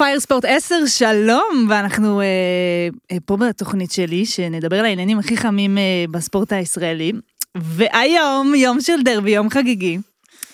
פייר 0.00 0.20
ספורט 0.20 0.44
10, 0.44 0.86
שלום, 0.86 1.66
ואנחנו 1.68 2.20
אה, 2.20 2.26
אה, 3.12 3.16
פה 3.24 3.36
בתוכנית 3.36 3.92
שלי, 3.92 4.26
שנדבר 4.26 4.78
על 4.78 4.84
העניינים 4.84 5.18
הכי 5.18 5.36
חמים 5.36 5.78
אה, 5.78 6.04
בספורט 6.10 6.52
הישראלי. 6.52 7.12
והיום, 7.56 8.54
יום 8.54 8.80
של 8.80 9.02
דרבי, 9.02 9.30
יום 9.30 9.50
חגיגי. 9.50 9.98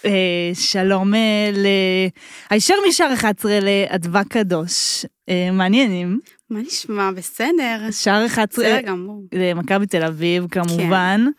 אה, 0.04 0.10
שלום 0.54 1.14
אה, 1.14 1.50
ל... 1.52 1.66
הישר 2.50 2.74
משער 2.88 3.14
11 3.14 3.58
לאדווה 3.60 4.24
קדוש. 4.24 5.06
אה, 5.28 5.50
מעניינים. 5.52 6.18
מה 6.50 6.60
נשמע? 6.60 7.10
בסדר. 7.10 7.90
שער 7.90 8.26
11 8.26 8.64
בסדר 8.64 8.80
גמור. 8.80 9.22
למכבי 9.32 9.86
תל 9.86 10.04
אביב, 10.04 10.46
כמובן. 10.50 11.24
אה, 11.26 11.32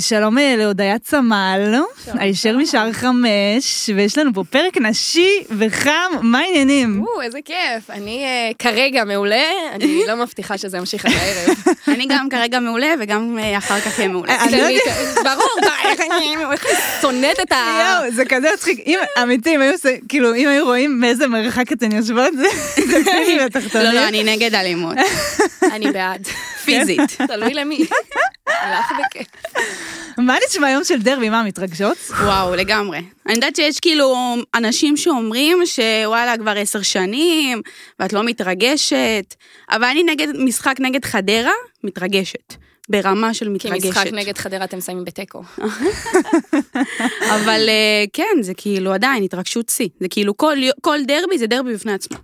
שלום 0.00 0.38
אה, 0.38 0.54
להודיה 0.58 0.98
צמל, 0.98 1.74
הישר 2.14 2.56
משער 2.56 2.92
5, 2.92 3.90
ויש 3.96 4.18
לנו 4.18 4.34
פה 4.34 4.44
פרק 4.50 4.76
נשי 4.76 5.44
וחם, 5.58 6.10
מה 6.22 6.38
העניינים? 6.38 7.02
או, 7.02 7.22
איזה 7.22 7.38
כיף. 7.44 7.90
אני 7.90 8.24
אה, 8.24 8.50
כרגע 8.58 9.04
מעולה, 9.04 9.44
אני 9.72 10.02
לא 10.06 10.16
מבטיחה 10.16 10.58
שזה 10.58 10.76
ימשיך 10.76 11.06
עד 11.06 11.12
הערב. 11.12 11.56
אני 11.94 12.06
גם 12.08 12.28
כרגע 12.28 12.60
מעולה 12.60 12.94
וגם 13.00 13.38
אה, 13.38 13.58
אחר 13.58 13.80
כך 13.80 13.98
יהיה 13.98 14.08
מעולה. 14.08 14.44
אני 14.44 14.52
לא 14.56 15.22
ברור, 15.24 15.72
איך 15.84 16.00
אני 16.00 16.36
שונאת 17.00 17.40
את 17.40 17.52
ה... 17.52 17.56
יואו, 17.80 18.12
זה 18.12 18.24
כזה 18.24 18.48
מצחיק, 18.54 18.80
אם, 18.86 18.98
אמיתי, 19.22 19.54
אם 19.54 19.60
היו 19.60 19.72
עושה, 19.72 19.90
כאילו, 20.08 20.34
אם 20.34 20.48
היו 20.48 20.64
רואים 20.64 21.00
מאיזה 21.00 21.26
מרחק 21.26 21.72
אתן 21.72 21.92
יושבות, 21.92 22.32
זה 22.36 22.48
זה 22.86 23.04
פילים 23.12 23.38
לא. 23.74 23.82
לא, 23.82 24.08
אני 24.08 24.24
נגד 24.24 24.54
אלימות. 24.54 24.96
אני 25.72 25.92
בעד. 25.92 26.28
פיזית. 26.64 27.00
תלוי 27.28 27.54
למי. 27.54 27.86
הלך 28.46 28.92
בכיף. 28.98 29.26
מה 30.18 30.36
נשמע 30.48 30.70
יום 30.70 30.84
של 30.84 31.02
דרבי, 31.02 31.28
מה, 31.28 31.42
מתרגשות? 31.42 31.96
וואו, 32.10 32.54
לגמרי. 32.54 32.98
אני 33.26 33.34
יודעת 33.34 33.56
שיש 33.56 33.80
כאילו 33.80 34.36
אנשים 34.54 34.96
שאומרים 34.96 35.58
שוואלה, 35.64 36.38
כבר 36.38 36.54
עשר 36.58 36.82
שנים, 36.82 37.62
ואת 38.00 38.12
לא 38.12 38.22
מתרגשת, 38.22 39.34
אבל 39.70 39.84
אני 39.84 40.02
נגד 40.02 40.28
משחק 40.38 40.74
נגד 40.80 41.04
חדרה, 41.04 41.52
מתרגשת. 41.84 42.54
ברמה 42.88 43.34
של 43.34 43.46
כי 43.46 43.50
מתרגשת. 43.50 43.86
משחק 43.86 44.06
נגד 44.12 44.38
חדרה 44.38 44.64
אתם 44.64 44.80
שמים 44.80 45.04
בתיקו. 45.04 45.42
אבל 47.34 47.68
אה, 47.68 48.04
כן, 48.12 48.42
זה 48.42 48.54
כאילו 48.54 48.92
עדיין 48.92 49.22
התרגשות 49.22 49.68
שיא. 49.68 49.88
זה 50.00 50.08
כאילו 50.08 50.36
כל, 50.36 50.56
כל 50.80 50.98
דרבי 51.06 51.38
זה 51.38 51.46
דרבי 51.46 51.74
בפני 51.74 51.92
עצמו. 51.92 52.18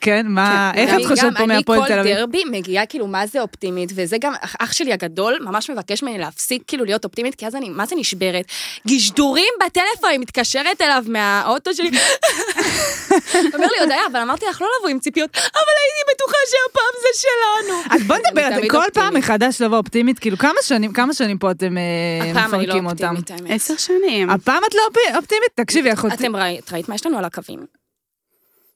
כן, 0.00 0.26
מה, 0.28 0.72
איך 0.74 0.90
את 0.90 0.94
אני 0.94 1.06
חושבת 1.06 1.36
פה 1.38 1.46
מהפועל 1.46 1.86
תל 1.86 1.92
אני 1.92 2.00
אביב? 2.00 2.14
כל 2.14 2.20
דרבי 2.20 2.42
מגיעה 2.50 2.86
כאילו 2.86 3.06
מה 3.06 3.26
זה 3.26 3.40
אופטימית, 3.40 3.92
וזה 3.94 4.16
גם, 4.20 4.32
אח- 4.40 4.72
שלי 4.72 4.92
הגדול 4.92 5.38
ממש 5.40 5.70
מבקש 5.70 6.02
ממני 6.02 6.18
להפסיק 6.18 6.62
כאילו 6.66 6.84
להיות 6.84 7.04
אופטימית, 7.04 7.34
כי 7.34 7.46
אז 7.46 7.56
אני, 7.56 7.68
מה 7.68 7.86
זה 7.86 7.96
נשברת? 7.96 8.44
גשדורים 8.88 9.52
בטלפון, 9.66 10.10
היא 10.10 10.18
מתקשרת 10.20 10.80
אליו 10.82 11.04
מהאוטו 11.08 11.74
שלי. 11.74 11.90
אומר 13.54 13.66
לי, 13.76 13.80
הודיה, 13.80 14.00
אבל 14.12 14.20
אמרתי 14.20 14.46
לך 14.50 14.62
לא 14.62 14.68
לבוא 14.78 14.88
עם 14.88 14.98
ציפיות, 14.98 15.30
אבל 15.36 15.42
הייתי 15.44 16.14
בטוחה 16.14 16.36
שהפעם 16.46 16.94
זה 17.02 17.20
שלנו. 17.22 17.82
אז 17.96 18.06
בוא 18.06 18.16
נדבר 18.16 18.42
על 18.42 18.52
זה, 18.52 18.58
תמיד 18.58 18.70
כל 18.70 18.82
פעם. 18.94 19.14
מחדש 19.16 19.60
לבוא 19.62 19.76
אופטימית, 19.76 20.18
כאילו 20.18 20.38
כמה 20.38 20.58
שנים, 20.62 20.92
כמה 20.92 21.14
שנים 21.14 21.38
פה 21.38 21.50
אתם 21.50 21.78
אה, 21.78 22.30
הפעם 22.30 22.54
אני 22.54 22.66
לא 22.66 22.74
מפרקים 22.74 22.86
אותם? 22.86 23.16
אופטימית, 23.16 23.30
האמת. 23.30 23.50
עשר 23.60 23.74
שנים. 23.76 24.30
הפעם 24.30 24.62
את 24.68 24.74
לא 24.74 24.80
אופ- 24.88 25.16
אופטימית? 25.16 25.50
תקשיבי, 25.54 25.92
אחותי. 25.92 26.14
אתם 26.14 26.36
ראית 26.72 26.88
מה 26.88 26.94
יש 26.94 27.06
לנו 27.06 27.18
על 27.18 27.24
הקווים? 27.24 27.79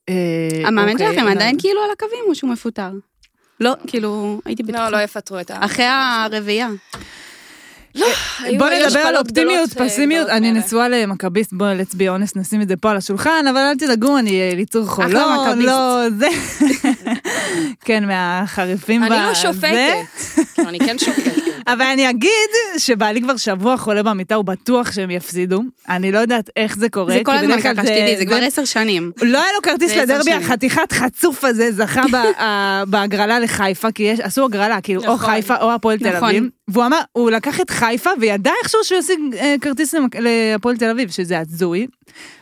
אה, 0.09 0.15
המאמן 0.69 0.93
אוקיי, 0.93 1.09
שלכם 1.09 1.25
לא. 1.25 1.31
עדיין 1.31 1.57
כאילו 1.59 1.83
על 1.83 1.91
הקווים 1.91 2.25
או 2.29 2.35
שהוא 2.35 2.51
מפוטר? 2.51 2.91
לא, 3.61 3.73
כאילו, 3.87 4.41
הייתי 4.45 4.63
בטוחה. 4.63 4.91
לא, 4.91 4.99
לא 4.99 5.03
יפטרו 5.03 5.41
את 5.41 5.51
ה... 5.51 5.65
אחרי 5.65 5.85
הרביעייה. 5.85 6.69
היו- 7.95 8.59
בוא 8.59 8.67
היו 8.67 8.87
נדבר 8.87 8.99
על 9.01 9.17
אופטימיות, 9.17 9.71
אה, 9.81 9.85
פסימיות, 9.89 10.29
אני. 10.29 10.53
נשואה 10.53 10.89
למכביסט, 10.89 11.53
בוא 11.53 11.67
let's 11.67 11.95
be 11.95 11.99
honest, 12.01 12.33
נשים 12.41 12.63
את 12.63 12.69
זה 12.69 12.77
פה 12.77 12.91
על 12.91 12.97
השולחן, 12.97 13.45
אבל 13.51 13.59
אל 13.59 13.75
תדאגו, 13.75 14.19
אני 14.19 14.41
אה, 14.41 14.53
ליצור 14.57 14.87
חולון, 14.87 15.49
מכביסט. 15.49 15.67
לא, 15.69 16.01
זה, 16.19 16.29
כן, 17.87 18.05
מהחריפים 18.07 19.03
אני 19.03 19.11
לא 19.11 19.31
בזה. 19.31 19.35
שופטת. 19.35 19.95
כאילו, 20.55 20.69
אני 20.69 20.79
כן 20.79 20.99
שופטת. 20.99 21.33
אבל 21.67 21.83
אני 21.83 22.11
אגיד 22.11 22.31
שבעלי 22.79 23.23
כבר 23.23 23.37
שבוע 23.37 23.77
חולה 23.77 24.03
במיטה, 24.03 24.35
הוא 24.35 24.45
בטוח 24.45 24.93
שהם 24.93 25.11
יפסידו. 25.11 25.63
אני 25.89 26.13
לא 26.13 26.19
יודעת 26.19 26.51
איך 26.57 26.77
זה 26.79 26.89
קורה. 26.89 27.13
זה 27.15 27.21
כל 27.25 27.33
הזמן 27.35 27.61
ככה, 27.61 27.83
שתדעי, 27.83 28.17
זה 28.17 28.27
כבר 28.27 28.37
עשר 28.43 28.65
שנים. 28.65 29.13
לא 29.23 29.39
היה 29.43 29.53
לו 29.57 29.63
כרטיס 29.63 29.93
לדרבי. 29.97 30.33
החתיכת 30.33 30.93
חצוף 30.93 31.45
הזה 31.45 31.73
זכה 31.73 32.03
בהגרלה 32.91 33.39
לחיפה, 33.41 33.91
כי 33.93 34.11
עשו 34.23 34.45
הגרלה, 34.45 34.81
כאילו, 34.81 35.05
או 35.07 35.15
נכון. 35.15 35.31
חיפה 35.31 35.57
או 35.57 35.73
הפועל 35.73 35.99
תל 35.99 36.17
נכון. 36.17 36.29
אביב. 36.29 36.45
והוא 36.71 36.87
אמר, 36.87 37.01
הוא 37.13 37.31
לקח 37.31 37.61
את 37.61 37.71
חיפה 37.71 38.11
וידע 38.21 38.51
איכשהו 38.63 38.81
שהוא 38.85 38.99
ישיג 38.99 39.19
אה, 39.37 39.55
כרטיס 39.61 39.95
להפועל 40.19 40.77
תל 40.77 40.91
אביב, 40.91 41.11
שזה 41.11 41.39
הזוי. 41.41 41.87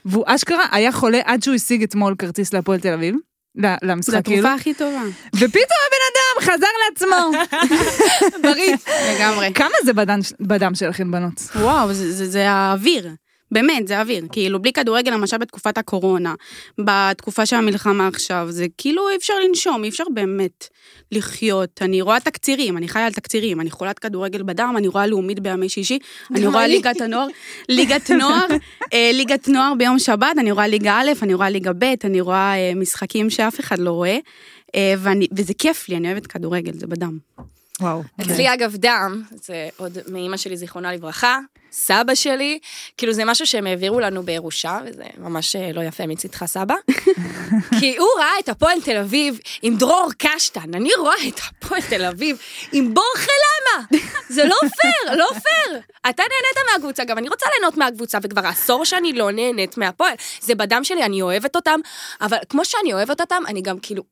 והוא 0.05 0.25
אשכרה 0.27 0.65
היה 0.73 0.93
חולה 0.93 1.21
עד 1.25 1.43
שהוא 1.43 1.55
השיג 1.55 1.83
אתמול 1.83 2.15
כרטיס 2.19 2.53
להפועל 2.55 2.81
תל 2.81 2.93
אביב. 2.93 3.15
זו 3.63 3.69
למשחק 3.83 4.25
כאילו, 4.25 4.39
התרופה 4.39 4.55
הכי 4.55 4.75
טובה. 4.75 5.03
ופתאום 5.35 5.79
הבן 5.87 6.03
אדם 6.13 6.53
חזר 6.53 6.67
לעצמו. 6.89 7.33
בריא. 8.43 8.77
לגמרי. 9.17 9.53
כמה 9.55 9.75
זה 9.85 9.93
בדם, 9.93 10.19
בדם 10.41 10.75
שלכם 10.75 11.11
בנות? 11.11 11.41
וואו, 11.57 11.93
זה- 11.95 12.13
זה 12.13 12.29
זה 12.31 12.51
האוויר. 12.51 13.09
באמת, 13.53 13.89
זה 13.89 13.99
האוויר. 13.99 14.25
כאילו, 14.33 14.63
בלי 14.63 14.73
כדורגל, 14.73 15.13
למשל 15.13 15.39
בתקופת 15.39 15.79
הקורונה, 15.79 16.35
בתקופה 16.81 17.47
של 17.47 17.57
המלחמה 17.57 18.07
עכשיו, 18.07 18.47
זה 18.51 18.67
כאילו 18.79 19.09
אי 19.09 19.17
אפשר 19.17 19.35
לנשום, 19.49 19.85
אי 19.85 19.89
אפשר 19.89 20.05
באמת 20.15 20.69
לחיות. 21.13 21.83
אני 21.83 22.01
רואה 22.01 22.21
תקצירים, 22.21 22.77
אני 22.77 22.89
חיה 22.89 23.07
על 23.07 23.13
תקצירים, 23.13 23.61
אני 23.61 23.71
חולת 23.71 23.99
כדורגל 23.99 24.43
בדם, 24.43 24.75
אני 24.77 24.89
רואה 24.89 25.07
לאומית 25.07 25.41
בימי 25.41 25.69
שישי, 25.69 25.99
אני 26.31 26.47
רואה. 26.47 26.67
ליגת 26.67 27.01
הנוער, 27.01 27.27
ליגת 27.69 28.11
נוער, 28.11 28.47
אה, 28.93 29.11
ליגת 29.13 29.49
נוער 29.49 29.75
ביום 29.79 29.99
שבת, 29.99 30.29
אני 30.39 30.53
רואה 30.53 30.67
ליגה 30.67 30.93
א', 31.01 31.11
אני 31.23 31.35
רואה 31.35 31.51
ליגה 31.51 31.73
ב', 31.73 31.85
אני 32.05 32.21
רואה 32.21 32.55
אה, 32.57 32.73
משחקים 32.77 33.31
שאף 33.31 33.61
אחד 33.61 33.79
לא 33.79 33.91
רואה, 33.91 34.19
אה, 34.75 34.95
ואני- 34.99 35.29
וזה 35.37 35.55
כיף 35.55 35.89
לי, 35.89 35.97
אני 35.97 36.09
אוהבת 36.13 36.27
כדורגל, 36.27 36.73
זה 36.75 36.87
בדם. 36.87 37.19
וואו. 37.81 38.03
אצלי 38.21 38.55
אגב 38.55 38.77
דם, 38.77 39.23
זה 39.31 39.69
עוד 39.77 39.99
מאימא 40.09 40.37
שלי 40.37 40.57
זיכרונה 40.57 40.93
לברכה, 40.93 41.39
סבא 41.73 42.15
שלי, 42.15 42.59
כאילו 42.97 43.13
זה 43.13 43.25
משהו 43.25 43.47
שהם 43.47 43.67
העבירו 43.67 44.01
לנו 44.01 44.23
בירושה, 44.23 44.79
וזה 44.87 45.05
ממש 45.19 45.57
אה, 45.57 45.73
לא 45.73 45.81
יפה 45.81 46.07
מצידך 46.07 46.45
סבא. 46.45 46.75
כי 47.81 47.97
הוא 47.97 48.09
ראה 48.19 48.39
את 48.41 48.49
הפועל 48.49 48.81
תל 48.81 48.97
אביב 48.97 49.39
עם 49.63 49.77
דרור 49.77 50.11
קשטן, 50.19 50.75
אני 50.75 50.91
רואה 50.99 51.29
את 51.29 51.41
הפועל 51.49 51.81
תל 51.83 52.05
אביב 52.05 52.39
עם 52.73 52.95
בורחה 52.95 53.33
למה? 53.43 53.87
זה 54.29 54.45
לא 54.45 54.57
פייר, 54.61 55.17
לא 55.17 55.29
פייר. 55.29 55.81
אתה 56.11 56.23
נהנית 56.23 56.73
מהקבוצה, 56.73 57.05
גם 57.05 57.19
אני 57.19 57.29
רוצה 57.29 57.47
ליהנות 57.59 57.77
מהקבוצה, 57.77 58.19
וכבר 58.23 58.47
עשור 58.47 58.85
שאני 58.85 59.13
לא 59.13 59.31
נהנית 59.31 59.77
מהפועל. 59.77 60.15
זה 60.41 60.55
בדם 60.55 60.85
שלי, 60.85 61.05
אני 61.05 61.23
אוהבת 61.23 61.57
אותם, 61.57 61.81
אבל 62.21 62.37
כמו 62.49 62.65
שאני 62.65 62.93
אוהבת 62.93 63.21
אותם, 63.21 63.43
אני 63.49 63.63
גם 63.63 63.79
כאילו... 63.79 64.03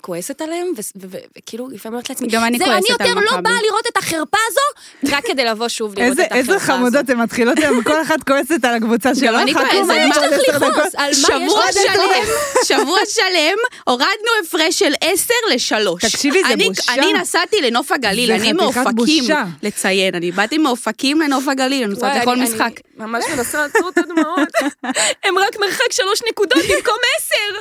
כועסת 0.00 0.40
עליהם, 0.40 0.66
ו- 0.76 0.80
ו- 1.00 1.06
ו- 1.10 1.16
וכאילו 1.38 1.68
לפעמים 1.68 1.94
אומרת 1.94 2.10
לעצמי, 2.10 2.28
גם 2.28 2.44
אני 2.44 2.58
זהו, 2.58 2.66
כועסת 2.66 2.90
אני 2.90 2.96
על 3.00 3.06
יותר 3.08 3.20
לא 3.20 3.26
מכבי." 3.26 3.42
באה 3.42 3.62
לראות 3.68 3.86
את 3.86 3.96
החרפה 3.96 4.38
הזו, 4.48 5.14
רק 5.16 5.26
כדי 5.26 5.44
לבוא 5.44 5.68
שוב 5.68 5.98
לראות 5.98 6.12
את 6.12 6.26
החרפה 6.26 6.38
הזו. 6.38 6.52
איזה 6.52 6.66
חמודות, 6.66 7.10
הן 7.10 7.16
מתחילות 7.20 7.58
היום, 7.58 7.82
כל 7.82 8.02
אחת 8.02 8.22
כועסת 8.26 8.64
על 8.64 8.74
הקבוצה 8.74 9.14
שלו. 9.14 9.38
אני 9.38 9.54
חכו, 9.54 9.64
כועסת, 9.70 9.86
מה 9.88 9.96
יש 9.96 10.16
לך 10.16 10.22
עשר 10.22 10.66
לכעוס? 10.68 10.94
על 10.94 11.04
מה 11.04 11.10
יש 11.10 11.18
שבוע 11.18 11.64
לך 11.70 11.76
לכעוס? 11.94 12.26
שלם, 12.66 12.78
שבוע 12.80 12.98
שלם, 13.08 13.56
הורדנו 13.86 14.06
הפרש 14.44 14.78
של 14.78 14.92
10 15.00 15.34
לשלוש. 15.54 16.02
תקשיבי, 16.04 16.42
זה 16.42 16.52
אני- 16.52 16.68
בושה. 16.68 16.92
אני 16.94 17.12
נסעתי 17.12 17.60
לנוף 17.60 17.92
הגליל, 17.92 18.26
זה 18.28 18.34
אני 18.34 18.52
מאופקים. 18.52 19.24
לציין, 19.62 20.14
אני 20.14 20.32
באתי 20.32 20.58
מאופקים 20.58 21.20
לנוף 21.20 21.48
הגליל, 21.48 21.84
אני 21.84 21.94
נוסעת 21.94 22.22
לכל 22.22 22.30
אני- 22.32 22.42
משחק. 22.42 22.60
אני 22.98 23.06
ממש 23.06 23.24
מנסה 23.36 23.58
לעצור 23.62 23.88
את 23.88 23.98
הדמעות. 23.98 24.48
הם 25.24 25.38
רק 25.38 25.56
מרחק 25.60 25.92
שלוש 25.92 26.20
נקודות 26.30 26.62
במקום 26.62 26.96
עשר. 27.18 27.60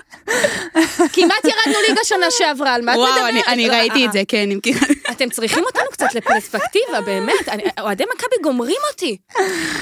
כמעט 1.13 1.45
ירדנו 1.45 1.79
ליגה 1.87 2.01
שנה 2.21 2.47
שעברה, 2.47 2.73
על 2.73 2.81
מה 2.81 2.93
את 2.93 2.99
מדברת? 2.99 3.13
וואו, 3.17 3.27
אני- 3.27 3.41
אני 3.47 3.67
לא, 3.67 3.73
ראיתי 3.73 4.05
את 4.05 4.11
זה, 4.11 4.21
כן, 4.27 4.51
אם 4.51 4.59
כי... 4.63 4.73
אתם 5.11 5.29
צריכים 5.29 5.63
אותנו 5.63 5.83
קצת 5.91 6.07
לפרספקטיבה, 6.15 7.01
באמת. 7.05 7.49
אוהדי 7.79 8.03
מכבי 8.15 8.35
גומרים 8.43 8.77
אותי. 8.91 9.17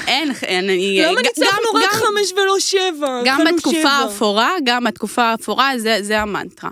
אין, 0.08 0.32
אני... 0.48 1.02
למה 1.04 1.16
גם- 1.16 1.22
ניצחנו 1.38 1.64
רק 1.76 1.92
חמש 1.92 2.32
ולא 2.34 2.60
שבע? 2.60 3.22
גם 3.26 3.42
בתקופה. 3.56 3.90
האפורה, 3.90 4.52
גם 4.64 4.84
בתקופה 4.84 5.24
האפורה, 5.24 5.72
זה, 5.78 5.98
זה 6.02 6.20
המנטרה. 6.22 6.70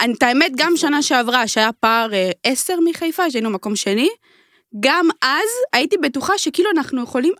אני- 0.00 0.14
את 0.14 0.22
האמת, 0.22 0.52
גם 0.56 0.72
שנה 0.76 1.02
שעברה, 1.02 1.48
שהיה 1.48 1.70
פער 1.80 2.14
אה, 2.14 2.30
עשר 2.44 2.74
מחיפה, 2.84 3.30
שהיינו 3.30 3.50
מקום 3.50 3.76
שני, 3.76 4.08
גם 4.80 5.08
אז 5.22 5.48
הייתי 5.72 5.96
בטוחה 6.02 6.38
שכאילו 6.38 6.70
אנחנו 6.70 7.02
יכולים, 7.02 7.32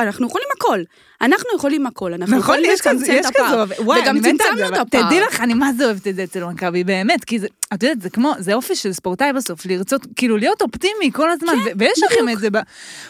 אנחנו 0.00 0.26
יכולים 0.26 0.46
הכל. 0.56 0.80
אנחנו 1.20 1.48
יכולים 1.56 1.86
הכל, 1.86 2.12
אנחנו 2.14 2.36
נכון, 2.38 2.54
יכולים 2.54 2.70
לצמצם 2.72 3.16
את 3.20 3.26
הפער. 3.26 3.66
כזו, 3.66 3.84
וואי, 3.84 4.00
וגם 4.00 4.10
אני 4.10 4.18
מתה 4.20 4.28
על 4.30 4.36
צמצמנו 4.38 4.56
זה, 4.58 4.66
את 4.66 4.72
אבל 4.72 4.80
הפער. 4.80 5.02
תדעי 5.06 5.20
לך, 5.20 5.40
אני 5.40 5.54
מה 5.54 5.70
זה 5.78 5.84
אוהבת 5.84 6.06
את 6.08 6.16
זה 6.16 6.24
אצל 6.24 6.44
מכבי, 6.44 6.84
באמת, 6.84 7.24
כי 7.24 7.38
זה, 7.38 7.46
את 7.74 7.82
יודעת, 7.82 8.02
זה 8.02 8.10
כמו, 8.10 8.32
זה 8.38 8.54
אופי 8.54 8.76
של 8.76 8.92
ספורטאי 8.92 9.32
בסוף, 9.32 9.66
לרצות, 9.66 10.06
כאילו 10.16 10.36
להיות 10.36 10.62
אופטימי 10.62 11.12
כל 11.12 11.30
הזמן, 11.30 11.52
ו- 11.66 11.70
ויש 11.78 12.02
לכם 12.02 12.28
את 12.28 12.38
זה, 12.38 12.50
ב- 12.50 12.58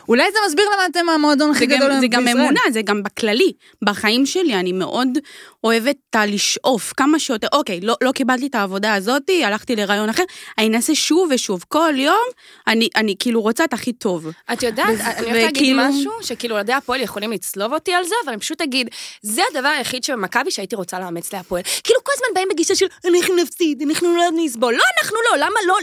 אולי 0.08 0.24
זה 0.32 0.38
מסביר 0.46 0.64
למה 0.74 0.86
אתם 0.86 1.08
המועדון 1.08 1.50
הכי 1.50 1.58
זה 1.58 1.66
גדול 1.66 1.80
גם, 1.80 1.90
היום 1.90 2.00
זה 2.00 2.06
גם 2.06 2.24
בישראל. 2.24 2.42
אמונה, 2.42 2.60
זה 2.72 2.82
גם 2.82 3.02
בכללי. 3.02 3.52
בחיים 3.84 4.26
שלי 4.26 4.54
אני 4.54 4.72
מאוד 4.72 5.08
אוהבת 5.64 5.96
את 6.10 6.16
הלשאוף 6.16 6.92
כמה 6.96 7.18
שיותר. 7.18 7.46
אוקיי, 7.52 7.80
לא, 7.80 7.96
לא 8.02 8.12
קיבלתי 8.12 8.46
את 8.46 8.54
העבודה 8.54 8.94
הזאתי, 8.94 9.44
הלכתי 9.44 9.76
לרעיון 9.76 10.08
אחר, 10.08 10.22
אני 10.58 10.66
אנסה 10.68 10.94
שוב 10.94 11.28
ושוב. 11.34 11.64
כל 11.68 11.92
יום 11.96 12.16
אני, 12.66 12.88
אני 12.96 13.14
כאילו 13.18 13.40
רוצה 13.42 13.64
את 13.64 13.72
הכי 13.72 13.92
טוב. 13.92 14.26
את 14.52 14.62
יודעת, 14.62 14.86
אני 15.00 15.26
הולכת 15.26 15.42
להגיד 15.42 15.76
משהו, 15.76 16.12
שכאילו 16.22 16.54
אוהדי 16.54 16.72
הפועל 16.72 17.00
יכולים 17.00 17.32
לצלוב 17.32 17.72
אותי 17.72 17.94
על 17.98 18.04
זה, 18.04 18.14
אבל 18.25 18.32
אני 18.32 18.40
פשוט 18.40 18.60
אגיד, 18.60 18.88
זה 19.22 19.43
הדבר 19.50 19.69
היחיד 19.69 20.04
שבמכבי 20.04 20.50
שהייתי 20.50 20.76
רוצה 20.76 21.00
לאמץ 21.00 21.32
להפועל. 21.32 21.62
כאילו 21.84 22.00
כל 22.04 22.12
הזמן 22.14 22.26
באים 22.34 22.48
בגישה 22.52 22.75
של 22.75 22.87
אנחנו 23.04 23.37
נפסיד, 23.37 23.82
אנחנו 23.82 24.16
לא 24.16 24.25
נסבול. 24.37 24.75
לא, 24.75 24.82
אנחנו 25.02 25.16
לא, 25.31 25.38
למה 25.46 25.60
לא? 25.66 25.76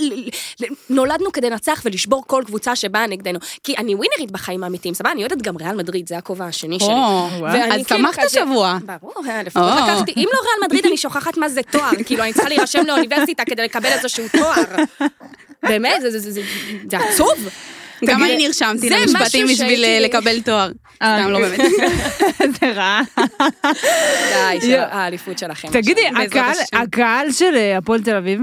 נולדנו 0.90 1.32
כדי 1.32 1.50
לנצח 1.50 1.82
ולשבור 1.86 2.24
כל 2.28 2.44
קבוצה 2.46 2.76
שבאה 2.76 3.08
נגדנו. 3.08 3.40
כי 3.64 3.76
אני 3.78 3.96
ווינרית 3.96 4.32
בחיים 4.32 4.64
האמיתיים, 4.64 4.94
סבבה? 4.94 5.12
אני 5.12 5.22
אוהדת 5.22 5.42
גם 5.42 5.58
ריאל 5.58 5.76
מדריד, 5.76 6.08
זה 6.10 6.18
הכובע 6.18 6.46
השני 6.46 6.80
שלי. 6.80 6.88
או, 6.88 7.28
אז 7.48 7.54
כאילו 7.88 8.00
שמחת 8.00 8.20
כזה- 8.24 8.40
שבוע. 8.40 8.78
ברור, 9.02 9.14
לפחות 9.46 9.64
או. 9.74 9.78
לקחתי, 9.94 10.14
אם 10.18 10.30
לא 10.34 10.40
ריאל 10.40 10.66
מדריד 10.68 10.86
אני 10.86 10.98
שוכחת 10.98 11.38
מה 11.38 11.50
זה 11.50 11.62
תואר, 11.72 11.90
כאילו 12.06 12.24
אני 12.24 12.34
צריכה 12.34 12.50
להירשם 12.50 12.86
לאוניברסיטה 12.88 13.46
כדי 13.46 13.64
לקבל 13.64 13.86
איזשהו 13.90 14.26
תואר. 14.38 14.64
באמת, 15.64 16.02
זה- 16.18 16.42
עצוב. 16.98 17.50
גם 18.06 18.24
אני 18.24 18.38
נרשמתי 18.38 18.90
למשפטים 18.90 19.48
בשביל 19.48 19.86
אה, 19.86 20.00
לקבל 20.00 20.42
תואר. 20.42 20.72
אה, 21.04 21.20
סתם, 21.22 21.30
לא 21.32 21.40
באמת. 21.40 21.60
זה 22.60 22.72
רע. 22.72 23.02
די. 24.62 24.78
האליפות 24.78 25.38
שלכם. 25.38 25.68
תגידי, 25.72 26.02
הקהל- 26.74 27.32
של 27.32 27.56
אה, 27.56 27.78
הפועל 27.78 28.02
תל 28.04 28.16
אביב, 28.16 28.42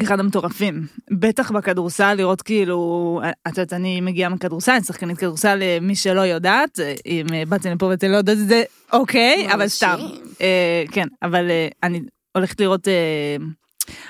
אחד 0.00 0.20
המטורפים. 0.20 0.86
בטח 1.10 1.50
בכדורסל, 1.50 2.14
לראות 2.14 2.42
כאילו, 2.42 3.20
את 3.48 3.58
יודעת, 3.58 3.72
אני 3.72 4.00
מגיעה 4.00 4.30
מכדורסל, 4.30 4.72
אני 4.72 4.82
שחקנית 4.84 5.18
כדורסל, 5.18 5.58
אה, 5.62 5.78
מי 5.80 5.96
שלא 5.96 6.20
יודעת, 6.20 6.80
אה, 6.80 6.94
אם 7.06 7.26
אה, 7.34 7.42
באתם 7.48 7.72
לפה 7.72 7.86
ואתם 7.86 8.08
לא 8.10 8.16
יודעת 8.16 8.38
את 8.38 8.48
זה, 8.48 8.62
אוקיי, 8.92 9.48
אבל. 9.54 9.68
סתם. 9.68 9.96
אה, 10.40 10.84
כן, 10.92 11.06
אבל 11.22 11.50
אה, 11.50 11.68
אני 11.82 12.00
הולכת 12.36 12.60
לראות, 12.60 12.88
אה, 12.88 13.36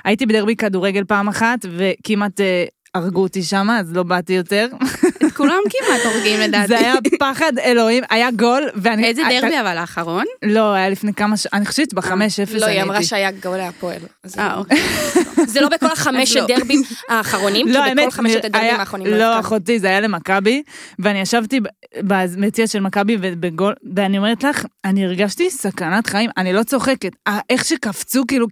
הייתי 0.04 0.26
בדרבי 0.26 0.56
כדורגל 0.56 1.04
פעם 1.04 1.28
אחת, 1.28 1.58
וכמעט 1.70 2.40
אה, 2.40 2.64
הרגו 2.94 3.22
אותי 3.22 3.42
שם, 3.42 3.70
אז 3.70 3.92
לא 3.92 4.02
באתי 4.02 4.32
יותר. 4.32 4.66
את 5.26 5.32
כולם 5.32 5.58
כמעט 5.70 6.00
הורגים 6.14 6.40
לדעתי. 6.44 6.68
זה 6.68 6.78
היה 6.78 6.94
פחד 7.20 7.52
אלוהים, 7.58 8.04
היה 8.10 8.30
גול, 8.30 8.62
ואני... 8.74 9.04
איזה 9.04 9.22
דרבי 9.40 9.60
אבל 9.60 9.76
האחרון? 9.78 10.24
לא, 10.42 10.72
היה 10.74 10.88
לפני 10.88 11.14
כמה 11.14 11.36
ש... 11.36 11.46
אני 11.52 11.66
חושבת 11.66 11.94
בחמש 11.94 12.40
אפס 12.40 12.54
לא, 12.54 12.66
היא 12.66 12.82
אמרה. 12.82 13.02
שהיה 13.02 13.30
גול 13.30 13.56
להפועל. 13.56 13.98
אה, 14.38 14.48
לא. 14.48 14.58
אוקיי. 14.58 14.78
זה 15.46 15.60
לא 15.60 15.68
בכל 15.68 15.86
החמשת 15.92 16.36
אז 16.36 16.50
לא. 16.50 16.56
דרבים 16.56 16.82
האחרונים, 17.08 17.66
כי 17.66 17.72
לא, 17.72 17.80
בכל 17.96 18.10
חמשת 18.10 18.44
הדרבים 18.44 18.74
האחרונים 18.80 19.06
לא, 19.06 19.24
הבקענו. 19.24 19.40
אחותי, 19.40 19.78
זה 19.78 19.86
היה 19.86 20.00
למכבי, 20.00 20.62
ואני 20.98 21.20
ישבתי 21.20 21.60
במציע 22.02 22.66
של 22.66 22.80
מכבי 22.80 23.16
ובגול, 23.20 23.74
ואני 23.96 24.18
אומרת 24.18 24.44
לך, 24.44 24.64
אני 24.84 25.04
הרגשתי 25.04 25.50
סכנת 25.50 26.06
חיים, 26.06 26.30
אני 26.36 26.52
לא 26.52 26.62
צוחקת. 26.62 27.12
ה- 27.28 27.38
איך 27.50 27.64
שקפצו, 27.64 28.22
כאילו, 28.28 28.46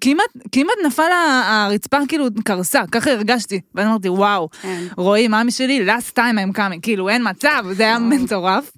כמעט, 0.52 0.76
נפל 0.86 1.02
הרצפה, 1.44 1.98
כאילו, 2.08 2.26
קרסה, 2.44 2.80
ככה 2.92 3.10
הרגשתי. 3.10 3.60
ואני 3.74 3.88
אמרתי, 3.88 4.08
וואו, 4.08 4.31
כן. 4.62 4.84
רועי, 4.96 5.28
מאמי 5.28 5.50
שלי, 5.50 5.86
last 5.86 6.16
time 6.16 6.18
I'm 6.18 6.56
coming, 6.56 6.80
כאילו, 6.82 7.08
אין 7.08 7.22
מצב, 7.30 7.64
זה 7.72 7.82
היה 7.82 7.98
מטורף. 7.98 8.72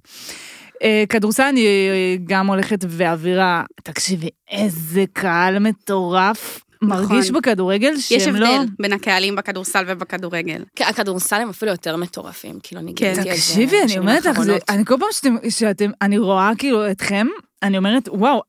אה, 0.83 1.05
כדורסל 1.09 1.43
אני 1.43 1.67
אה, 1.67 2.17
גם 2.25 2.47
הולכת 2.47 2.85
ואווירה, 2.89 3.65
תקשיבי, 3.83 4.29
איזה 4.51 5.05
קהל 5.13 5.59
מטורף. 5.59 6.61
מרגיש 6.83 7.31
נכון. 7.31 7.43
בכדורגל 7.43 7.93
יש 7.93 8.13
שהם 8.13 8.37
לא... 8.37 8.57
הבדל 8.57 8.73
בין 8.79 8.93
הקהלים 8.93 9.37
בכדורסל 9.37 9.85
ובכדורגל. 9.87 10.65
כן, 10.77 10.85
הכדורסל 10.89 11.37
הם 11.37 11.49
אפילו 11.49 11.71
יותר 11.71 11.97
מטורפים, 11.97 12.59
כאילו, 12.63 12.81
אני 12.81 12.95
כן. 12.95 13.13
גיליתי 13.13 13.21
את 13.21 13.37
זה 13.37 13.43
תקשיבי, 13.43 13.83
אני 13.83 13.99
אומרת 13.99 14.25
לך. 14.25 14.39
אני 14.69 14.85
כל 14.85 14.95
פעם 15.01 15.09
שאתם, 15.13 15.37
שאתם, 15.51 15.91
אני 16.03 16.19
רואה 16.19 16.53
כאילו 16.59 16.91
אתכם, 16.91 17.27
אני 17.65 17.79
אומרת, 17.79 18.09
וואו, 18.09 18.43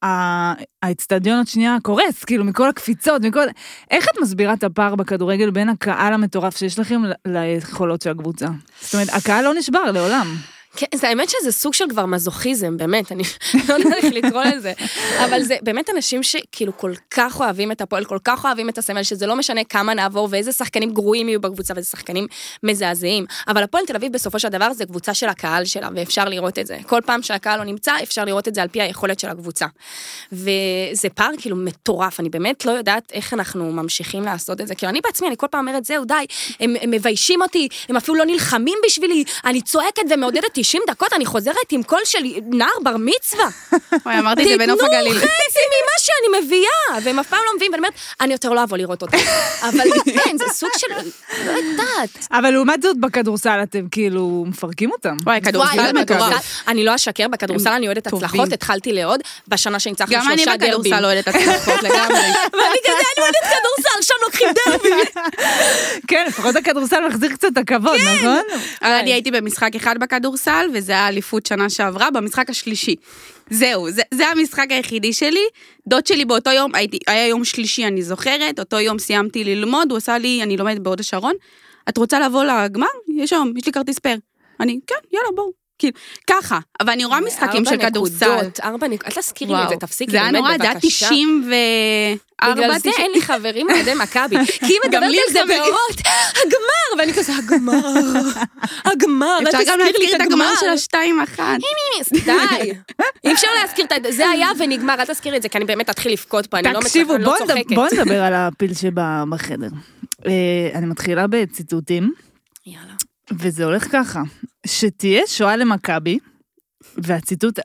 האצטדיון 0.84 1.38
עוד 1.38 1.48
שנייה 1.48 1.78
קורס, 1.84 2.24
כאילו, 2.24 2.44
מכל 2.44 2.70
הקפיצות, 2.70 3.22
מכל... 3.22 3.46
איך 3.92 4.06
את 4.06 4.22
מסבירה 4.22 4.54
את 4.54 4.64
הפער 4.64 4.96
בכדורגל 4.96 5.50
בין 5.50 5.70
הקהל 5.70 6.14
המטורף 6.14 6.58
שיש 6.58 6.80
לכם 6.80 7.02
ליכולות 7.28 8.02
של 8.02 8.10
הקבוצה? 8.12 8.48
זאת 8.82 8.94
אומרת, 8.94 9.10
הקהל 9.14 9.46
לא 9.46 9.54
נשבר 9.54 9.92
לעולם. 9.92 10.36
כן, 10.76 10.86
זה 10.96 11.10
האמת 11.10 11.30
שזה 11.30 11.52
סוג 11.52 11.74
של 11.74 11.86
כבר 11.90 12.06
מזוכיזם, 12.06 12.78
באמת, 12.78 13.12
אני 13.12 13.24
לא 13.70 13.74
יודעת 13.74 13.94
איך 13.94 14.14
לקרוא 14.14 14.44
לזה. 14.44 14.74
אבל 15.26 15.44
זה 15.44 15.58
באמת 15.62 15.90
אנשים 15.90 16.24
שכאילו 16.24 16.78
כל 16.78 16.94
כך 17.12 17.40
אוהבים 17.40 17.72
את 17.72 17.82
הפועל, 17.82 18.06
כל 18.06 18.18
כך 18.24 18.46
אוהבים 18.46 18.70
את 18.70 18.78
הסמל, 18.78 19.04
שזה 19.04 19.28
לא 19.28 19.36
משנה 19.36 19.64
כמה 19.64 19.94
נעבור 19.94 20.28
ואיזה 20.32 20.52
שחקנים 20.52 20.94
גרועים 20.94 21.30
יהיו 21.30 21.42
בקבוצה 21.42 21.74
ואיזה 21.74 21.90
שחקנים 21.90 22.28
מזעזעים. 22.64 23.26
אבל 23.48 23.64
הפועל 23.64 23.86
תל 23.86 23.96
אביב 23.96 24.14
בסופו 24.14 24.40
של 24.40 24.50
דבר 24.50 24.74
זה 24.74 24.86
קבוצה 24.86 25.14
של 25.14 25.28
הקהל 25.28 25.66
שלה, 25.66 25.90
ואפשר 25.96 26.26
לראות 26.26 26.60
את 26.60 26.68
זה. 26.68 26.78
כל 26.88 27.02
פעם 27.06 27.22
שהקהל 27.22 27.60
לא 27.60 27.66
נמצא, 27.66 27.94
אפשר 28.04 28.26
לראות 28.26 28.48
את 28.48 28.56
זה 28.56 28.62
על 28.62 28.68
פי 28.68 28.82
היכולת 28.82 29.20
של 29.20 29.30
הקבוצה. 29.30 29.66
וזה 30.32 31.10
פער 31.16 31.32
כאילו 31.38 31.56
מטורף, 31.56 32.20
אני 32.20 32.30
באמת 32.30 32.66
לא 32.66 32.72
יודעת 32.72 33.12
איך 33.14 33.34
אנחנו 33.34 33.72
ממשיכים 33.72 34.24
לעשות 34.24 34.62
את 34.62 34.68
זה. 34.68 34.76
כאילו 34.76 34.90
אני 34.90 35.02
בעצמי, 35.02 35.28
אני 35.28 35.36
כל 35.38 35.48
פעם 35.52 35.68
אומרת, 35.68 35.86
זהו, 35.86 36.06
די, 36.06 36.14
הם, 36.60 36.76
הם 36.82 36.92
מביישים 36.92 37.42
אותי, 37.42 37.68
הם 37.90 37.98
אפילו 37.98 38.18
לא 38.18 38.26
נלחמים 38.26 38.78
בשבילי, 38.86 39.24
אני 39.46 39.62
צועקת 39.62 40.04
ומעודדת 40.10 40.58
90 40.66 40.84
דקות, 40.88 41.14
אני 41.14 41.26
חוזרת 41.26 41.72
עם 41.72 41.84
קול 41.84 42.00
של 42.06 42.20
נער 42.52 42.70
בר 42.84 42.96
מצווה. 43.00 43.48
וואי, 44.06 44.20
אמרתי 44.20 44.44
את 44.44 44.48
זה 44.48 44.58
בנוף 44.58 44.80
תיתנו 44.80 44.96
הגליל. 44.98 45.14
חצי 45.20 45.60
ממה 45.74 45.95
שאני 46.06 46.46
מביאה, 46.46 47.04
והם 47.04 47.20
אף 47.20 47.28
פעם 47.28 47.40
לא 47.46 47.56
מביאים, 47.56 47.72
ואני 47.72 47.80
אומרת, 47.80 47.94
אני 48.22 48.34
יותר 48.34 48.50
לא 48.50 48.64
אבוא 48.64 48.78
לראות 48.78 49.02
אותם. 49.02 49.18
אבל 49.70 49.84
כן, 50.06 50.38
זה 50.38 50.46
סוג 50.54 50.70
של, 50.78 50.88
לא 51.46 51.52
יודעת. 51.52 52.28
אבל 52.32 52.50
לעומת 52.50 52.82
זאת, 52.82 52.98
בכדורסל 53.00 53.60
אתם 53.64 53.88
כאילו 53.92 54.46
מפרקים 54.48 54.92
אותם. 54.92 55.18
וואי, 55.24 55.42
כדורסל 55.42 55.80
וואי, 55.80 55.92
מטורף. 55.94 56.64
אני 56.68 56.86
לא 56.86 56.96
אשקר, 56.96 57.28
בכדורסל 57.28 57.70
אני 57.70 57.88
אוהדת. 57.88 58.08
הצלחות, 58.08 58.54
התחלתי 58.54 58.94
לאהוד, 58.94 59.20
בשנה 59.48 59.80
שניצחנו 59.80 60.16
גם 60.16 60.28
אני 60.28 60.38
שלושה 60.38 60.58
דרבים. 60.58 60.80
בכדורסל 60.82 61.06
אוהדת 61.06 61.28
הצלחות 61.28 61.84
לגמרי. 61.84 62.18
ואני 62.58 62.78
כזה, 62.84 63.06
אני 63.18 63.24
אוהדת 63.24 63.44
כדורסל, 63.44 64.02
שם 64.02 64.14
לוקחים 64.26 64.48
דרבי. 64.66 64.90
כן, 66.10 66.26
לפחות 66.28 66.56
הכדורסל 66.56 67.08
מחזיר 67.08 67.30
קצת 67.30 67.48
את 67.54 67.58
הכבוד, 67.58 68.00
נכון? 68.16 68.42
אבל 68.82 68.92
אני 68.92 69.14
הייתי 69.14 69.32
במשחק 69.32 69.76
אחד 69.76 69.96
בכדורסל, 70.00 70.70
וזה 70.74 70.92
היה 70.92 71.08
אליפות 71.08 71.46
שנה 71.46 71.70
שעברה, 71.70 72.12
במשחק 72.12 72.50
השלישי. 72.50 72.96
זהו, 73.50 73.92
זה, 73.92 74.02
זה 74.14 74.28
המשחק 74.28 74.68
היחידי 74.70 75.14
שלי. 75.14 75.46
דוד 75.88 76.08
שלי 76.08 76.26
באותו 76.26 76.50
יום, 76.52 76.76
הייתי, 76.76 77.00
היה 77.08 77.28
יום 77.28 77.46
שלישי, 77.46 77.86
אני 77.86 78.04
זוכרת, 78.04 78.60
אותו 78.60 78.80
יום 78.80 79.00
סיימתי 79.00 79.44
ללמוד, 79.44 79.92
הוא 79.92 79.98
עשה 79.98 80.18
לי, 80.18 80.44
אני 80.44 80.58
לומדת 80.58 80.80
בהוד 80.80 81.00
השרון, 81.00 81.34
את 81.90 81.98
רוצה 81.98 82.20
לבוא 82.20 82.44
לגמר? 82.44 82.88
יש 83.16 83.34
היום, 83.34 83.54
יש 83.58 83.66
לי 83.66 83.72
כרטיס 83.72 84.00
פר. 84.00 84.16
אני, 84.60 84.80
כן, 84.88 84.96
יאללה, 85.14 85.30
בואו. 85.36 85.66
כאילו, 85.80 85.94
ככה, 86.28 86.60
אבל 86.82 86.90
אני 86.90 87.06
רואה 87.06 87.22
משחקים 87.22 87.66
של 87.66 87.72
ארבע 87.72 87.90
כדורסל. 87.90 88.36
נקודות, 88.36 88.60
ארבע 88.60 88.88
נקודות, 88.88 89.18
אל 89.18 89.22
תזכירי 89.22 89.64
את 89.64 89.70
זה, 89.70 89.76
תפסיקי, 89.76 90.12
זה 90.12 90.18
היה 90.18 90.32
באמת, 90.32 90.44
נורא, 90.44 90.58
זה 90.58 90.64
היה 90.64 90.74
בבקשה. 90.74 91.06
94, 91.06 91.56
בגלל 92.44 92.78
זה 92.80 92.90
אין 92.98 93.12
לי 93.12 93.22
חברים 93.22 93.68
אוהדי 93.72 93.94
מכבי, 94.04 94.36
כי 94.66 94.66
היא 94.66 94.80
מדברת 94.86 95.04
על 95.04 95.34
זה. 95.34 95.40
באורות, 95.48 96.00
הגמר, 96.46 97.00
ואני 97.00 97.14
כזה, 97.14 97.34
הגמר, 97.36 97.82
הגמר, 98.86 99.38
אל 99.42 99.48
אפשר 99.48 99.58
גם 99.58 99.80
תזכיר 99.80 99.86
לי 99.86 99.92
להזכיר 99.92 100.16
את 100.16 100.22
הגמר. 100.22 100.52
של 100.60 100.70
השתיים 100.70 101.22
אחת. 101.22 101.58
די, 102.26 102.72
אי 103.24 103.34
אפשר 103.34 103.48
להזכיר 103.62 103.86
את 103.98 104.04
זה, 104.04 104.12
זה 104.12 104.30
היה 104.30 104.48
ונגמר, 104.60 104.94
אל 105.00 105.06
תזכירי 105.06 105.38
את 105.38 105.42
זה, 105.42 105.50
כי 105.50 105.58
אני 105.58 105.66
באמת 105.66 105.90
אתחיל 105.90 106.12
לבכות 106.12 106.48
פה, 106.48 106.60
אני 106.60 106.74
לא 106.74 106.80
תקשיבו, 106.80 107.18
לא 107.18 107.26
בואו 107.26 107.36
נדבר- 107.44 107.54
צוחקת. 107.56 107.76
בואו 107.76 107.88
נדבר 107.94 108.24
על 108.24 108.34
הפיל 108.34 108.74
שבחדר. 108.74 109.68
אה, 110.26 110.32
אני 110.76 110.86
מתחילה 110.86 111.26
בציטוטים. 111.28 112.14
יאללה. 112.66 112.94
וזה 113.32 113.66
הולך 113.66 113.88
ככה, 113.92 114.22
שתהיה 114.68 115.22
שואה 115.28 115.56
למכבי, 115.56 116.18
והציטוט 116.98 117.60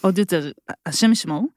עוד 0.00 0.18
יותר, 0.18 0.50
השם 0.86 1.12
ישמור, 1.12 1.48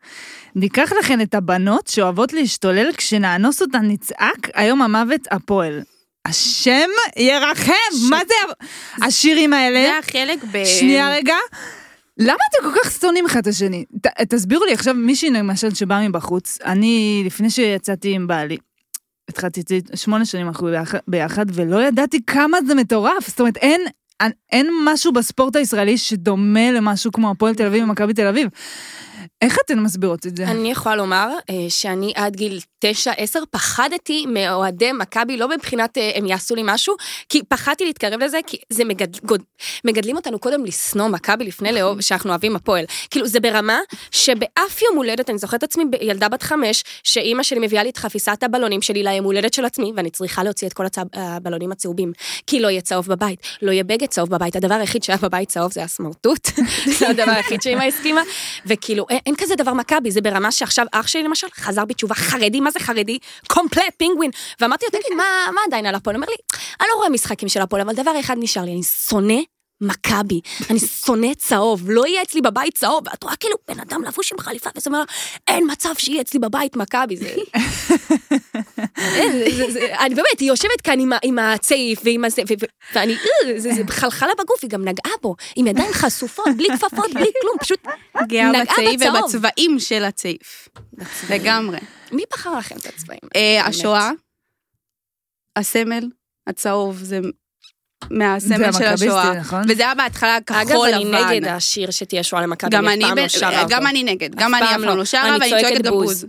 ניקח 0.55 0.91
לכן 0.99 1.21
את 1.21 1.33
הבנות 1.33 1.87
שאוהבות 1.87 2.33
להשתולל 2.33 2.91
כשנאנוס 2.97 3.61
אותן 3.61 3.87
נצעק, 3.87 4.49
היום 4.53 4.81
המוות 4.81 5.21
הפועל. 5.31 5.81
השם 6.25 6.89
ירחם, 7.17 8.09
מה 8.09 8.19
זה 8.27 8.33
השירים 9.05 9.53
האלה? 9.53 9.83
זה 9.83 9.97
החלק 9.97 10.43
ב... 10.51 10.65
שנייה 10.65 11.11
רגע. 11.11 11.35
למה 12.17 12.37
אתם 12.49 12.69
כל 12.69 12.79
כך 12.83 12.91
שונאים 12.91 13.25
אחד 13.25 13.39
את 13.39 13.47
השני? 13.47 13.85
ת, 14.01 14.07
תסבירו 14.07 14.65
לי 14.65 14.73
עכשיו 14.73 14.93
מישהי 14.93 15.29
למשל 15.29 15.73
שבאה 15.73 16.07
מבחוץ, 16.07 16.57
אני 16.65 17.23
לפני 17.25 17.49
שיצאתי 17.49 18.15
עם 18.15 18.27
בעלי, 18.27 18.57
התחלתי 19.29 19.61
שמונה 19.95 20.25
שנים 20.25 20.47
אנחנו 20.47 20.69
ביחד 21.07 21.45
ולא 21.53 21.83
ידעתי 21.83 22.19
כמה 22.27 22.57
זה 22.67 22.75
מטורף, 22.75 23.27
זאת 23.27 23.39
אומרת 23.39 23.57
אין, 23.57 23.81
אין, 24.51 24.69
משהו 24.85 25.13
בספורט 25.13 25.55
הישראלי 25.55 25.97
שדומה 25.97 26.71
למשהו 26.71 27.11
כמו 27.11 27.31
הפועל 27.31 27.55
תל 27.55 27.65
אביב 27.65 27.83
ומכבי 27.83 28.13
תל 28.13 28.27
אביב. 28.27 28.47
איך 29.41 29.57
אתן 29.65 29.79
מסבירות 29.79 30.27
את 30.27 30.37
זה? 30.37 30.47
אני 30.51 30.71
יכולה 30.71 30.95
לומר 30.95 31.29
אה, 31.49 31.65
שאני 31.69 32.13
עד 32.15 32.35
גיל 32.35 32.59
9-10 32.85 33.39
פחדתי 33.51 34.25
מאוהדי 34.25 34.91
מכבי, 34.91 35.37
לא 35.37 35.49
מבחינת 35.49 35.97
אה, 35.97 36.11
הם 36.15 36.25
יעשו 36.25 36.55
לי 36.55 36.61
משהו, 36.65 36.95
כי 37.29 37.41
פחדתי 37.47 37.85
להתקרב 37.85 38.19
לזה, 38.19 38.39
כי 38.47 38.57
זה 38.69 38.85
מגד... 38.85 39.17
גוד... 39.23 39.41
מגדלים 39.85 40.15
אותנו 40.15 40.39
קודם 40.39 40.65
לשנוא 40.65 41.07
מכבי 41.07 41.45
לפני 41.45 41.71
לאהוב 41.71 42.01
שאנחנו 42.01 42.29
אוהבים 42.29 42.55
הפועל. 42.55 42.85
כאילו 43.09 43.27
זה 43.27 43.39
ברמה 43.39 43.79
שבאף 44.11 44.81
יום 44.81 44.95
הולדת, 44.95 45.29
אני 45.29 45.37
זוכרת 45.37 45.63
את 45.63 45.63
עצמי 45.63 45.83
ילדה 46.01 46.29
בת 46.29 46.43
חמש, 46.43 46.83
שאימא 47.03 47.43
שלי 47.43 47.59
מביאה 47.59 47.83
לי 47.83 47.89
את 47.89 47.97
חפיסת 47.97 48.43
הבלונים 48.43 48.81
שלי 48.81 49.03
ליום 49.03 49.25
הולדת 49.25 49.53
של 49.53 49.65
עצמי, 49.65 49.91
ואני 49.95 50.09
צריכה 50.09 50.43
להוציא 50.43 50.67
את 50.67 50.73
כל 50.73 50.85
הצה... 50.85 51.01
הבלונים 51.13 51.71
הצהובים, 51.71 52.11
כי 52.47 52.59
לא 52.59 52.67
יהיה 52.67 52.81
צהוב 52.81 53.07
בבית, 53.07 53.39
לא 53.61 53.71
יהיה 53.71 53.83
בגד 53.83 54.07
צהוב 54.07 54.29
בבית, 54.29 54.55
הדבר 54.55 54.75
היחיד 54.75 55.03
שהיה 55.03 55.19
בבית 55.21 55.49
צהוב 55.49 55.71
זה 55.71 55.83
הסמרטוט, 55.83 56.47
זה 56.99 57.09
הדבר 57.09 57.31
היחיד 57.31 57.61
שאימא 57.61 57.83
הסכימה, 57.83 58.21
וכאילו 58.65 59.05
אין, 59.09 59.19
אין 59.25 59.35
כזה 59.37 59.55
דבר 59.55 59.73
מכבי, 59.73 60.11
זה 60.11 60.21
ברמה 60.21 60.51
שעכשיו 60.51 60.85
אח 60.91 61.07
שלי 61.07 61.23
למשל 61.23 61.47
חזר 61.55 61.85
בתשובה 61.85 62.15
חרדי, 62.15 62.59
מה 62.59 62.70
זה 62.71 62.79
חרדי? 62.79 63.17
קומפלט, 63.47 63.93
פינגווין. 63.97 64.31
ואמרתי 64.59 64.85
לו, 64.85 64.99
תגיד, 64.99 65.17
מה, 65.17 65.61
עדיין 65.67 65.85
על 65.85 65.95
הפועל? 65.95 66.15
הוא 66.15 66.23
אומר 66.23 66.31
לי, 66.31 66.59
אני 66.81 66.87
לא 66.91 66.95
רואה 66.95 67.09
משחקים 67.09 67.49
של 67.49 67.61
הפועל, 67.61 67.81
אבל 67.81 67.93
דבר 67.93 68.19
אחד 68.19 68.35
נשאר 68.39 68.63
לי, 68.63 68.71
אני 68.71 68.83
שונא 68.83 69.41
מכבי, 69.81 70.41
אני 70.69 70.79
שונא 70.79 71.33
צהוב, 71.33 71.81
לא 71.89 72.07
יהיה 72.07 72.21
אצלי 72.21 72.41
בבית 72.41 72.77
צהוב, 72.77 73.03
ואת 73.07 73.23
רואה 73.23 73.35
כאילו 73.35 73.55
בן 73.67 73.79
אדם 73.79 74.03
לבוש 74.03 74.31
עם 74.31 74.39
חליפה, 74.39 74.69
וזה 74.75 74.89
אומר, 74.89 75.03
אין 75.47 75.71
מצב 75.71 75.93
שיהיה 75.97 76.21
אצלי 76.21 76.39
בבית 76.39 76.75
מכבי, 76.75 77.17
זה... 77.17 77.35
אני 79.99 80.15
באמת, 80.15 80.39
היא 80.39 80.47
יושבת 80.47 80.81
כאן 80.83 80.99
עם 81.23 81.39
הצעיף 81.39 81.99
ועם 82.03 82.25
הזה, 82.25 82.41
ואני, 82.93 83.13
אה, 83.13 83.59
זה 83.59 83.71
חלחלה 83.89 84.31
בגוף, 84.39 84.59
היא 84.61 84.69
גם 84.69 84.81
נגעה 84.81 85.13
בו, 85.21 85.35
עם 85.55 85.67
ידיים 85.67 85.93
חשופות, 85.93 86.47
בלי 86.57 86.67
כפפות, 86.69 87.13
בלי 87.13 87.31
כלום, 87.41 87.57
פשוט 87.59 87.79
גאה 88.27 88.49
נגעה 88.49 88.63
בצעיף 88.63 89.01
בצהוב. 89.01 89.15
ובצבעים 89.23 89.79
של 89.79 90.03
הצעיף. 90.03 90.69
לגמרי. 91.29 91.77
מי 92.11 92.23
בחר 92.33 92.57
לכם 92.57 92.75
את 92.77 92.85
הצבעים? 92.85 93.21
אה. 93.35 93.65
השואה, 93.65 94.11
הסמל, 95.55 96.07
הצהוב, 96.47 96.97
זה 96.97 97.19
מהסמל 98.09 98.71
של 98.71 98.83
השואה. 98.83 99.33
נכון? 99.33 99.61
וזה 99.67 99.83
היה 99.83 99.95
בהתחלה 99.95 100.37
אגב, 100.37 100.69
כחול 100.69 100.89
אני 100.93 101.05
לבן. 101.05 101.27
נגד 101.29 101.47
השיר 101.47 101.91
שתהיה 101.91 102.23
שואה 102.23 102.41
למכבי, 102.41 102.69
גם 102.77 102.87
אני 102.87 102.93
אני 102.95 103.03
אף 103.03 103.09
פעם 103.09 103.15
ב- 103.17 103.21
לא 103.21 103.27
שרה 103.27 103.61
אותו. 103.61 103.69
גם 103.75 103.87
אני 103.87 104.03
נגד, 104.03 104.35
גם 104.35 104.55
אני 104.55 104.63
אף 104.65 104.69
פעם 104.71 104.97
לא 104.97 105.05
שרה, 105.05 105.21
אני 105.29 105.31
ואני 105.31 105.49
צועקת 105.49 105.81
גם 105.81 105.91
בוז. 105.93 106.25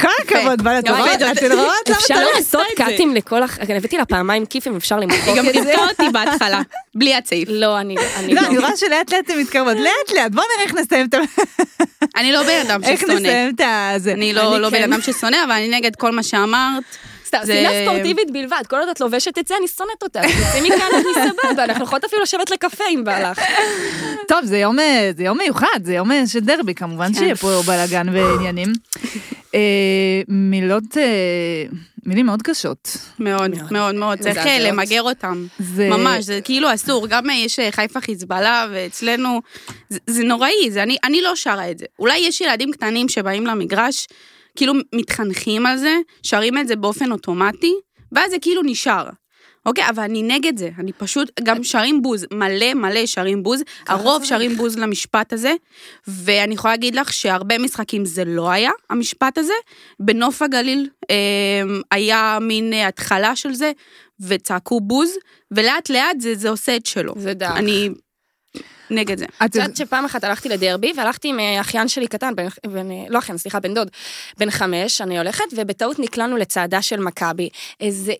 כל 0.00 0.08
הכבוד, 0.22 0.62
בא 0.62 0.80
גם 0.80 0.94
לטובות, 0.94 1.22
אני- 1.22 1.32
אתן 1.32 1.52
רואות? 1.52 1.88
למה 1.88 1.96
אפשר 1.98 2.14
לא 2.14 2.30
לעשות 2.36 2.66
את? 2.72 2.76
קאטים 2.76 3.14
לכל 3.14 3.42
הח... 3.42 3.58
הבאתי 3.60 3.96
לה 3.96 4.04
פעמיים 4.04 4.46
כיפים, 4.46 4.76
אפשר 4.76 5.00
למחוק 5.00 5.28
היא 5.28 5.36
גם 5.36 5.48
את 5.48 5.52
זה? 5.54 5.60
קיבלה 5.60 5.88
אותי 5.88 6.08
בהתחלה, 6.12 6.60
בלי 6.94 7.14
הצעיף. 7.14 7.48
לא, 7.52 7.80
אני 7.80 7.94
אני 8.16 8.34
לא, 8.34 8.42
לא. 8.42 8.46
אני 8.48 8.58
רואה 8.58 8.76
שלאט 8.76 9.12
לאט 9.12 9.30
הן 9.30 9.38
מתקרבות, 9.40 9.76
לאט 9.76 10.16
לאט, 10.16 10.32
בוא 10.32 10.42
נראה 10.54 10.64
איך 10.64 10.74
נסיים 10.74 11.06
את 11.06 11.14
ה... 11.14 11.18
אני 12.16 12.32
לא 12.32 12.42
בן 12.42 12.60
אדם 12.66 12.84
איך 12.84 13.00
ששונא. 13.00 13.14
נסיים 13.14 13.54
את 13.54 13.60
ה... 13.60 13.94
אני 14.12 14.32
לא 14.32 14.54
אני 14.54 14.62
לא 14.62 14.70
כן. 14.70 14.76
בן 14.82 14.92
אדם 14.92 15.02
ששונא, 15.02 15.36
אבל 15.44 15.52
אני 15.52 15.68
נגד 15.68 15.96
כל 15.96 16.10
מה 16.12 16.22
שאמרת. 16.22 16.82
סתם, 17.30 17.38
זה- 17.44 17.52
שנאה 17.52 17.84
ספורטיבית 17.86 18.30
בלבד, 18.30 18.62
כל 18.70 18.76
עוד 18.76 18.88
את 18.88 19.00
לובשת 19.00 19.38
את 19.38 19.46
זה, 19.46 19.54
אני 19.58 19.68
שונאת 19.68 20.02
אותה. 20.02 20.20
תצאי 20.22 20.60
מכאן, 20.60 20.86
אני 20.94 21.30
סבבה, 21.42 21.64
אנחנו 21.64 21.84
יכולות 21.84 22.04
אפילו 22.04 22.22
לשבת 22.22 22.50
לקפה 22.50 22.84
אם 22.94 23.04
בא 23.04 23.30
לך. 23.30 23.40
טוב, 24.28 24.44
זה 24.44 24.58
יום, 24.58 24.78
אה, 24.78 25.10
זה 25.16 25.22
יום 25.24 25.38
מיוחד, 25.38 25.80
זה 25.84 25.94
יום 25.94 26.12
אה, 26.12 26.26
של 26.26 26.40
דרבי, 26.40 26.74
כמובן 26.74 27.06
כן. 27.12 27.14
שיהיה 27.14 27.36
פה 27.36 27.62
בלאגן 27.66 28.06
ועניינים. 28.12 28.72
אה, 29.54 29.60
מילות, 30.28 30.96
מילים 32.06 32.26
מאוד 32.26 32.42
קשות. 32.42 32.96
מאוד, 33.18 33.50
מאוד. 33.70 33.94
מאוד 33.94 34.18
צריך. 34.18 34.38
למגר 34.60 35.02
אותם. 35.02 35.46
זה... 35.58 35.88
ממש, 35.88 36.24
זה 36.24 36.40
כאילו 36.44 36.74
אסור. 36.74 37.06
גם 37.06 37.24
יש 37.30 37.58
חיפה 37.70 38.00
חיזבאללה, 38.00 38.66
ואצלנו, 38.72 39.40
זה, 39.88 39.98
זה 40.06 40.24
נוראי, 40.24 40.70
זה, 40.70 40.82
אני, 40.82 40.96
אני 41.04 41.22
לא 41.22 41.36
שרה 41.36 41.70
את 41.70 41.78
זה. 41.78 41.84
אולי 41.98 42.18
יש 42.18 42.40
ילדים 42.40 42.72
קטנים 42.72 43.08
שבאים 43.08 43.46
למגרש, 43.46 44.06
כאילו 44.60 44.72
מתחנכים 44.94 45.66
על 45.66 45.76
זה, 45.76 45.96
שרים 46.22 46.58
את 46.58 46.68
זה 46.68 46.76
באופן 46.76 47.12
אוטומטי, 47.12 47.74
ואז 48.12 48.30
זה 48.30 48.36
כאילו 48.40 48.62
נשאר. 48.64 49.08
אוקיי, 49.66 49.88
אבל 49.88 50.02
אני 50.02 50.22
נגד 50.22 50.58
זה, 50.58 50.70
אני 50.78 50.92
פשוט, 50.92 51.40
גם 51.42 51.64
שרים 51.64 52.02
בוז, 52.02 52.26
מלא 52.32 52.74
מלא 52.74 53.06
שרים 53.06 53.42
בוז, 53.42 53.62
הרוב. 53.88 54.24
שרים 54.24 54.56
בוז 54.56 54.78
למשפט 54.78 55.32
הזה, 55.32 55.54
ואני 56.08 56.54
יכולה 56.54 56.74
להגיד 56.74 56.94
לך 56.94 57.12
שהרבה 57.12 57.58
משחקים 57.58 58.04
זה 58.04 58.24
לא 58.24 58.50
היה, 58.50 58.70
המשפט 58.90 59.38
הזה. 59.38 59.52
בנוף 60.00 60.42
הגליל 60.42 60.88
אה, 61.10 61.16
היה 61.90 62.38
מין 62.40 62.72
אה, 62.72 62.88
התחלה 62.88 63.36
של 63.36 63.54
זה, 63.54 63.72
וצעקו 64.20 64.80
בוז, 64.80 65.10
ולאט 65.50 65.90
לאט 65.90 66.20
זה, 66.20 66.34
זה 66.34 66.50
עושה 66.50 66.76
את 66.76 66.86
שלו. 66.86 67.14
זה 67.16 67.34
דק. 67.34 67.50
אני 67.56 67.88
נגד 68.90 69.18
זה. 69.18 69.26
את 69.44 69.54
יודעת 69.54 69.76
שפעם 69.76 70.04
אחת 70.04 70.24
הלכתי 70.24 70.48
לדרבי, 70.48 70.92
והלכתי 70.96 71.28
עם 71.28 71.40
אה, 71.40 71.60
אחיין 71.60 71.88
שלי 71.88 72.06
קטן, 72.06 72.36
בן, 72.36 72.46
בן, 72.66 72.90
אה, 72.90 73.04
לא 73.08 73.18
אחיין, 73.18 73.38
סליחה, 73.38 73.60
בן 73.60 73.74
דוד, 73.74 73.88
בן 74.38 74.50
חמש, 74.50 75.00
אני 75.00 75.18
הולכת, 75.18 75.44
ובטעות 75.56 75.98
נקלענו 75.98 76.36
לצעדה 76.36 76.82
של 76.82 77.00
מכבי. 77.00 77.48
איזה... 77.80 78.12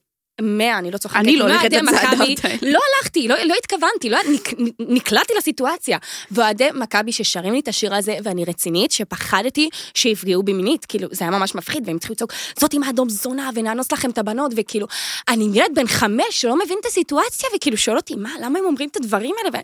מאה, 0.43 0.79
אני 0.79 0.91
לא 0.91 0.99
צוחקת. 0.99 1.21
אני 1.21 1.37
לא 1.37 1.45
הולכת 1.45 1.73
לצעדות. 1.73 2.45
האלה. 2.45 2.57
לא 2.62 2.79
הלכתי, 2.99 3.29
לא, 3.29 3.37
לא 3.45 3.55
התכוונתי, 3.59 4.11
לא, 4.11 4.19
נק, 4.33 4.49
נקלעתי 4.79 5.33
לסיטואציה. 5.39 5.99
ואוהדי 6.31 6.69
מכבי 6.75 7.12
ששרים 7.12 7.53
לי 7.53 7.61
את 7.61 7.69
השיר 7.69 7.95
הזה, 7.95 8.17
ואני 8.23 8.45
רצינית, 8.45 8.93
שפחדתי 8.93 9.69
שיפגעו 9.95 10.43
בי 10.43 10.53
מינית, 10.53 10.85
כאילו, 10.85 11.09
זה 11.12 11.25
היה 11.25 11.31
ממש 11.31 11.55
מפחיד, 11.55 11.83
והם 11.87 11.97
התחילו 11.97 12.12
לצעוק, 12.12 12.33
זאת 12.61 12.75
עם 12.75 12.83
האדום 12.83 13.09
זונה, 13.09 13.50
ונאנוס 13.55 13.93
לכם 13.93 14.11
את 14.11 14.19
הבנות, 14.19 14.53
וכאילו, 14.57 14.87
אני 15.29 15.49
ילד 15.53 15.71
בן 15.75 15.87
חמש 15.87 16.25
שלא 16.31 16.59
מבין 16.65 16.79
את 16.81 16.87
הסיטואציה, 16.87 17.49
וכאילו 17.57 17.77
שואל 17.77 17.97
אותי, 17.97 18.15
מה, 18.17 18.31
למה 18.41 18.59
הם 18.59 18.65
אומרים 18.65 18.89
את 18.89 18.97
הדברים 18.97 19.35
האלה? 19.39 19.59
ו... 19.59 19.61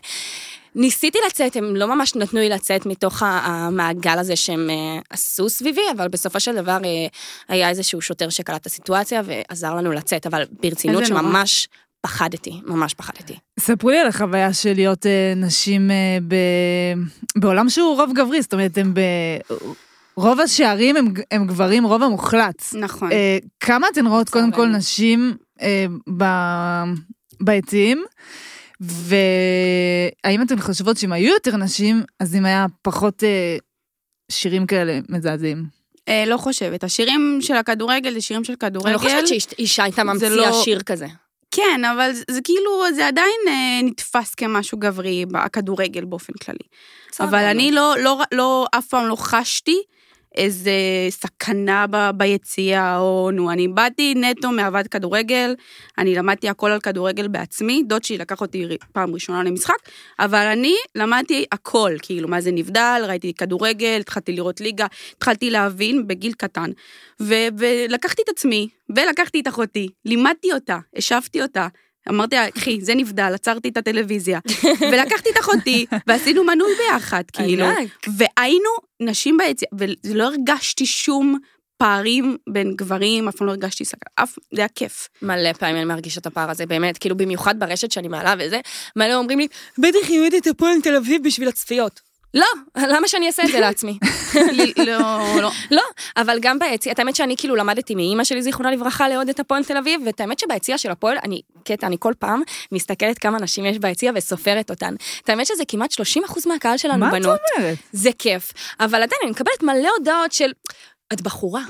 ניסיתי 0.77 1.17
לצאת, 1.27 1.55
הם 1.55 1.75
לא 1.75 1.95
ממש 1.95 2.15
נתנו 2.15 2.39
לי 2.39 2.49
לצאת 2.49 2.85
מתוך 2.85 3.23
המעגל 3.25 4.19
הזה 4.19 4.35
שהם 4.35 4.69
אה, 4.69 4.99
עשו 5.09 5.49
סביבי, 5.49 5.81
אבל 5.97 6.07
בסופו 6.07 6.39
של 6.39 6.55
דבר 6.55 6.77
אה, 6.85 7.07
היה 7.47 7.69
איזשהו 7.69 8.01
שוטר 8.01 8.29
שקלט 8.29 8.61
את 8.61 8.65
הסיטואציה 8.65 9.21
ועזר 9.25 9.75
לנו 9.75 9.91
לצאת, 9.91 10.27
אבל 10.27 10.43
ברצינות 10.63 11.01
איזה 11.01 11.13
נורא. 11.13 11.23
שממש 11.23 11.67
פחדתי, 12.01 12.61
ממש 12.65 12.93
פחדתי. 12.93 13.35
ספרו 13.59 13.89
לי 13.89 13.99
על 13.99 14.07
החוויה 14.07 14.53
של 14.53 14.73
להיות 14.73 15.05
אה, 15.05 15.33
נשים 15.35 15.91
ב... 16.27 16.35
בעולם 17.37 17.69
שהוא 17.69 17.95
רוב 17.95 18.11
גברי, 18.13 18.41
זאת 18.41 18.53
אומרת, 18.53 18.77
הם 18.77 18.93
ב... 18.93 18.99
רוב 20.17 20.39
השערים 20.39 20.97
הם, 20.97 21.13
הם 21.31 21.47
גברים, 21.47 21.83
רוב 21.83 22.03
המוחלט. 22.03 22.63
נכון. 22.73 23.11
אה, 23.11 23.37
כמה 23.59 23.87
אתן 23.93 24.07
רואות 24.07 24.29
קודם 24.29 24.51
כל. 24.51 24.67
נשים 24.67 25.37
אה, 25.61 25.85
ב... 26.17 26.23
ביציעים? 27.41 28.05
והאם 28.81 30.41
אתן 30.41 30.59
חושבות 30.59 30.97
שאם 30.97 31.13
היו 31.13 31.33
יותר 31.33 31.57
נשים, 31.57 32.03
אז 32.19 32.35
אם 32.35 32.45
היה 32.45 32.65
פחות 32.81 33.23
אה, 33.23 33.57
שירים 34.31 34.67
כאלה 34.67 34.99
מזעזעים? 35.09 35.65
אה, 36.07 36.23
לא 36.27 36.37
חושבת. 36.37 36.83
השירים 36.83 37.37
של 37.41 37.53
הכדורגל 37.53 38.13
זה 38.13 38.21
שירים 38.21 38.43
של 38.43 38.55
כדורגל. 38.55 38.87
אני 38.89 38.93
לא 38.93 38.99
חושבת 38.99 39.27
שאישה 39.27 39.83
הייתה 39.83 40.03
ממציאה 40.03 40.29
לא- 40.29 40.63
שיר 40.63 40.81
כזה. 40.81 41.07
כן, 41.51 41.81
אבל 41.93 42.13
זה, 42.13 42.23
זה 42.31 42.39
כאילו, 42.43 42.83
זה 42.95 43.07
עדיין 43.07 43.39
אה, 43.47 43.79
נתפס 43.83 44.35
כמשהו 44.35 44.77
גברי 44.77 45.25
בכדורגל 45.25 46.05
באופן 46.05 46.33
כללי. 46.33 46.59
אבל 47.19 47.43
אני 47.43 47.71
לא, 47.71 47.95
לא, 47.99 48.21
לא, 48.31 48.67
אף 48.77 48.87
פעם 48.87 49.07
לא 49.07 49.15
חשתי 49.15 49.81
איזה 50.37 50.71
סכנה 51.09 51.85
ב, 51.89 52.09
ביציאה, 52.17 52.99
או 52.99 53.31
נו, 53.33 53.51
אני 53.51 53.67
באתי 53.67 54.13
נטו 54.15 54.51
מאהבת 54.51 54.87
כדורגל, 54.87 55.55
אני 55.97 56.15
למדתי 56.15 56.49
הכל 56.49 56.71
על 56.71 56.79
כדורגל 56.79 57.27
בעצמי, 57.27 57.83
דוד 57.87 58.03
שלי 58.03 58.17
לקח 58.17 58.41
אותי 58.41 58.67
פעם 58.91 59.13
ראשונה 59.13 59.43
למשחק, 59.43 59.77
אבל 60.19 60.45
אני 60.45 60.75
למדתי 60.95 61.45
הכל, 61.51 61.91
כאילו, 62.01 62.27
מה 62.27 62.41
זה 62.41 62.51
נבדל, 62.51 63.01
ראיתי 63.07 63.33
כדורגל, 63.33 63.97
התחלתי 63.99 64.31
לראות 64.31 64.61
ליגה, 64.61 64.85
התחלתי 65.17 65.49
להבין 65.49 66.07
בגיל 66.07 66.33
קטן, 66.33 66.71
ו- 67.21 67.47
ולקחתי 67.57 68.21
את 68.21 68.29
עצמי, 68.29 68.67
ולקחתי 68.89 69.39
את 69.39 69.47
אחותי, 69.47 69.89
לימדתי 70.05 70.53
אותה, 70.53 70.77
השבתי 70.95 71.41
אותה. 71.41 71.67
אמרתי 72.09 72.35
לה, 72.35 72.51
קחי, 72.51 72.81
זה 72.81 72.95
נבדל, 72.95 73.31
עצרתי 73.33 73.69
את 73.69 73.77
הטלוויזיה. 73.77 74.39
ולקחתי 74.91 75.29
את 75.29 75.39
אחותי, 75.39 75.85
ועשינו 76.07 76.43
מנוי 76.43 76.71
ביחד, 76.77 77.23
כאילו. 77.33 77.65
והיינו 78.17 78.69
נשים 78.99 79.37
ביציאה, 79.37 79.71
ולא 80.03 80.23
הרגשתי 80.23 80.85
שום 80.85 81.37
פערים 81.77 82.37
בין 82.49 82.75
גברים, 82.75 83.27
אף 83.27 83.35
פעם 83.35 83.47
לא 83.47 83.51
הרגשתי 83.51 83.85
סכנה, 83.85 84.23
אף, 84.23 84.37
זה 84.53 84.61
היה 84.61 84.67
כיף. 84.67 85.09
מלא 85.21 85.53
פעמים 85.53 85.75
אני 85.75 85.85
מרגישה 85.85 86.19
את 86.19 86.25
הפער 86.25 86.49
הזה, 86.49 86.65
באמת, 86.65 86.97
כאילו 86.97 87.17
במיוחד 87.17 87.59
ברשת 87.59 87.91
שאני 87.91 88.07
מעלה 88.07 88.33
וזה, 88.39 88.59
מלא 88.95 89.15
אומרים 89.15 89.39
לי, 89.39 89.47
בטח 89.77 90.07
היא 90.07 90.19
אוהדת 90.19 90.47
הפועל 90.47 90.81
תל 90.83 90.95
אביב 90.95 91.23
בשביל 91.23 91.47
הצפיות. 91.47 92.06
לא, 92.37 92.45
למה 92.87 93.07
שאני 93.07 93.27
אעשה 93.27 93.43
את 93.43 93.51
זה 93.51 93.59
לעצמי? 93.59 93.99
לא, 94.87 95.41
לא. 95.41 95.51
לא, 95.71 95.83
אבל 96.17 96.37
גם 96.41 96.59
ביציע, 96.59 96.91
את 96.91 96.99
האמת 96.99 97.15
שאני 97.15 97.37
כאילו 97.37 97.55
למדתי 97.55 97.95
מאימא 97.95 98.23
שלי, 98.23 98.41
זיכרונה 98.41 98.71
לברכה, 98.71 99.09
לאוהד 99.09 99.29
את 99.29 99.39
הפועל 99.39 99.63
תל 99.63 99.77
אביב, 99.77 100.01
ואת 100.05 100.19
האמת 100.19 100.39
שביציע 100.39 100.77
של 100.77 100.91
הפועל, 100.91 101.17
אני, 101.23 101.41
קטע, 101.63 101.87
אני 101.87 101.95
כל 101.99 102.13
פעם 102.19 102.41
מסתכלת 102.71 103.19
כמה 103.19 103.39
נשים 103.39 103.65
יש 103.65 103.79
ביציע 103.79 104.11
וסופרת 104.15 104.69
אותן. 104.69 104.95
את 105.23 105.29
האמת 105.29 105.47
שזה 105.47 105.63
כמעט 105.67 105.93
30% 105.93 105.95
מהקהל 106.47 106.77
שלנו 106.77 106.99
מה 106.99 107.07
את 107.07 107.11
בנות. 107.11 107.39
אומרת? 107.57 107.77
זה 107.91 108.09
כיף. 108.19 108.53
אבל 108.79 109.03
עדיין 109.03 109.21
אני 109.23 109.31
מקבלת 109.31 109.63
מלא 109.63 109.89
הודעות 109.97 110.31
של, 110.31 110.51
את 111.13 111.21
בחורה. 111.21 111.61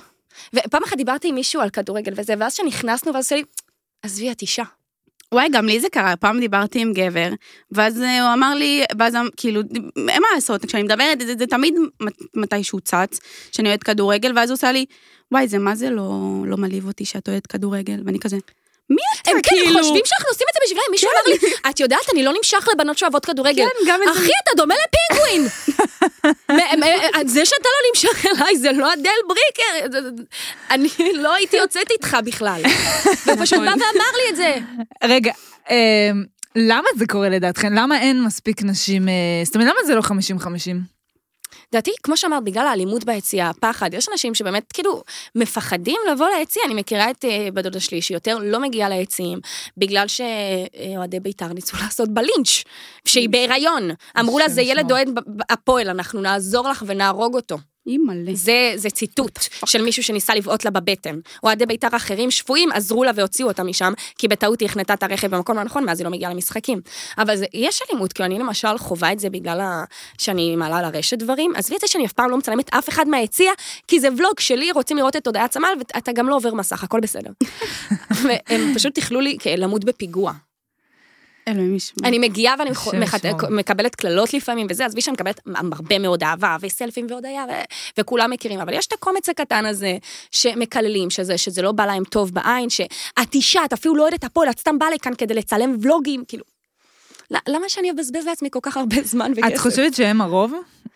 ופעם 0.54 0.84
אחת 0.84 0.98
דיברתי 0.98 1.28
עם 1.28 1.36
מישהו 1.36 1.62
על 1.62 1.70
כדורגל 1.70 2.14
וזה, 2.16 2.34
ואז 2.40 2.54
שנכנסנו, 2.54 3.14
ואז 3.14 3.24
עושה 3.24 3.36
לי, 3.36 3.44
עזבי, 4.04 4.32
את 4.32 4.42
אישה. 4.42 4.64
וואי, 5.34 5.48
גם 5.52 5.66
לי 5.66 5.80
זה 5.80 5.90
קרה, 5.90 6.16
פעם 6.16 6.40
דיברתי 6.40 6.82
עם 6.82 6.94
גבר, 6.94 7.30
ואז 7.72 8.02
אה, 8.02 8.26
הוא 8.28 8.34
אמר 8.34 8.56
לי, 8.56 8.84
ואז 9.00 9.16
אמ- 9.16 9.30
כאילו, 9.38 9.62
אין 9.98 10.22
מה 10.22 10.28
לעשות, 10.36 10.66
כשאני 10.66 10.84
מדברת, 10.84 11.20
זה, 11.22 11.36
זה 11.40 11.48
תמיד 11.48 11.74
מת- 12.02 12.22
מתישהו 12.36 12.80
צץ, 12.80 13.20
שאני 13.52 13.68
אוהדת 13.70 13.84
כדורגל, 13.84 14.34
ואז 14.36 14.50
הוא 14.50 14.56
עושה 14.56 14.72
לי, 14.72 14.86
וואי, 15.32 15.48
זה 15.48 15.58
מה 15.58 15.76
זה 15.76 15.90
לא, 15.90 16.22
לא 16.46 16.58
מעליב 16.58 16.88
אותי 16.88 17.06
שאת 17.06 17.30
אוהדת 17.30 17.48
כדורגל, 17.48 18.02
ואני 18.06 18.20
כזה, 18.20 18.38
מי 18.90 19.02
אתה, 19.22 19.32
הם 19.32 19.42
כן, 19.42 19.50
כאילו? 19.50 19.78
הם 19.80 19.84
חושבים 19.84 20.02
שאנחנו 20.06 20.30
עושים 20.30 20.48
את 20.50 20.54
זה 20.54 20.60
בשבילם. 20.66 20.84
מישהו 20.92 21.10
אמר 21.10 21.34
לי, 21.34 21.70
את 21.70 21.80
יודעת, 21.80 22.10
אני 22.14 22.24
לא 22.24 22.34
נמשך 22.38 22.68
לבנות 22.74 22.98
שאוהבות 22.98 23.26
כדורגל. 23.26 23.64
כן, 23.66 23.88
גם 23.92 24.00
את 24.04 24.14
זה. 24.16 24.22
אחי, 24.22 24.32
אתה 24.44 24.52
דומה 24.58 24.76
לפינגווין. 24.84 25.48
מ- 26.52 27.28
זה 27.28 27.46
שאתה 27.46 27.70
לא 27.70 27.90
נמשך 27.90 28.26
אליי, 28.26 28.58
זה 28.58 28.72
לא 28.72 28.94
אדל 28.94 29.10
בריקר. 29.28 30.00
אני 30.72 30.90
לא 31.14 31.34
הייתי 31.34 31.58
יוצאת 31.58 31.92
איתך 31.92 32.18
בכלל. 32.26 32.62
הוא 33.26 33.36
פשוט 33.40 33.60
בא 33.60 33.66
ואמר 33.66 34.12
לי 34.24 34.30
את 34.30 34.36
זה. 34.36 34.56
רגע, 35.04 35.32
אה, 35.70 36.10
למה 36.56 36.88
זה 36.98 37.06
קורה 37.08 37.30
לדעתכם? 37.30 37.74
למה 37.74 38.02
אין 38.02 38.24
מספיק 38.24 38.64
נשים, 38.64 39.10
אה, 39.10 39.14
זאת 39.44 39.56
אומרת, 39.56 39.68
למה 39.70 39.86
זה 39.86 39.96
לא 39.96 40.02
50-50? 40.02 40.97
לדעתי, 41.74 41.92
כמו 42.04 42.18
שאמרת, 42.18 42.44
בגלל 42.44 42.68
האלימות 42.68 43.04
ביציאה, 43.04 43.50
הפחד, 43.50 43.94
יש 43.94 44.10
אנשים 44.10 44.36
שבאמת 44.36 44.72
כאילו 44.72 45.04
מפחדים 45.36 45.98
לבוא 46.12 46.28
ליציע. 46.38 46.62
אני 46.66 46.74
מכירה 46.74 47.12
את 47.12 47.26
אה, 47.26 47.48
בת 47.54 47.64
דודה 47.64 47.80
שלי, 47.80 48.02
שיותר 48.02 48.38
לא 48.42 48.60
מגיעה 48.60 48.90
ליציעים, 48.90 49.40
בגלל 49.78 50.06
שאוהדי 50.08 51.20
בית"ר 51.20 51.54
ניסו 51.54 51.78
לעשות 51.84 52.10
בה 52.14 52.22
לינץ', 52.22 52.64
שהיא 53.06 53.30
בהיריון. 53.30 53.90
אמרו 54.20 54.40
לה, 54.40 54.50
זה 54.50 54.62
ילד 54.62 54.86
ישמור." 54.86 54.92
אוהד 54.92 55.10
הפועל, 55.50 55.90
אנחנו 55.90 56.22
נעזור 56.22 56.70
לך 56.70 56.84
ונהרוג 56.88 57.36
אותו. 57.36 57.58
אימא'לה. 57.88 58.32
זה, 58.34 58.74
זה 58.76 58.90
ציטוט 58.90 59.40
של 59.66 59.82
מישהו 59.82 60.04
שניסה 60.04 60.36
לבעוט 60.36 60.66
לה 60.66 60.72
בבטן. 60.72 61.20
אוהדי 61.44 61.66
בית"ר 61.66 61.96
אחרים 61.96 62.32
שפויים 62.32 62.72
עזרו 62.72 63.04
לה 63.04 63.12
והוציאו 63.16 63.48
אותה 63.48 63.64
משם, 63.64 63.94
כי 64.18 64.28
בטעות 64.28 64.60
היא 64.60 64.70
החנתה 64.70 64.94
את 64.94 65.04
הרכב 65.04 65.36
במקום 65.36 65.58
הנכון, 65.58 65.88
ואז 65.88 66.00
היא 66.00 66.06
לא 66.06 66.12
מגיעה 66.12 66.34
למשחקים. 66.34 66.82
אבל 67.18 67.36
זה, 67.36 67.46
יש 67.54 67.82
אלימות, 67.90 68.14
כאילו 68.14 68.26
אני 68.26 68.40
למשל 68.40 68.78
חווה 68.78 69.12
את 69.12 69.20
זה 69.20 69.30
בגלל 69.30 69.62
ה... 69.62 69.84
שאני 70.18 70.56
מעלה 70.56 70.82
לרשת 70.82 71.18
דברים. 71.18 71.56
עזבי 71.56 71.76
את 71.76 71.82
זה 71.82 71.88
שאני 71.88 72.06
אף 72.06 72.14
פעם 72.14 72.30
לא 72.30 72.38
מצלמת 72.38 72.74
אף 72.74 72.90
אחד 72.90 73.08
מהיציע, 73.08 73.52
כי 73.88 74.00
זה 74.00 74.08
ולוג 74.18 74.40
שלי, 74.40 74.72
רוצים 74.72 74.98
לראות 74.98 75.16
את 75.16 75.28
הודעת 75.28 75.54
סמל, 75.54 75.70
ואתה 75.78 76.12
גם 76.12 76.30
לא 76.30 76.36
עובר 76.36 76.54
מסך, 76.54 76.84
הכל 76.84 77.00
בסדר. 77.00 77.32
והם 78.24 78.74
פשוט 78.76 78.96
תכלו 78.96 79.22
לי 79.22 79.38
כן, 79.40 79.56
למות 79.58 79.86
בפיגוע. 79.86 80.34
אלוהים 81.48 81.76
ישמע. 81.76 82.08
אני 82.08 82.20
מגיעה 82.20 82.56
ואני 82.60 82.70
מחת-. 83.00 83.26
מקבלת 83.50 83.96
קללות 83.96 84.34
לפעמים 84.34 84.68
וזה, 84.70 84.86
עזבי 84.86 85.02
שאני 85.02 85.14
מקבלת 85.14 85.40
הרבה 85.72 86.00
מאוד 86.00 86.24
אהבה 86.24 86.58
וסלפים 86.62 87.08
והודיה 87.10 87.46
ו- 87.50 88.00
וכולם 88.00 88.32
מכירים, 88.32 88.60
אבל 88.60 88.74
יש 88.74 88.88
את 88.88 88.94
הקומץ 88.94 89.30
הקטן 89.30 89.66
הזה 89.66 89.98
שמקללים, 90.32 91.10
שזה, 91.10 91.38
שזה 91.38 91.62
לא 91.62 91.72
בא 91.72 91.86
להם 91.86 92.04
טוב 92.04 92.34
בעין, 92.34 92.70
שאת 92.70 93.34
אישה, 93.34 93.66
את 93.66 93.74
אפילו 93.74 93.96
לא 93.96 94.02
אוהדת 94.02 94.24
הפועל, 94.24 94.50
את 94.50 94.60
סתם 94.60 94.80
באה 94.80 94.90
לכאן 94.92 95.14
כדי 95.18 95.34
לצלם 95.34 95.76
ולוגים, 95.82 96.24
כאילו. 96.28 96.44
למה 97.48 97.70
שאני 97.70 97.92
אבזבז 97.92 98.26
לעצמי 98.26 98.50
כל 98.52 98.60
כך 98.62 98.78
הרבה 98.78 98.96
זמן 99.04 99.32
וכסף? 99.38 99.54
את 99.54 99.58
חושבת 99.58 99.94
שהם 99.94 100.22
הרוב? 100.22 100.54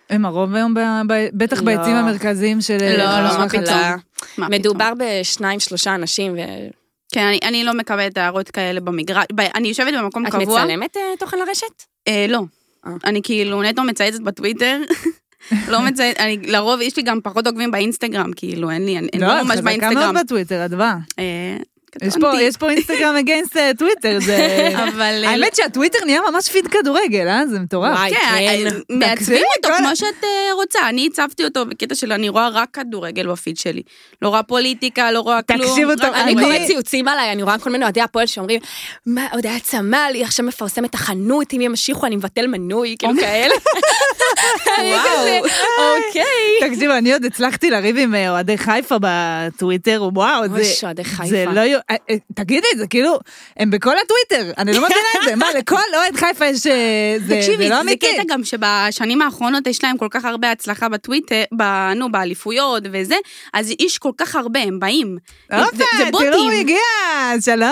הם 0.10 0.26
הרוב 0.26 0.56
היום, 0.56 0.74
ב- 0.74 0.80
ב- 1.08 1.30
בטח 1.34 1.60
לא. 1.60 1.66
ביציעים 1.66 1.96
המרכזיים 1.96 2.62
של... 2.62 2.78
לא, 2.82 2.98
לא, 2.98 3.38
מה. 3.38 3.50
פתאום. 3.50 4.52
מדובר 4.52 4.94
בשניים, 4.98 5.60
שלושה 5.60 5.96
אנשים, 5.96 6.34
ואת 6.34 6.81
כן, 7.12 7.22
אני, 7.26 7.40
אני 7.44 7.64
לא 7.64 7.74
מקבלת 7.74 8.18
הערות 8.18 8.52
כאלה 8.52 8.80
במגרש. 8.80 9.26
אני 9.56 9.68
יושבת 9.68 9.94
במקום 9.94 10.30
קבוע. 10.30 10.64
מצלמת 10.66 10.98
אה, 10.98 11.02
תוכן 11.20 11.38
לרשת? 11.40 11.66
אה, 12.08 12.26
לא. 12.30 12.42
אה. 12.88 12.92
אני 13.06 13.22
כאילו 13.24 13.64
נטו 13.64 13.84
מצייצת 13.84 14.20
בטוויטר. 14.20 14.78
לא 15.72 15.82
מצייצת, 15.88 16.20
אני 16.20 16.38
לרוב, 16.38 16.82
יש 16.82 16.98
לי 16.98 17.04
גם 17.04 17.20
פחות 17.24 17.48
עוקבים 17.48 17.72
באינסטגרם, 17.72 18.32
כאילו, 18.36 18.72
אין 18.72 18.86
לי, 18.86 18.98
אני 18.98 19.10
אני 19.14 19.22
לא, 19.22 19.28
לא 19.28 19.38
את 19.42 19.46
ממש 19.46 19.52
חזקה 19.52 19.62
באינסטגרם. 19.66 20.14
מאוד 20.14 20.26
בטוויטר, 20.26 20.66
אדווה. 20.66 20.96
אה, 21.20 21.24
יש 21.58 21.64
פה- 21.64 21.71
קטונתי. 21.92 22.42
יש 22.42 22.58
פה 22.58 22.70
אינסטגרם 22.70 23.16
אגיינסט 23.16 23.58
טוויטר, 23.78 24.18
זה... 24.20 24.70
אבל... 24.94 25.24
האמת 25.28 25.56
שהטוויטר 25.56 26.00
נהיה 26.06 26.22
ממש 26.32 26.50
פיד 26.50 26.68
כדורגל, 26.68 27.28
אה? 27.28 27.48
זה 27.48 27.60
מטורף. 27.60 27.98
וואי, 27.98 28.12
כן, 28.14 28.20
כן. 28.20 28.68
אה, 28.68 28.98
מעצבים 28.98 29.44
אותו 29.58 29.70
כמו 29.78 29.96
שאת 29.96 30.24
אה, 30.24 30.54
רוצה. 30.54 30.80
אני 30.90 31.08
הצבתי 31.12 31.46
אותו 31.46 31.66
בקטע 31.66 31.96
של 31.96 32.12
אני 32.12 32.30
רואה 32.30 32.50
רק 32.50 32.70
כדורגל 32.74 33.28
בפיד 33.28 33.58
שלי. 33.58 33.82
לא 34.22 34.30
רואה 34.30 34.44
פוליטיקה, 34.44 35.12
לא 35.12 35.20
רואה 35.20 35.42
כלום. 35.42 35.68
תקשיבו 35.68 35.92
טוב, 35.96 36.06
רק 36.06 36.16
אני 36.16 36.34
אני- 36.34 36.44
קוראת 36.44 36.62
ציוצים 36.68 37.08
עליי, 37.08 37.32
אני 37.32 37.44
רואה 37.44 37.60
כל 37.60 37.70
מיני 37.70 37.84
אוהדי 37.84 38.02
הפועל 38.02 38.26
שאומרים, 38.26 38.60
מה, 39.06 39.28
הודעת 39.34 39.66
סמל, 39.66 40.12
היא 40.14 40.24
עכשיו 40.24 40.46
מפרסמת 40.46 40.94
החנות, 40.94 41.54
אם 41.54 41.62
ימשיכו 41.62 42.06
אני 42.06 42.16
מבטל 42.16 42.48
מנוי, 42.48 42.96
כאילו 43.00 43.14
כאלה. 43.20 43.54
אני 44.78 44.94
כזה, 45.00 45.40
אוקיי. 45.80 46.70
תקשיבו, 46.70 46.94
אני 46.94 47.14
עוד 47.14 47.26
הצלחתי 47.26 47.70
לריב 47.70 47.98
עם 47.98 48.16
אה, 48.16 48.30
אוהדי 48.30 48.58
חיפה 48.58 48.96
בטוויטר, 49.02 50.10
וואו, 50.14 50.48
זה... 50.48 50.54
אוי, 50.54 50.64
אוהדי 50.84 51.04
חיפה. 51.04 51.24
אה, 51.90 51.96
אה, 52.10 52.16
תגידי, 52.36 52.68
זה 52.78 52.88
כאילו, 52.88 53.20
הם 53.58 53.72
בכל 53.72 53.94
הטוויטר, 54.06 54.52
אני 54.58 54.74
לא 54.74 54.82
מבינה 54.82 54.96
את 55.20 55.30
זה. 55.30 55.36
מה, 55.36 55.46
לכל 55.60 55.76
אוהד 55.96 56.16
חיפה 56.16 56.46
יש... 56.46 56.68
אה, 56.68 56.74
זה 57.28 57.36
תקשיבי, 57.36 57.64
זה 57.64 57.70
לא 57.70 57.84
זה. 57.84 57.96
קטע 57.96 58.24
גם 58.28 58.42
שבשנים 58.44 59.22
האחרונות 59.22 59.68
יש 59.68 59.84
להם 59.84 59.98
כל 59.98 60.08
כך 60.12 60.26
הרבה 60.26 60.52
הצלחה 60.52 60.90
בטוויטר, 60.90 61.44
נו, 61.96 62.12
באליפויות 62.12 62.84
וזה, 62.94 63.16
אז 63.54 63.72
יש 63.80 63.98
כל 63.98 64.12
כך 64.18 64.36
הרבה, 64.36 64.60
הם 64.60 64.80
באים. 64.80 65.18
זה- 65.52 65.58
הופה, 65.58 65.78
זה 65.78 65.84
תראו, 66.12 66.22
הוא 66.24 66.32
בוטים. 66.44 66.60
הגיע, 66.60 66.78
שלום, 67.46 67.70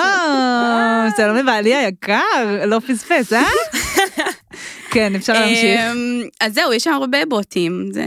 שלום 1.17 1.35
לבעלי 1.35 1.75
היקר, 1.75 2.21
לא 2.65 2.79
פספס, 2.87 3.33
אה? 3.33 3.43
כן, 4.91 5.15
אפשר 5.15 5.33
להמשיך. 5.33 5.79
אמ, 5.79 6.21
אז 6.41 6.53
זהו, 6.53 6.73
יש 6.73 6.83
שם 6.83 6.93
הרבה 6.93 7.25
בוטים. 7.25 7.89
זה... 7.93 8.03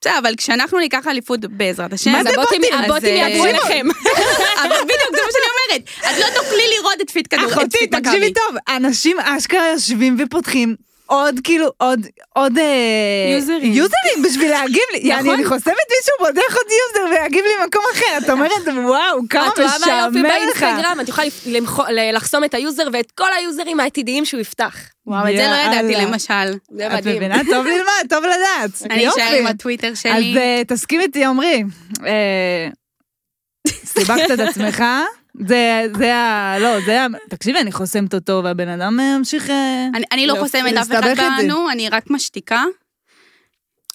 בסדר, 0.00 0.18
אבל 0.18 0.34
כשאנחנו 0.36 0.78
ניקח 0.78 1.06
אליפות 1.06 1.40
בעזרת 1.40 1.92
השם... 1.92 2.10
מה 2.10 2.18
אז 2.20 2.24
זה 2.26 2.30
הבוטים- 2.30 2.60
בוטים? 2.60 2.78
הבוטים 2.84 2.94
אז, 3.24 3.30
יעברו 3.30 3.44
אה, 3.44 3.50
אליכם. 3.50 3.86
אבל 4.62 4.76
בדיוק, 4.84 5.10
זה 5.12 5.20
מה 5.26 5.30
שאני 5.32 5.46
אומרת. 5.52 5.88
את 6.00 6.34
לא 6.34 6.40
תוכלי 6.42 6.62
לראות 6.78 7.00
את 7.02 7.10
פיד 7.10 7.26
כדור. 7.26 7.46
את 7.46 7.52
אחותי, 7.52 7.78
מכבי. 7.86 8.00
תקשיבי 8.02 8.32
טוב, 8.32 8.56
אנשים 8.76 9.16
אשכרה 9.20 9.68
יושבים 9.68 10.16
ופותחים 10.18 10.76
עוד 11.10 11.40
כאילו, 11.44 11.72
עוד, 11.78 12.06
עוד... 12.34 12.58
אה, 12.58 13.34
יוזרים. 13.34 13.72
יוזרים 13.72 14.22
בשביל 14.24 14.50
להגיב 14.50 14.82
לי. 14.92 14.98
יעני, 15.02 15.22
נכון. 15.22 15.34
אני 15.34 15.44
חוסמת 15.44 15.66
מישהו, 15.66 16.14
פותח 16.18 16.56
עוד 16.56 16.66
יוזר 16.70 17.10
ויגיב 17.10 17.44
לי 17.44 17.50
במקום 17.62 17.82
אחר. 17.92 18.18
את 18.24 18.30
אומרת, 18.30 18.52
וואו, 18.84 19.20
כמה 19.30 19.48
את 19.48 19.58
רואה 19.58 19.78
מה 19.86 19.86
היופי 19.86 20.22
משעמם 20.22 20.48
לך. 20.50 20.62
באינסטגרם, 20.62 21.00
את 21.00 21.08
יכולה 21.08 22.12
לחסום 22.12 22.44
את 22.44 22.54
היוזר 22.54 22.88
ואת 22.92 23.10
כל 23.10 23.32
היוזרים 23.38 23.80
העתידיים 23.80 24.24
שהוא 24.24 24.40
יפתח. 24.40 24.76
וואו, 25.06 25.28
את 25.28 25.36
זה 25.36 25.46
לא 25.50 25.54
ידעתי. 25.54 26.06
למשל. 26.06 26.58
זה 26.70 26.86
את 26.86 26.92
מדהים. 26.92 27.16
מבינה? 27.16 27.40
טוב 27.50 27.66
ללמד, 27.70 28.06
טוב 28.08 28.24
לדעת. 28.24 28.70
אני 28.90 29.08
אשאר. 29.08 29.38
עם 29.38 29.46
הטוויטר 29.46 29.88
אז 29.88 29.98
שלי. 29.98 30.38
אה, 30.38 30.62
תסכים 30.66 31.00
איתי, 31.00 31.24
עמרי. 31.24 31.62
אה, 32.06 32.68
סיבכת 33.84 34.30
את 34.34 34.40
עצמך. 34.40 34.84
זה, 35.48 35.82
זה 35.98 36.14
ה... 36.14 36.56
לא, 36.60 36.80
זה 36.86 37.02
ה... 37.02 37.06
תקשיבי, 37.28 37.58
אני 37.58 37.72
חוסמת 37.72 38.14
אותו, 38.14 38.40
והבן 38.44 38.68
אדם 38.68 39.00
אה, 39.00 39.18
ממשיך... 39.18 39.50
אה, 39.50 39.86
אני- 39.94 40.04
אני 40.12 40.26
לא 40.26 40.34
לא, 40.34 40.40
חוסמת 40.40 40.76
אף 40.76 40.88
אחד. 40.90 41.30
בנו, 41.42 41.70
אני 41.70 41.88
רק 41.88 42.10
משתיקה. 42.10 42.62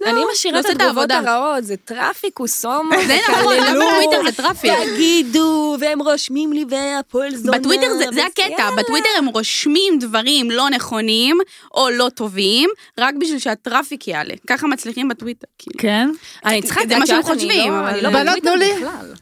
אני 0.06 0.14
לא, 0.14 0.28
משאירה 0.34 0.62
לא 0.62 0.72
את 0.72 0.82
התגובות. 0.82 1.12
הרעות, 1.12 1.64
זה 1.64 1.78
traffic, 1.78 2.38
הוא 2.38 2.48
סומו. 2.48 2.90
זה 3.08 3.18
נכון, 3.30 3.54
גם 3.68 3.76
בטוויטר 3.76 4.26
זה 4.26 4.32
traffic. 4.32 4.72
תגידו, 4.94 5.78
והם 5.80 6.02
רושמים 6.02 6.54
לי 6.54 6.66
והפועל 6.70 7.36
זונה. 7.36 7.58
בטוויטר 7.60 7.88
זה, 8.14 8.26
הקטע. 8.26 8.70
בטוויטר 8.78 9.10
הם 9.18 9.26
רושמים 9.26 10.00
דברים 10.00 10.52
לא 10.52 10.70
נכונים 10.70 11.38
או 11.74 11.90
לא 11.90 12.10
טובים, 12.16 12.70
רק 13.00 13.16
בשביל 13.20 13.40
שה 13.40 13.60
traffic 13.60 14.08
יעלה. 14.08 14.34
ככה 14.48 14.68
מצליחים 14.68 15.08
בטוויטר. 15.08 15.48
כאילו. 15.58 15.80
כן? 15.80 16.10
אני 16.46 16.62
צריכה, 16.62 16.82
זה 16.90 16.98
מה 17.00 17.08
שהם 17.08 17.16
אני 17.16 17.24
חושבים, 17.24 17.74
לא- 17.74 17.80
אבל- 17.80 17.88
אני 17.90 18.02
לא 18.02 18.10
בנות, 18.10 18.38
תנו 18.44 18.56
לי. 18.56 18.72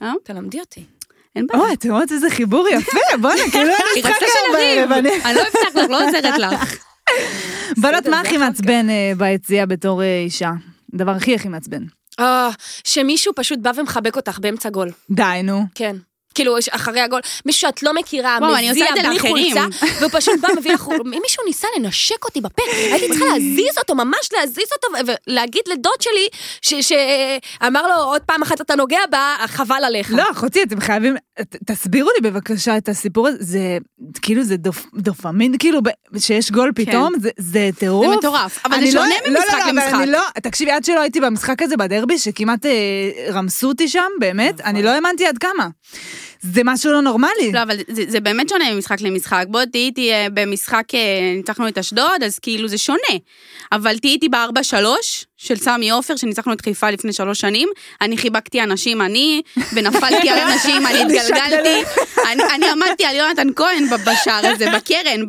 אה? 0.01 0.13
תלמדי 0.23 0.59
אותי. 0.59 0.83
אין 1.35 1.47
בעיה. 1.47 1.61
אוי, 1.63 1.73
אתם 1.73 1.91
רואות 1.91 2.11
איזה 2.11 2.29
חיבור 2.29 2.67
יפה, 2.69 2.99
בואנה, 3.21 3.41
כאילו 3.51 3.63
היום 3.63 3.77
שנריב. 4.05 4.79
בערב. 4.79 4.91
אני- 4.91 5.23
אני 5.25 5.35
לא 5.35 5.41
אפתח 5.41 5.75
לך, 5.75 5.89
לא 5.89 6.07
עוזרת 6.07 6.37
לך. 6.37 6.75
בנות, 7.81 8.05
מה 8.07 8.21
הכי 8.21 8.37
מעצבן 8.37 8.89
אה, 8.89 9.11
ביציאה 9.17 9.65
בתור 9.65 10.03
אה, 10.03 10.19
אישה? 10.25 10.51
הדבר 10.93 11.11
הכי 11.11 11.35
הכי 11.35 11.49
מעצבן. 11.49 11.83
אה, 12.19 12.49
שמישהו 12.83 13.33
פשוט 13.35 13.59
בא 13.59 13.71
ומחבק 13.77 14.15
אותך 14.15 14.39
באמצע 14.39 14.69
גול. 14.69 14.89
די, 15.11 15.23
נו. 15.43 15.61
כן. 15.75 15.95
כאילו, 16.35 16.55
אחרי 16.71 17.01
הגול, 17.01 17.19
מישהו 17.45 17.61
שאת 17.61 17.83
לא 17.83 17.93
מכירה, 17.93 18.37
וואו, 18.41 18.55
אני 18.55 18.69
מזיע 18.71 18.85
עושה 18.85 18.95
את 18.99 19.03
זה 19.03 19.09
בלי 19.09 19.15
לאחרים. 19.17 19.55
חולצה, 19.57 19.87
והוא 19.99 20.11
פשוט 20.13 20.33
בא, 20.41 20.47
מביא 20.57 20.73
לך, 20.73 20.87
מישהו 21.05 21.43
ניסה 21.45 21.67
לנשק 21.79 22.25
אותי 22.25 22.41
בפה, 22.41 22.63
הייתי 22.91 23.07
צריכה 23.09 23.25
להזיז 23.25 23.77
אותו, 23.77 23.95
ממש 23.95 24.29
להזיז 24.33 24.67
אותו, 24.75 25.11
ולהגיד 25.27 25.61
לדוד 25.67 26.01
שלי, 26.01 26.27
שאמר 26.81 27.87
לו, 27.87 28.03
עוד 28.03 28.21
פעם 28.21 28.41
אחת 28.41 28.61
אתה 28.61 28.75
נוגע 28.75 28.99
בה, 29.11 29.35
חבל 29.47 29.83
עליך. 29.85 30.11
לא, 30.11 30.23
אחותי, 30.31 30.63
אתם 30.63 30.79
חייבים, 30.79 31.15
תסבירו 31.65 32.09
לי 32.21 32.29
בבקשה 32.31 32.77
את 32.77 32.89
הסיפור 32.89 33.27
הזה, 33.27 33.37
זה 33.39 33.77
כאילו 34.21 34.43
זה 34.43 34.55
דופ- 34.55 34.87
דופמין, 34.95 35.57
כאילו 35.59 35.79
שיש 36.17 36.51
גול 36.51 36.71
פתאום, 36.75 37.13
זה- 37.21 37.29
זה 37.37 37.69
טירוף. 37.79 38.07
זה 38.09 38.15
מטורף, 38.17 38.59
אבל 38.65 38.77
זה 38.79 38.85
לא- 38.85 38.91
שונה 38.91 39.15
לא, 39.25 39.31
ממשחק 39.39 39.53
לא, 39.53 39.65
לא, 39.65 39.71
למשחק. 39.71 39.93
אני 39.93 40.11
לא, 40.11 40.21
תקשיבי, 40.43 40.71
עד 40.71 40.83
שלא 40.85 40.99
הייתי 41.01 41.19
במשחק 41.19 41.61
הזה 41.61 41.77
בדרבי, 41.77 42.17
שכמעט 42.17 42.65
אה, 42.65 42.71
רמסו 43.33 43.67
אותי 43.67 43.87
שם, 43.87 44.07
באמת, 44.19 44.61
אני 44.61 44.83
לא 44.83 44.89
האמנתי 44.89 45.25
עד 45.25 45.37
כמה. 45.37 45.67
זה 46.43 46.62
משהו 46.65 46.91
לא 46.91 47.01
נורמלי. 47.01 47.51
לא, 47.53 47.63
אבל 47.63 47.77
זה, 47.88 48.03
זה 48.08 48.19
באמת 48.19 48.49
שונה 48.49 48.73
ממשחק 48.73 49.01
למשחק. 49.01 49.45
בוא 49.49 49.65
תהיי 49.65 49.86
איתי 49.86 50.12
אה, 50.13 50.27
במשחק, 50.34 50.86
אה, 50.93 50.99
ניצחנו 51.36 51.67
את 51.67 51.77
אשדוד, 51.77 52.23
אז 52.25 52.39
כאילו 52.39 52.67
זה 52.67 52.77
שונה. 52.77 53.17
אבל 53.71 53.97
תהיי 53.97 54.13
איתי 54.13 54.29
בארבע 54.29 54.63
שלוש 54.63 55.25
של 55.43 55.56
סמי 55.56 55.89
עופר, 55.89 56.15
שניצחנו 56.15 56.53
את 56.53 56.62
חיפה 56.62 56.89
לפני 56.89 57.13
שלוש 57.13 57.39
שנים. 57.39 57.69
אני 58.01 58.17
חיבקתי 58.17 58.62
אנשים, 58.62 59.01
אני, 59.01 59.41
ונפלתי 59.73 60.29
על 60.29 60.39
אנשים, 60.39 60.88
אני 60.88 61.01
התגלגלתי. 61.03 61.84
אני, 62.32 62.43
אני 62.56 62.65
עמדתי 62.69 63.06
על 63.06 63.15
יונתן 63.15 63.47
כהן 63.56 63.88
בשער 63.89 64.47
הזה, 64.47 64.65
בקרן, 64.75 65.21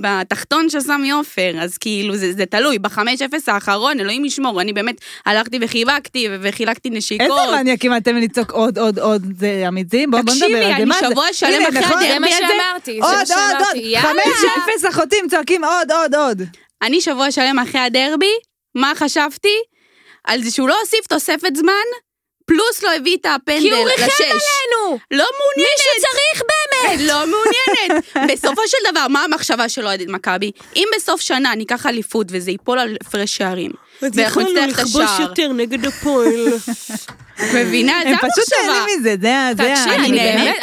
בתחתון 0.00 0.70
של 0.70 0.80
סמי 0.80 1.10
עופר. 1.10 1.52
אז 1.60 1.78
כאילו, 1.78 2.16
זה, 2.16 2.32
זה 2.32 2.46
תלוי. 2.46 2.78
בחמש 2.78 3.22
אפס 3.22 3.48
האחרון, 3.48 4.00
אלוהים 4.00 4.24
ישמור, 4.24 4.60
אני 4.60 4.72
באמת 4.72 5.00
הלכתי 5.26 5.58
וחיבקתי 5.60 6.28
וחילקתי 6.40 6.90
נשיקות. 6.90 7.38
איזה 7.40 7.56
מניאקים 7.56 7.96
אתם 7.96 8.16
לצעוק 8.16 8.50
עוד, 8.50 8.78
עוד, 8.78 8.98
עוד, 8.98 9.22
זה 9.38 9.64
אמיתי? 9.68 10.06
בוא 10.06 10.20
בוא 10.20 10.34
נדבר 10.34 10.46
על 10.46 10.52
זה. 10.52 10.72
תקשיבי, 10.72 10.82
אני? 10.82 11.10
שבוע 11.10 11.26
שלם 11.32 11.62
אחרי 11.68 11.80
נכון? 11.80 12.00
זה 12.00 12.18
מה 12.18 12.26
הדרבי 12.26 12.34
הזה, 12.34 12.46
שאמרתי, 12.48 12.98
זה 13.00 13.06
עוד, 13.06 13.12
מה 13.12 13.18
עוד, 13.18 13.26
שאמרתי. 13.26 13.78
עוד, 13.78 13.84
יאללה. 13.84 14.08
חמש 14.08 14.50
אפס 14.58 14.84
אחותים 14.90 15.24
צועקים 15.30 15.64
עוד, 15.64 15.92
עוד, 15.92 16.14
עוד. 16.14 16.42
אני 16.82 17.00
שבוע 17.00 17.30
שלם 17.30 17.58
אחרי 17.58 17.80
הדרבי, 17.80 18.34
מה 18.74 18.92
חשבתי? 18.96 19.54
על 20.24 20.42
זה 20.44 20.50
שהוא 20.50 20.68
לא 20.68 20.80
הוסיף 20.80 21.06
תוספת 21.06 21.56
זמן, 21.56 21.72
פלוס 22.46 22.82
לא 22.82 22.94
הביא 22.96 23.16
את 23.16 23.26
הפנדל 23.26 23.60
כי 23.60 23.70
הוא 23.70 23.84
ריחם 23.84 24.02
לשש. 24.06 24.20
עלינו! 24.20 24.98
לא 25.10 25.26
מעוניינת. 25.38 25.78
מישהו 25.78 26.08
צריך 26.10 26.42
באמת! 26.48 27.00
לא 27.00 27.26
מעוניינת. 27.26 28.32
בסופו 28.32 28.62
של 28.68 28.76
דבר, 28.90 29.08
מה 29.08 29.24
המחשבה 29.24 29.68
של 29.68 29.86
אוהדת 29.86 30.08
מכבי? 30.08 30.50
אם 30.76 30.88
בסוף 30.96 31.20
שנה 31.20 31.54
ניקח 31.54 31.86
אליפות 31.86 32.26
וזה 32.30 32.50
ייפול 32.50 32.78
על 32.78 32.96
הפרש 33.00 33.36
שערים, 33.36 33.70
ואנחנו 34.02 34.40
נצטרך 34.40 34.80
את 34.80 34.84
השער, 34.84 35.52
נגד 35.52 35.86
הפועל. 35.86 36.46
מבינה? 37.54 38.00
זה 38.02 38.08
הם 38.08 38.16
פשוט 38.16 38.52
המחשבה. 38.52 38.72
נהנים 38.72 39.00
מזה, 39.00 39.16
זה 39.20 39.38
ה... 39.38 39.50
תקשיב, 39.54 39.92
אני 39.92 40.12
באמת. 40.18 40.56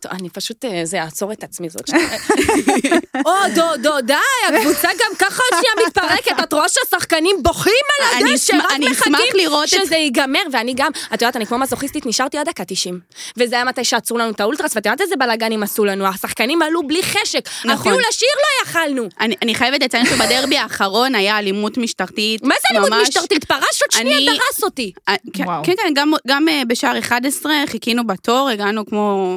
טוב, 0.00 0.12
אני 0.12 0.30
פשוט, 0.30 0.64
אה, 0.64 0.80
זה, 0.84 1.02
אעצור 1.02 1.32
את 1.32 1.44
עצמי, 1.44 1.70
זאת 1.70 1.86
שנייה. 1.86 2.08
או, 3.26 3.32
דו, 3.54 3.76
דו, 3.82 4.00
די, 4.00 4.14
הקבוצה 4.48 4.88
גם 4.88 5.16
ככה 5.18 5.42
עוד 5.50 5.60
שנייה 5.62 5.86
מתפרקת, 5.86 6.42
את 6.44 6.52
רואה 6.52 6.66
שהשחקנים 6.68 7.36
בוכים 7.42 7.72
על 8.00 8.22
אני 8.22 8.30
הדשא, 8.32 8.54
רק 8.56 8.90
מחכים 8.90 9.22
שזה 9.66 9.96
ייגמר, 9.96 10.40
ואני 10.52 10.74
גם, 10.76 10.90
את 11.14 11.22
יודעת, 11.22 11.36
אני 11.36 11.46
כמו 11.46 11.58
מזוכיסטית, 11.58 12.06
נשארתי 12.06 12.38
עד 12.38 12.48
דקה 12.48 12.64
90. 12.64 13.00
וזה 13.36 13.54
היה 13.56 13.64
מתי 13.64 13.84
שעצרו 13.84 14.18
לנו 14.18 14.30
את 14.30 14.40
האולטרס, 14.40 14.76
ואת 14.76 14.86
יודעת 14.86 15.00
איזה 15.00 15.16
בלאגנים 15.16 15.62
עשו 15.62 15.84
לנו, 15.84 16.06
השחקנים 16.06 16.62
עלו 16.62 16.86
בלי 16.86 17.02
חשק, 17.02 17.48
נכון. 17.64 17.92
אפילו 17.92 18.08
לשיר 18.08 18.28
לא 18.36 18.68
יכלנו. 18.70 19.08
אני, 19.20 19.34
אני 19.42 19.54
חייבת 19.54 19.82
לציין 19.82 20.06
שבדרבי 20.06 20.58
האחרון 20.58 21.14
היה 21.14 21.38
אלימות 21.38 21.78
משטרתית. 21.78 22.42
מה 22.42 22.54
זה 22.60 22.66
אלימות 22.70 22.90
ממש- 22.90 23.08
משטרתית? 23.08 23.44
פרש 23.44 23.82
עוד 23.82 23.90
שנייה 23.90 24.32
דרס 24.32 24.62
אותי. 24.64 24.92
אה, 25.08 25.14
כן. 25.32 25.44
כן, 25.64 25.72
כן, 25.76 25.92
גם, 25.94 26.12
גם 26.26 26.48
אה, 26.48 26.62
בשער 26.68 26.98
11 26.98 27.52
חיכינו 27.66 28.06
בתור, 28.06 28.48
הגענו 28.48 28.86
כמו 28.86 29.36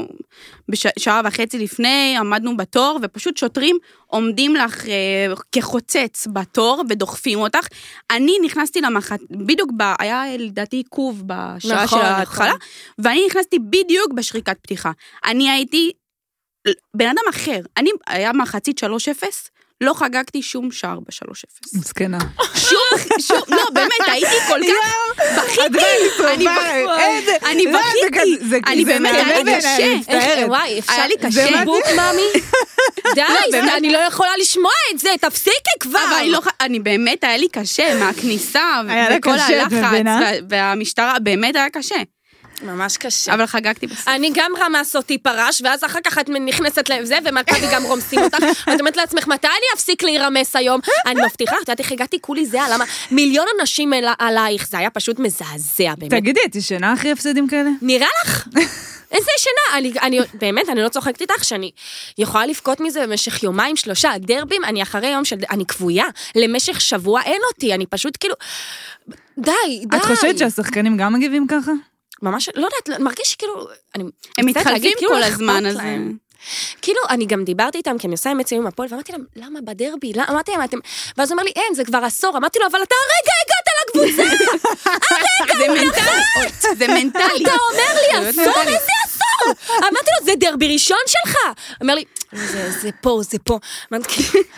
בשעה 0.70 1.22
וחצי 1.26 1.60
לפני, 1.60 2.16
עמדנו 2.20 2.58
בתור, 2.58 3.00
ופשוט 3.02 3.38
שוטרים 3.38 3.78
עומדים 4.08 4.56
לך 4.56 4.88
אה, 4.88 5.34
כחוצץ 5.52 6.28
בתור 6.34 6.84
ודוחפים 6.90 7.40
אותך. 7.40 7.68
אני 8.12 8.34
נכנסתי 8.46 8.82
למחט, 8.82 9.20
בדיוק, 9.30 9.72
ב, 9.78 9.84
היה 10.00 10.24
לדעתי 10.38 10.76
עיכוב 10.76 11.24
בשעה 11.26 11.84
נכון, 11.84 12.00
של 12.00 12.06
נכון. 12.06 12.06
ההתחלה, 12.06 12.54
ואני 13.00 13.26
נכנסתי 13.28 13.60
בדיוק 13.60 14.14
בשריקת 14.14 14.58
פתיחה. 14.62 14.92
אני 15.26 15.50
הייתי 15.50 15.92
בן 16.94 17.08
אדם 17.08 17.24
אחר. 17.30 17.60
אני, 17.78 17.90
היה 18.08 18.34
מחצית 18.34 18.84
3-0, 18.84 18.88
לא 19.82 19.94
חגגתי 19.94 20.42
שום 20.42 20.72
שער 20.72 21.00
ב-3-0. 21.00 21.80
מסכנה. 21.80 22.18
שום, 22.56 22.80
שום, 23.20 23.40
לא, 23.50 23.64
באמת, 23.74 23.92
הייתי 24.08 24.36
כל 24.48 24.60
כך, 24.68 25.24
בכיתי, 25.38 25.78
אני 26.32 26.46
לא, 26.46 27.80
בכיתי, 28.10 28.40
אני 28.68 28.86
באמת, 28.86 29.16
היה 29.16 29.44
לי 29.44 29.56
קשה. 29.58 30.46
וואי, 30.48 30.80
אפשר... 30.80 30.94
היה 30.94 31.08
לי 31.08 31.14
זה 31.22 31.28
קשה. 31.28 31.58
חיבוק, 31.60 31.86
מאמי. 31.96 32.22
די, 33.16 33.22
באמת. 33.52 33.66
זה- 33.70 33.78
אני 33.78 33.92
לא 33.92 33.98
יכולה 33.98 34.32
לשמוע 34.40 34.72
את 34.94 35.00
זה, 35.00 35.10
תפסיקי 35.22 35.56
כבר. 35.80 36.00
אבל 36.10 36.16
אני 36.20 36.30
לא, 36.30 36.40
אני 36.62 36.80
באמת, 36.80 37.24
היה 37.24 37.38
לי 37.38 37.48
קשה 37.50 37.96
מהכניסה, 38.00 38.82
וכל 39.18 39.30
הלחץ, 39.40 39.72
והמשטרה, 40.50 41.20
באמת 41.20 41.56
היה 41.56 41.70
קשה. 41.70 41.96
ממש 42.62 42.98
קשה. 42.98 43.34
אבל 43.34 43.46
חגגתי 43.46 43.88
בסוף. 43.88 44.08
אני 44.08 44.32
גם 44.34 44.52
רמס 44.60 44.96
אותי 44.96 45.18
פרש, 45.18 45.62
ואז 45.62 45.84
אחר 45.84 46.00
כך 46.04 46.18
את 46.18 46.30
נכנסת 46.30 46.90
לזה, 46.90 47.18
ומכבי 47.26 47.68
גם 47.72 47.84
רומסים 47.84 48.20
אותך. 48.24 48.38
את 48.76 48.80
אומרת 48.80 48.98
לעצמך, 48.98 49.28
מתי 49.28 49.48
אני 49.48 49.66
אפסיק 49.76 50.04
להירמס 50.04 50.56
היום? 50.56 50.80
אני 51.06 51.22
מבטיחה, 51.26 51.56
את 51.56 51.62
יודעת 51.62 51.80
איך 51.80 51.92
הגעתי 51.92 52.18
כולי 52.22 52.46
זהה, 52.46 52.70
למה? 52.70 52.86
מיליון 53.12 53.46
אנשים 53.60 53.94
עלייך, 54.20 54.68
זה 54.68 54.78
היה 54.78 54.90
פשוט 54.90 55.20
מזעזע, 55.20 55.96
באמת. 55.98 56.12
תגידי, 56.12 56.40
את 56.46 56.56
ישנה 56.56 56.94
אחרי 56.94 57.12
הפסדים 57.12 57.48
כאלה? 57.48 57.70
נראה 57.82 58.08
לך? 58.26 58.48
איזה 59.14 59.30
ישנה, 59.38 59.78
אני, 59.78 59.94
אני, 60.02 60.20
באמת, 60.34 60.70
אני 60.70 60.82
לא 60.82 60.90
צוחקת 60.90 61.22
איתך, 61.22 61.44
שאני 61.44 61.72
יכולה 62.18 62.46
לבכות 62.46 62.80
מזה 62.80 63.08
במשך 63.08 63.44
יומיים, 63.44 63.76
שלושה, 63.76 64.12
דרבים, 64.18 64.64
אני 64.64 64.84
אחרי 64.84 65.08
יום 65.08 65.26
של, 65.26 65.36
אני 65.50 65.66
כבויה, 65.66 66.06
למשך 66.36 66.82
שבוע 66.82 67.22
אין 67.22 67.42
אותי, 67.54 67.74
אני 67.74 67.86
פשוט 67.86 68.18
כאילו, 68.20 68.36
די, 69.38 69.52
די. 69.86 69.98
את 69.98 70.02
חושבת 70.06 70.38
שהשחקנים 70.38 70.98
גם 70.98 71.14
מגיבים 71.14 71.48
ככה? 71.48 71.72
ממש, 72.24 72.50
לא 72.56 72.68
יודעת, 72.86 73.02
מרגיש 73.02 73.36
כאילו, 73.36 73.68
אני... 73.96 74.04
הם 74.38 74.46
מתחלפים 74.46 74.92
כאילו 74.98 75.12
כל 75.12 75.20
לא 75.20 75.26
הזמן, 75.26 75.66
אז... 75.66 75.76
להם. 75.76 76.18
כאילו, 76.82 77.00
אני 77.10 77.26
גם 77.26 77.44
דיברתי 77.44 77.78
איתם, 77.78 77.98
כי 77.98 78.08
אני 78.08 78.14
עושה 78.14 78.30
ימי 78.30 78.44
ציונים 78.44 78.64
עם 78.66 78.68
הפועל, 78.68 78.90
ואמרתי 78.92 79.12
להם, 79.12 79.26
למה 79.36 79.60
בדרבי? 79.62 80.12
למה? 80.16 80.26
אמרתי 80.30 80.52
להם, 80.52 80.64
אתם... 80.64 80.78
ואז 81.18 81.32
הוא 81.32 81.36
אומר 81.36 81.44
לי, 81.44 81.52
אין, 81.56 81.74
זה 81.74 81.86
כבר 81.86 81.98
עשור. 81.98 82.38
אמרתי 82.38 82.60
לו, 82.60 82.68
אבל 82.68 82.80
אתה 82.84 82.96
הרגע 83.04 83.34
הגעת 83.44 83.68
לקבוצה! 83.80 84.46
זה 85.60 85.68
מנטלי, 85.68 86.78
זה 86.78 86.88
מנטלי. 86.88 87.44
אתה 87.44 87.52
אומר 87.72 88.02
לי, 88.02 88.32
זה 88.34 88.42
עשור? 88.42 88.62
איזה 88.62 88.92
עשור? 89.06 89.54
אמרתי 89.78 90.10
לו, 90.20 90.26
זה 90.26 90.32
דרבי 90.36 90.74
ראשון 90.74 90.98
שלך! 91.08 91.36
אומר 91.82 91.96
לי, 91.96 92.04
זה 92.82 92.90
פה, 93.02 93.20
זה 93.24 93.38
פה. 93.40 93.60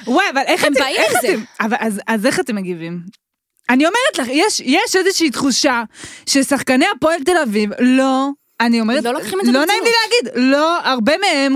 וואי, 0.07 0.25
אבל 0.33 0.41
איך 0.45 0.63
הם 0.63 0.73
אתם... 0.73 0.81
באים 0.81 0.97
איך 0.97 1.13
עם 1.15 1.21
זה. 1.21 1.27
אתם... 1.33 1.43
אבל 1.59 1.77
אז- 1.79 1.99
אז 2.07 2.25
איך 2.25 2.39
אתם 2.39 2.55
מגיבים? 2.55 3.24
אני 3.69 3.85
אומרת 3.85 4.17
לך, 4.19 4.27
יש, 4.31 4.59
יש 4.59 4.95
איזושהי 4.95 5.29
תחושה 5.29 5.83
ששחקני 6.25 6.85
הפועל 6.95 7.23
תל 7.23 7.37
אביב 7.37 7.69
לא... 7.79 8.29
אני 8.61 8.81
אומרת, 8.81 9.03
לא 9.03 9.13
לוקחים 9.13 9.39
את 9.39 9.45
זה 9.45 9.51
לא 9.51 9.65
נעים 9.65 9.83
לי. 9.83 9.89
להגיד, 9.89 10.51
לא, 10.51 10.77
הרבה 10.83 11.13
מהם 11.17 11.55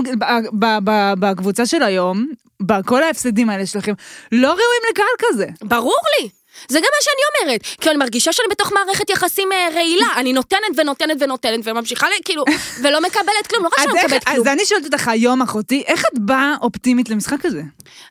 בקבוצה 1.20 1.66
של 1.66 1.82
היום, 1.82 2.26
בכל 2.62 3.02
ההפסדים 3.02 3.50
האלה 3.50 3.66
שלכם, 3.66 3.92
לא 4.32 4.48
ראויים 4.48 4.82
לקהל 4.90 5.06
כזה. 5.18 5.46
ברור 5.62 5.96
לי. 6.20 6.28
זה 6.68 6.78
גם 6.78 6.84
מה 6.84 7.02
שאני 7.02 7.48
אומרת, 7.48 7.62
כי 7.80 7.90
אני 7.90 7.98
מרגישה 7.98 8.32
שאני 8.32 8.48
בתוך 8.50 8.72
מערכת 8.72 9.10
יחסים 9.10 9.52
אה, 9.52 9.68
רעילה, 9.74 10.06
אני 10.16 10.32
נותנת 10.32 10.60
ונותנת 10.76 11.16
ונותנת 11.20 11.60
וממשיכה, 11.64 12.06
כאילו, 12.24 12.44
ולא 12.82 13.00
מקבלת 13.00 13.46
כלום, 13.50 13.62
לא 13.62 13.68
רק 13.68 13.74
שאני 13.76 13.86
לא 13.86 13.94
מקבלת 13.94 14.24
כלום. 14.24 14.40
אז 14.40 14.46
אני 14.46 14.64
שואלת 14.64 14.84
אותך 14.84 15.08
היום, 15.08 15.42
אחותי, 15.42 15.82
איך 15.86 16.04
את 16.12 16.18
באה 16.18 16.54
אופטימית 16.62 17.08
למשחק 17.08 17.44
הזה? 17.44 17.62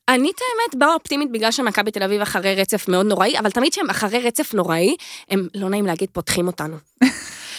אני 0.10 0.32
את 0.32 0.40
האמת 0.42 0.76
באה 0.76 0.94
אופטימית 0.94 1.32
בגלל 1.32 1.52
שמכבי 1.52 1.92
תל 1.92 2.04
אביב 2.04 2.22
אחרי 2.22 2.56
רצף 2.56 2.88
מאוד 2.88 3.06
נוראי, 3.06 3.40
אבל 3.40 3.52
תמיד 3.52 3.72
כשהם 3.72 3.90
אחרי 3.90 4.20
רצף 4.20 4.54
נוראי, 4.54 4.96
הם, 5.30 5.48
לא 5.56 5.70
נעים 5.70 5.86
להגיד, 5.86 6.10
פותחים 6.14 6.48
אותנו. 6.48 6.76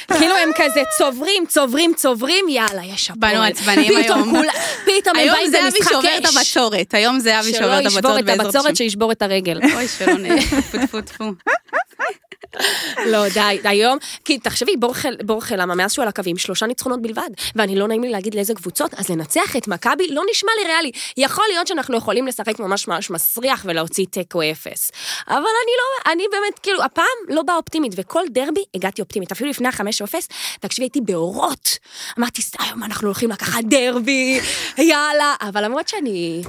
כאילו 0.06 0.34
הם 0.36 0.50
כזה 0.56 0.80
צוברים, 0.98 1.44
צוברים, 1.48 1.92
צוברים, 1.96 2.48
יאללה, 2.48 2.82
יש 2.94 3.10
הפועל. 3.10 3.32
באנו 3.32 3.42
עצבניים 3.44 4.02
פתאום 4.02 4.18
היום. 4.22 4.36
כולה- 4.36 4.52
פתאום 4.84 5.16
הם 5.16 5.22
היום 5.22 5.36
באים 5.36 5.50
זה 5.50 5.58
אבי 5.60 5.70
במשחק 5.70 5.90
שעובר 5.90 6.08
את 6.18 6.24
אש. 6.26 6.36
הבצורת, 6.36 6.94
היום 6.94 7.18
זה 7.18 7.40
אבי 7.40 7.50
שלא 7.50 7.58
שעובר 7.58 7.78
את 7.80 7.84
ישבור 7.86 7.98
הבצורת 7.98 8.18
את 8.20 8.24
בעזרת 8.24 8.44
הבצורת, 8.46 8.64
השם. 8.66 8.74
שישבור 8.74 9.12
את 9.12 9.22
הרגל. 9.22 9.60
אוי, 9.74 9.88
שלא 9.88 10.12
נ... 10.14 10.38
טפו 10.40 10.78
טפו 10.86 11.00
טפו. 11.00 11.24
לא, 13.06 13.28
די, 13.28 13.58
היום, 13.64 13.98
כי 14.24 14.38
תחשבי, 14.38 14.72
בורחל, 15.24 15.56
למה 15.56 15.74
מאז 15.74 15.92
שהוא 15.92 16.02
על 16.02 16.08
הקווים, 16.08 16.38
שלושה 16.38 16.66
ניצחונות 16.66 17.02
בלבד, 17.02 17.30
ואני 17.56 17.76
לא 17.76 17.88
נעים 17.88 18.02
לי 18.02 18.10
להגיד 18.10 18.34
לאיזה 18.34 18.54
קבוצות, 18.54 18.94
אז 18.94 19.08
לנצח 19.08 19.56
את 19.56 19.68
מכבי 19.68 20.08
לא 20.08 20.22
נשמע 20.30 20.52
לי 20.60 20.72
ריאלי. 20.72 20.90
יכול 21.16 21.44
להיות 21.48 21.66
שאנחנו 21.66 21.96
יכולים 21.96 22.26
לשחק 22.26 22.58
ממש 22.58 22.88
ממש 22.88 23.10
מסריח 23.10 23.62
ולהוציא 23.68 24.06
תיקו 24.10 24.42
אפס. 24.52 24.90
אבל 25.28 25.36
אני 25.36 25.72
לא, 25.78 26.12
אני 26.12 26.24
באמת, 26.32 26.58
כאילו, 26.58 26.82
הפעם 26.82 27.06
לא 27.28 27.42
באה 27.42 27.56
אופטימית, 27.56 27.92
וכל 27.96 28.22
דרבי 28.30 28.64
הגעתי 28.74 29.02
אופטימית. 29.02 29.32
אפילו 29.32 29.50
לפני 29.50 29.68
החמש 29.68 30.02
אפס, 30.02 30.28
תקשיבי, 30.60 30.84
הייתי 30.84 31.00
באורות. 31.00 31.78
אמרתי, 32.18 32.42
היום 32.58 32.82
אנחנו 32.84 33.08
הולכים 33.08 33.30
לקחת 33.30 33.64
דרבי, 33.64 34.40
יאללה. 34.78 35.34
אבל 35.40 35.64
למרות 35.64 35.88
שאני... 35.88 36.42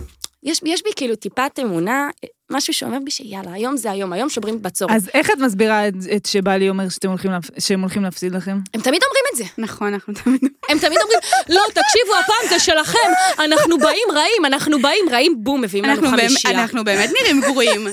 יש, 0.43 0.61
יש 0.65 0.83
בי 0.83 0.89
כאילו 0.95 1.15
טיפת 1.15 1.59
אמונה, 1.61 2.09
משהו 2.51 2.73
שאומר 2.73 2.97
בי 3.03 3.11
שיאללה, 3.11 3.53
היום 3.53 3.77
זה 3.77 3.91
היום, 3.91 4.13
היום 4.13 4.29
שוברים 4.29 4.61
בצורת. 4.61 4.91
אז 4.95 5.09
איך 5.13 5.29
את 5.31 5.37
מסבירה 5.37 5.87
את, 5.87 5.93
את 6.15 6.25
שבעלי 6.25 6.69
אומר 6.69 6.89
שאתם 6.89 7.09
הולכים. 7.09 7.31
שהם 7.59 7.81
הולכים 7.81 8.03
להפסיד 8.03 8.35
לכם? 8.35 8.57
הם 8.73 8.81
תמיד 8.81 9.01
אומרים 9.03 9.23
את 9.31 9.37
זה. 9.37 9.43
נכון, 9.57 9.93
אנחנו 9.93 10.13
תמיד... 10.13 10.41
הם 10.69 10.79
תמיד 10.79 10.97
אומרים, 11.01 11.19
לא, 11.49 11.61
תקשיבו, 11.67 12.15
הפעם 12.23 12.49
זה 12.49 12.59
שלכם, 12.59 13.09
אנחנו 13.39 13.77
באים 13.77 14.07
רעים, 14.13 14.45
אנחנו 14.45 14.81
באים 14.81 15.05
רעים, 15.11 15.43
בום, 15.43 15.61
מביאים 15.61 15.85
לנו 15.85 16.09
חמישייה. 16.09 16.61
אנחנו 16.61 16.83
באמת 16.83 17.09
נראים 17.21 17.41
גרועים, 17.41 17.87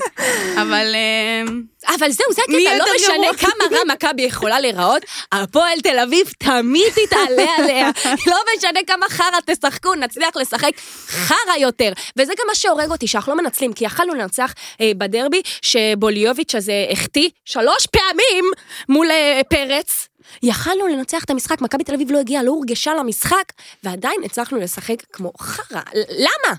אבל... 0.61 0.95
אה, 0.95 1.51
אבל 1.87 2.11
זהו, 2.11 2.33
זה 2.33 2.41
הקטע, 2.41 2.77
לא 2.77 2.85
משנה? 2.95 3.27
כמה 3.37 3.77
רע 3.77 3.93
מכבי 3.93 4.21
יכולה 4.21 4.59
להיראות, 4.59 5.01
הפועל 5.31 5.79
תל 5.79 5.99
אביב 5.99 6.27
תמיד 6.37 6.93
תתעלה 6.93 7.45
עליה. 7.57 7.89
לא 8.27 8.37
משנה 8.57 8.79
כמה 8.87 9.05
חרא 9.09 9.37
תשחקו, 9.45 9.95
נצליח 9.95 10.35
לשחק 10.35 10.71
חרא 11.07 11.55
יותר. 11.59 11.91
וזה 12.17 12.33
גם 12.39 12.45
מה 12.47 12.55
שהורג 12.55 12.91
אותי, 12.91 13.07
שאנחנו 13.07 13.35
לא 13.35 13.41
מנצלים, 13.41 13.73
כי 13.73 13.85
יכלנו 13.85 14.13
לנצח 14.13 14.48
אה, 14.81 14.91
בדרבי, 14.97 15.41
שבוליוביץ' 15.61 16.55
הזה 16.55 16.85
החטיא 16.91 17.29
שלוש 17.45 17.87
פעמים 17.91 18.45
מול 18.89 19.11
אה, 19.11 19.41
פרץ. 19.49 20.07
יכלנו 20.43 20.87
לנצח 20.87 21.23
את 21.23 21.29
המשחק, 21.29 21.61
מכבי 21.61 21.83
תל 21.83 21.93
אביב 21.93 22.11
לא 22.11 22.19
הגיעה, 22.19 22.43
לא 22.43 22.51
הורגשה 22.51 22.93
למשחק, 22.93 23.53
ועדיין 23.83 24.21
הצלחנו 24.25 24.57
לשחק 24.57 24.95
כמו 25.13 25.31
חרא. 25.39 25.81
למה? 25.95 26.55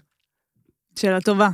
שאלה 0.98 1.20
טובה. 1.20 1.48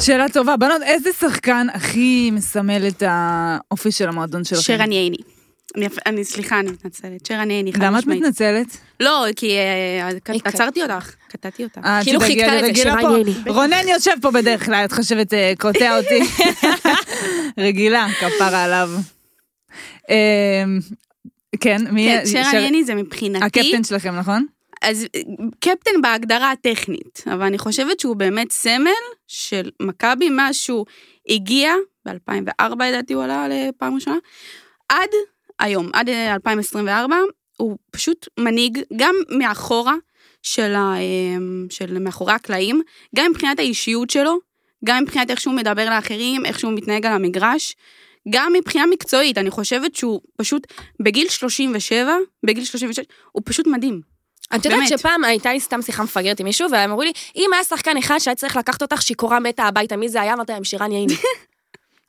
שאלה 0.00 0.28
טובה. 0.28 0.56
בנות, 0.56 0.82
איזה 0.82 1.10
שחקן 1.12 1.66
הכי 1.74 2.30
מסמל 2.30 2.88
את 2.88 3.02
האופי 3.06 3.92
של 3.92 4.08
המועדון 4.08 4.44
שלכם? 4.44 4.62
שרן 4.62 4.92
ייני. 4.92 5.39
אני, 5.76 5.86
אני, 6.06 6.24
סליחה, 6.24 6.60
אני 6.60 6.70
מתנצלת. 6.70 7.26
שרן 7.26 7.50
ייני, 7.50 7.72
חד 7.72 7.82
למה 7.82 7.98
את. 7.98 8.06
מתנצלת? 8.06 8.76
לא, 9.00 9.26
כי 9.36 9.56
אה, 9.56 10.08
היא 10.28 10.40
עצרתי 10.44 10.82
אותך, 10.82 11.14
קטעתי 11.28 11.64
אותך. 11.64 11.78
אה, 11.84 12.00
כאילו 12.04 12.20
חיכתה 12.20 12.46
אני 12.46 12.56
לזה, 12.56 12.66
רגילה 12.66 12.92
שרן 12.92 13.02
פה. 13.02 13.18
ייני. 13.18 13.34
רונן 13.50 13.88
יושב 13.88 14.14
פה 14.22 14.30
בדרך 14.30 14.64
כלל, 14.66 14.84
את 14.84 14.92
חושבת, 14.92 15.34
אה, 15.34 15.52
קוטע 15.58 15.98
אותי. 15.98 16.20
רגילה, 17.66 18.06
כפרה 18.20 18.64
עליו. 18.64 18.90
אה, 20.10 20.64
כן, 21.60 21.76
מי... 21.90 22.08
כן, 22.24 22.26
שר- 22.26 22.56
ייני 22.56 22.84
זה 22.84 22.94
מבחינתי... 22.94 23.44
הקפטן 23.44 23.84
שלכם, 23.84 24.14
נכון? 24.16 24.46
אז 24.82 25.06
אה, 25.14 25.20
קפטן 25.60 26.02
בהגדרה 26.02 26.50
הטכנית, 26.50 27.24
אבל 27.26 27.42
אני 27.42 27.58
חושבת 27.58 28.00
שהוא 28.00 28.16
באמת 28.16 28.52
סמל 28.52 28.90
של 29.26 29.70
מכבי 29.82 30.30
מאז 30.30 30.56
שהוא 30.56 30.86
הגיע, 31.28 31.72
ב-2004 32.06 32.74
לדעתי 32.88 33.12
הוא 33.14 33.24
עלה 33.24 33.46
לפעם 33.48 33.94
ראשונה, 33.94 34.16
עד 34.88 35.08
היום, 35.60 35.90
עד 35.92 36.08
אה, 36.08 36.34
2024, 36.34 37.16
הוא 37.56 37.78
פשוט 37.90 38.28
מנהיג 38.38 38.78
גם 38.96 39.14
מאחורה 39.30 39.94
של, 40.42 40.74
ה, 40.74 40.94
אמ, 40.98 41.66
של 41.70 41.98
מאחורי 41.98 42.32
הקלעים, 42.32 42.82
גם 43.16 43.30
מבחינת 43.30 43.58
האישיות 43.58 44.10
שלו, 44.10 44.38
גם 44.84 45.02
מבחינת 45.02 45.30
איך 45.30 45.40
שהוא 45.40 45.54
מדבר 45.54 45.90
לאחרים, 45.90 46.46
איך 46.46 46.58
שהוא 46.58 46.72
מתנהג 46.72 47.06
על 47.06 47.12
המגרש, 47.12 47.76
גם 48.30 48.52
מבחינה 48.52 48.86
מקצועית, 48.86 49.38
אני 49.38 49.50
חושבת 49.50 49.94
שהוא 49.94 50.20
פשוט, 50.36 50.66
בגיל 51.00 51.28
37, 51.28 52.12
בגיל 52.46 52.64
36, 52.64 53.04
הוא 53.32 53.42
פשוט 53.46 53.66
מדהים. 53.66 54.00
את 54.56 54.64
יודעת. 54.64 54.88
שפעם 54.88 55.24
הייתה 55.24 55.52
לי 55.52 55.60
סתם 55.60 55.82
שיחה 55.82 56.02
מפגרת 56.02 56.40
עם 56.40 56.46
מישהו, 56.46 56.70
והם 56.70 56.90
אמרו 56.90 57.02
לי, 57.02 57.12
אם 57.36 57.50
היה 57.52 57.64
שחקן 57.64 57.96
אחד 57.96 58.18
שהיה 58.18 58.34
צריך 58.34 58.56
לקחת 58.56 58.82
אותך 58.82 59.02
שיכורה 59.02 59.40
מתה 59.40 59.62
הביתה, 59.62 59.96
מי 59.96 60.08
זה 60.08 60.20
היה? 60.20 60.34
אמרתי 60.34 60.52
להם, 60.52 60.64
שירן 60.64 60.90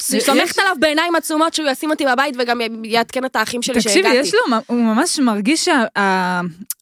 ייני. 0.09 0.23
סומכת 0.23 0.59
עליו 0.59 0.75
בעיניים 0.79 1.15
עצומות 1.15 1.53
שהוא 1.53 1.69
ישים 1.69 1.91
אותי 1.91 2.05
בבית 2.05 2.35
וגם 2.39 2.61
יעדכן 2.83 3.25
את 3.25 3.35
האחים 3.35 3.61
שלי 3.61 3.81
שהגעתי. 3.81 3.99
תקשיבי, 4.01 4.17
יש 4.17 4.33
לו, 4.33 4.57
הוא 4.67 4.77
ממש 4.77 5.19
מרגיש 5.19 5.69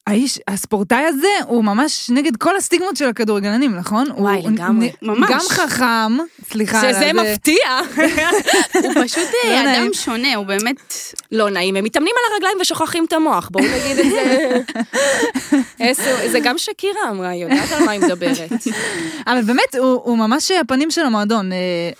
שהאיש, 0.09 0.39
הספורטאי 0.47 1.03
הזה, 1.05 1.27
הוא 1.47 1.63
ממש 1.63 2.09
נגד 2.09 2.35
כל 2.37 2.57
הסטיגמות 2.57 2.97
של 2.97 3.05
הכדורגלנים, 3.05 3.75
נכון? 3.75 4.07
וואי, 4.17 4.41
לגמרי. 4.45 4.91
ממש. 5.01 5.29
גם 5.31 5.39
חכם, 5.49 6.17
סליחה. 6.51 6.81
על 6.81 6.93
שזה 6.93 7.09
הזה. 7.09 7.13
מפתיע. 7.33 7.79
הוא 8.83 9.03
פשוט 9.03 9.23
לא 9.45 9.49
אה, 9.49 9.63
נעים. 9.63 9.83
אדם 9.83 9.93
שונה, 9.93 10.35
הוא 10.35 10.45
באמת... 10.45 10.93
לא 11.31 11.49
נעים, 11.49 11.75
הם 11.75 11.83
מתאמנים 11.83 12.13
על 12.17 12.33
הרגליים 12.33 12.57
ושוכחים 12.61 13.05
את 13.05 13.13
המוח, 13.13 13.49
בואו 13.51 13.63
נגיד 13.65 13.99
את 13.99 14.11
זה. 14.11 14.59
איזה- 15.85 16.29
זה 16.31 16.39
גם 16.43 16.57
שקירה 16.57 17.09
אמרה, 17.11 17.29
היא 17.29 17.43
יודעת 17.43 17.71
על 17.71 17.83
מה 17.85 17.91
היא 17.91 18.01
מדברת. 18.01 18.51
אבל 19.27 19.41
באמת, 19.41 19.75
הוא, 19.77 20.17
ממש 20.17 20.51
הפנים 20.51 20.91
של 20.91 21.01
המועדון. 21.01 21.51
אה, 21.51 21.57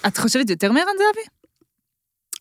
את 0.07 0.17
חושבת 0.17 0.49
יותר 0.49 0.71
מערן 0.71 0.87
זהבי? 0.97 1.27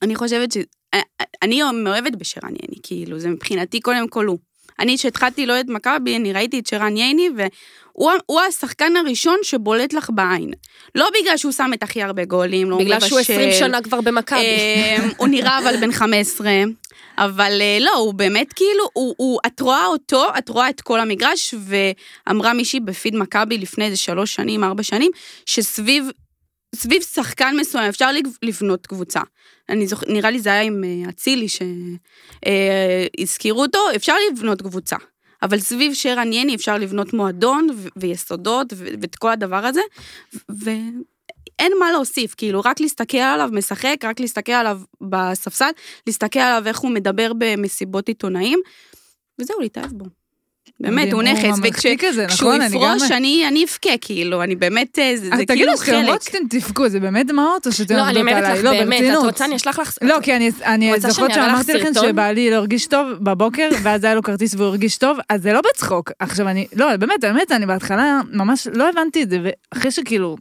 אני 0.03 0.15
חושבת 0.17 0.53
ש... 0.53 0.57
אה, 0.95 1.01
אני 1.43 1.63
מאוהבת 1.85 2.17
בשרן 2.17 2.51
ייני, 2.63 2.77
כאילו, 2.83 3.19
זה 3.19 3.29
מבחינתי 3.29 3.81
קודם 3.81 4.09
כל 4.09 4.27
הוא. 4.27 4.39
אני, 4.81 4.97
כשהתחלתי 4.99 5.47
לאוהד 5.47 5.71
מכבי, 5.71 6.17
אני 6.17 6.33
ראיתי 6.33 6.59
את 6.59 6.67
שרן 6.67 6.97
ייני, 6.97 7.29
והוא 7.37 8.11
הוא 8.27 8.41
השחקן 8.41 8.97
הראשון 8.97 9.37
שבולט 9.43 9.93
לך 9.93 10.11
בעין. 10.15 10.51
לא 10.95 11.09
בגלל 11.21 11.37
שהוא 11.37 11.53
שם 11.53 11.71
את 11.75 11.83
הכי 11.83 12.03
הרבה 12.03 12.25
גולים, 12.25 12.71
לא 12.71 12.79
בגלל 12.79 13.01
שהוא 13.01 13.19
מבשל. 13.19 13.33
20 13.33 13.51
שנה 13.59 13.83
כבר 13.83 14.01
במכבי. 14.01 14.39
אמ, 14.41 15.09
הוא 15.17 15.29
נראה 15.29 15.59
אבל 15.59 15.77
בן 15.81 15.93
15, 15.93 16.51
אבל 17.19 17.59
אה, 17.61 17.79
לא, 17.81 17.95
הוא 17.95 18.15
באמת 18.15 18.53
כאילו, 18.53 18.85
הוא, 18.93 19.15
הוא, 19.17 19.39
את 19.47 19.61
רואה 19.61 19.87
אותו, 19.87 20.25
את 20.39 20.49
רואה 20.49 20.69
את 20.71 20.81
כל 20.81 21.01
המגרש, 21.01 21.55
ואמרה 21.59 22.53
מישהי 22.53 22.81
בפיד 22.81 23.17
מכבי 23.17 23.59
לפני 23.59 23.85
איזה 23.85 23.97
שלוש 23.97 24.35
שנים, 24.35 24.65
ארבע 24.65 24.83
שנים, 24.83 25.11
שסביב 25.47 26.11
סביב 26.75 27.03
שחקן 27.03 27.57
מסוים 27.61 27.85
אפשר 27.85 28.13
לב- 28.13 28.37
לבנות 28.43 28.87
קבוצה. 28.87 29.21
אני 29.69 29.87
זוכ... 29.87 30.03
נראה 30.09 30.31
לי 30.31 30.41
זה 30.41 30.51
היה 30.51 30.63
עם 30.63 30.85
אה, 30.85 31.11
אצילי 31.11 31.47
שהזכירו 33.19 33.63
אותו, 33.63 33.79
אפשר 33.97 34.15
לבנות 34.33 34.63
קבוצה. 34.63 34.97
אבל 35.43 35.61
סביב 35.61 35.95
שרן 35.95 36.33
יני 36.33 36.55
אפשר 36.55 36.79
לבנות 36.79 37.13
מועדון 37.13 37.69
ו- 37.77 37.89
ויסודות 37.97 38.73
ו- 38.77 38.89
ואת 39.01 39.17
כל 39.17 39.31
הדבר 39.31 39.67
הזה, 39.67 39.81
ואין 40.49 41.73
מה 41.81 41.93
להוסיף, 41.93 42.35
כאילו, 42.35 42.61
רק 42.65 42.81
להסתכל 42.81 43.19
עליו 43.19 43.49
משחק, 43.53 43.97
רק 44.05 44.21
להסתכל 44.21 44.53
עליו 44.53 44.81
בספסל, 45.01 45.71
להסתכל 46.07 46.39
עליו 46.39 46.63
איך 46.67 46.79
הוא 46.79 46.91
מדבר 46.91 47.33
במסיבות 47.39 48.09
עיתונאים, 48.09 48.61
וזהו, 49.41 49.61
להתאהב 49.61 49.93
בו. 49.93 50.05
באמת, 50.81 51.13
הוא 51.13 51.23
הוא 51.23 51.23
נכס, 51.23 51.59
ממלכתי 51.59 51.97
כזה, 51.99 52.25
וכשהוא 52.25 52.55
נכון? 52.55 52.67
יפרוש, 52.67 53.11
אני 53.49 53.65
אבכה, 53.65 53.99
כאילו, 54.01 54.43
אני 54.43 54.57
באמת, 54.57 54.99
אה, 54.99 55.13
זה 55.17 55.27
אז 55.27 55.31
כאילו 55.31 55.45
תגידו, 55.47 55.77
חלק. 55.77 55.95
למרות 55.95 56.23
שאתם 56.23 56.39
תבכו, 56.51 56.89
זה 56.89 57.01
באמת 57.01 57.27
דמעות 57.27 57.67
או 57.67 57.73
שאתם 57.73 57.95
לא, 57.97 58.09
אני 58.09 58.21
עובדות 58.21 58.21
אומרת 58.21 58.45
עליי? 58.45 58.59
לך, 58.59 58.65
לא, 58.65 58.71
באמת, 58.71 59.01
את. 59.01 59.25
רוצה, 59.25 59.45
אני 59.45 59.57
אשלח 59.57 59.79
לך... 59.79 59.93
לא, 60.03 60.19
כי 60.23 60.37
אני, 60.37 60.51
זוכרת 60.99 61.35
שאמרתי 61.35 61.75
לכם? 61.75 61.91
שבעלי 61.95 62.51
לא 62.51 62.57
הרגיש 62.57 62.87
טוב 62.87 63.09
בבוקר, 63.21 63.69
ואז 63.83 64.05
היה 64.05 64.15
לו 64.15 64.23
כרטיס 64.23 64.55
והוא 64.55 64.67
הרגיש 64.67 64.97
טוב, 64.97 65.19
אז 65.29 65.43
זה 65.43 65.53
לא 65.53 65.61
בצחוק. 65.71 66.11
עכשיו 66.19 66.49
אני, 66.49 66.67
לא, 66.75 66.97
באמת, 66.97 67.25
האמת, 67.25 67.53
אני 67.53 67.67
בהתחלה 67.67 68.21
ממש 68.33 68.67
לא 68.73 68.89
הבנתי 68.89 69.23
את 69.23 69.31
זה, 69.31 69.39
ואחרי 69.43 69.91
שכאילו, 69.91 70.37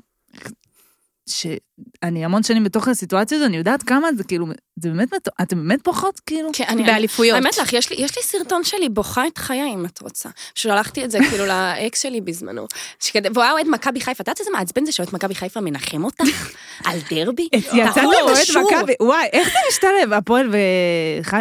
שאני 2.06 2.26
המון 2.26 2.44
שנים 2.44 2.64
בתוך 2.64 2.88
הסיטואציה 2.88 3.38
הזו, 3.38 3.46
אני 3.46 3.58
יודעת 3.58 3.84
כמה 3.84 4.08
זה 4.18 4.24
כאילו, 4.24 4.46
זה 4.76 4.90
באמת, 4.90 5.10
אתם 5.42 5.58
באמת 5.58 5.82
פוחות 5.84 6.20
כאילו? 6.26 6.50
כן, 6.54 6.64
אני- 6.68 6.84
באליפויות. 6.84 7.36
האמת 7.36 7.58
לך, 7.58 7.74
יש 7.74 7.90
לי, 7.90 7.96
יש 8.00 8.18
לי 8.18 8.24
סרטון 8.24 8.64
שלי, 8.64 8.90
בוכה 8.90 9.28
את 9.28 9.38
חיי 9.38 9.74
אם 9.74 9.86
את 9.86 10.02
רוצה. 10.02 10.30
שלחתי 10.56 11.06
את 11.06 11.12
זה 11.12 11.20
כאילו 11.30 11.46
לאקס 11.52 12.02
שלי 12.02 12.22
בזמנו. 12.22 12.66
שכדי, 13.00 13.30
והוא 13.34 13.44
היה 13.44 13.52
אוהד 13.52 13.68
מכבי 13.70 14.02
חיפה, 14.02 14.12
את 14.12 14.28
יודעת 14.28 14.40
איזה 14.40 14.52
מעצבן 14.52 14.86
זה 14.86 14.92
שאוהד 14.92 15.10
מכבי 15.14 15.36
חיפה 15.36 15.62
מנחם 15.62 16.04
אותך? 16.04 16.24
על 16.86 17.00
דרבי? 17.10 17.48
יצאת 17.54 17.94
תראו 17.94 18.12
את 18.14 18.18
אוהד. 18.56 18.66
מכבי, 18.74 18.94
וואי, 19.02 19.28
איך 19.34 19.48
זה 19.48 19.58
משתלב? 19.72 20.14
הפועל 20.14 20.50
ו... 20.52 20.58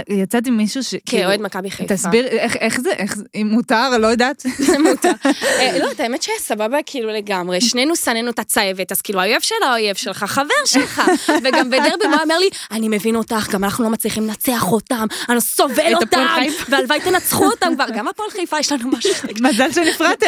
יצאתי 0.08 0.48
עם 0.48 0.56
מישהו 0.56 0.82
ש... 0.84 0.90
כן, 0.90 0.98
כאילו, 1.06 1.24
אוהד 1.24 1.40
מכבי 1.42 1.70
חיפה. 1.70 1.94
תסביר, 1.94 2.26
איך- 2.26 2.56
איך 2.56 2.80
זה, 2.80 2.90
איך 2.90 3.16
אם 3.34 3.48
מותר, 3.52 3.98
לא 3.98 4.06
יודעת. 4.06 4.40
זה 4.66 4.78
מותר. 4.78 5.12
אה, 5.26 5.78
לא, 5.78 5.90
את 5.90 6.00
האמת 6.00 6.22
שסבבה 6.22 6.78
כאילו 6.86 7.08
לגמרי, 7.12 7.60
שנינו 7.60 7.96
שנאנו 7.96 8.30
את 8.30 8.38
הצייבת, 8.38 8.92
אז 8.92 9.00
כאילו 9.00 9.20
האויב 9.20 9.40
של 9.40 9.54
האויב 9.68 9.96
שלך, 9.96 10.25
חבר 10.26 10.64
שלך. 10.64 11.02
וגם 11.44 11.70
בדרבי 11.70 12.04
הוא 12.04 12.14
אומר 12.22 12.38
לי, 12.38 12.48
אני 12.70 12.88
מבין 12.88 13.16
אותך, 13.16 13.48
גם 13.50 13.64
אנחנו 13.64 13.84
לא 13.84 13.90
מצליחים 13.90 14.26
לנצח 14.26 14.72
אותם, 14.72 15.06
אני 15.28 15.40
סובל 15.40 15.94
אותם. 15.94 16.26
והלוואי 16.68 17.00
תנצחו 17.00 17.44
אותם 17.44 17.72
כבר, 17.74 17.86
גם 17.94 18.08
הפועל 18.08 18.30
חיפה 18.30 18.58
יש 18.58 18.72
לנו 18.72 18.88
משהו. 18.88 19.10
מזל 19.40 19.72
שנפרדתם, 19.72 20.26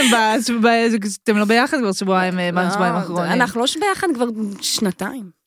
אתם 1.25 1.37
לא 1.37 1.45
ביחד 1.45 1.79
כבר 1.79 1.93
שבועיים, 1.93 2.39
אה, 2.39 2.51
בשבועיים 2.53 2.95
לא, 2.95 2.99
האחרונים. 2.99 3.33
אנחנו 3.33 3.61
לא 3.61 3.67
ביחד 3.81 4.07
כבר 4.15 4.27
שנתיים. 4.61 5.39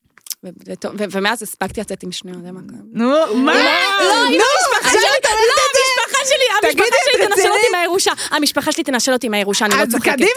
ומאז 1.11 1.41
הספקתי 1.41 1.81
לצאת 1.81 2.03
עם 2.03 2.11
שני 2.11 2.31
אוהדי 2.31 2.51
מכבי. 2.51 2.77
נו, 2.93 3.09
מה? 3.35 3.53
לא, 3.53 4.27
עם 4.27 4.33
המשפחה 4.33 4.89
שלי, 4.89 5.01
לא, 5.01 5.17
שלי, 6.25 6.69
המשפחה 6.69 6.85
שלי 7.05 7.27
תנשל 7.27 7.49
אותי? 7.49 7.67
מהירושה. 7.71 8.11
המשפחה 8.31 8.71
שלי 8.71 8.83
תנשל 8.83 9.13
אותי 9.13 9.29
מהירושה, 9.29 9.65
אני 9.65 9.75
לא 9.75 9.81
אז 9.81 9.87
צוחקת. 9.91 10.11
קדימה, 10.11 10.29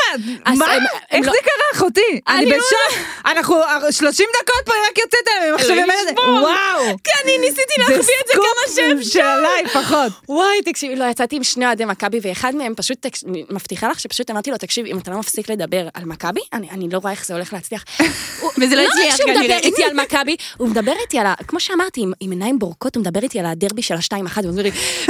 אז 0.44 0.58
מה? 0.58 0.66
הם- 0.66 0.82
הם 1.10 1.18
איך 1.18 1.26
לא- 1.26 1.32
זה 1.32 1.38
קרה, 1.42 1.78
אחותי? 1.80 2.20
אני 2.28 2.46
לא 2.46 2.56
בשוק. 2.56 2.98
אנחנו 3.26 3.56
30 3.90 4.26
דקות 4.42 4.64
פה 4.66 4.72
רק 4.90 4.98
יוצאת 4.98 5.20
היום, 5.42 5.54
עכשיו 5.54 5.72
היא 5.74 5.82
אומרת, 5.82 5.98
ישבור. 6.08 6.24
וואו. 6.34 6.96
כי 7.04 7.10
אני 7.24 7.38
ניסיתי 7.38 7.74
להחביא 7.78 7.98
את 7.98 8.26
זה 8.26 8.32
כמה 8.34 8.44
שאפשר. 8.74 9.10
שעליי 9.20 9.64
פחות. 9.72 10.12
וואי, 10.28 10.62
תקשיבי, 10.64 10.96
לא, 10.96 11.04
יצאתי 11.04 11.36
עם 11.36 11.44
שני 11.44 11.66
אוהדי 11.66 11.84
מכבי, 11.84 12.18
ואחד 12.22 12.54
מהם 12.54 12.74
פשוט, 12.76 13.06
מבטיחה 13.50 13.88
לך 13.88 14.00
שפשוט 14.00 14.30
אמרתי 14.30 14.50
לו, 14.50 14.56
תקשיב, 14.58 14.86
אם 14.86 14.98
אתה 14.98 15.10
לא 15.10 15.18
מפסיק 15.18 15.50
לדבר 15.50 15.88
על 15.94 16.04
מכבי, 16.04 16.40
אני 16.52 16.88
לא 16.92 16.98
רואה 16.98 17.12
איך 17.12 17.26
זה 17.26 17.34
הולך 17.34 17.52
להצליח. 17.52 17.84
וזה 18.60 18.76
לא 18.76 18.82
רק 18.82 18.88
הצליח 18.88 19.16
שהוא 19.16 19.26
כנראה. 19.26 19.42
מדבר 19.42 19.58
איתי 19.58 19.84
על 19.84 19.92
מכבי, 19.94 20.36
הוא 20.56 20.68
מדבר 20.68 20.92
איתי 21.02 21.18
על. 21.18 21.26
כמו 21.48 21.60
שאמרתי, 21.60 22.00
עם- 22.00 22.12
עיניים 22.20 22.58
בורקות, 22.58 22.96
הוא 22.96 23.00
מדבר 23.00 23.20
איתי 23.22 23.38
על 23.40 23.46
הדרבי 23.46 23.82
של 23.82 23.94
השתיים 23.94 24.26
אחת, 24.26 24.42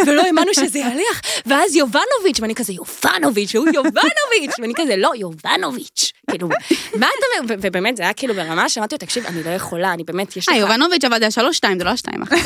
ולא 0.07 0.23
האמנו 0.23 0.55
שזה 0.65 0.79
יעלח, 0.79 1.21
ואז 1.47 1.77
יובנוביץ', 1.77 2.41
ואני 2.41 2.55
כזה, 2.55 2.73
יובנוביץ', 2.73 3.55
הוא 3.55 3.67
יובנוביץ', 3.75 4.59
ואני 4.61 4.73
כזה, 4.77 4.97
לא, 4.97 5.13
יובנוביץ', 5.17 6.13
כאילו, 6.31 6.49
מה 6.95 7.07
אתה 7.07 7.43
אומר? 7.43 7.55
ובאמת, 7.61 7.97
זה 7.97 8.03
היה 8.03 8.13
כאילו 8.13 8.35
ברמה 8.35 8.69
שאמרתי 8.69 8.95
לו, 8.95 8.99
תקשיב, 8.99 9.27
אני 9.27 9.43
לא 9.43 9.51
יכולה, 9.51 9.93
אני 9.93 10.05
באמת, 10.05 10.37
יש 10.37 10.49
לך... 10.49 10.55
אה, 10.55 10.61
יובנוביץ' 10.61 11.05
אבל 11.05 11.19
זה 11.19 11.25
היה 11.25 11.31
שלוש 11.31 11.57
שתיים, 11.57 11.79
זה 11.79 11.85
לא 11.85 11.91
השתיים 11.91 12.23
אחת. 12.23 12.37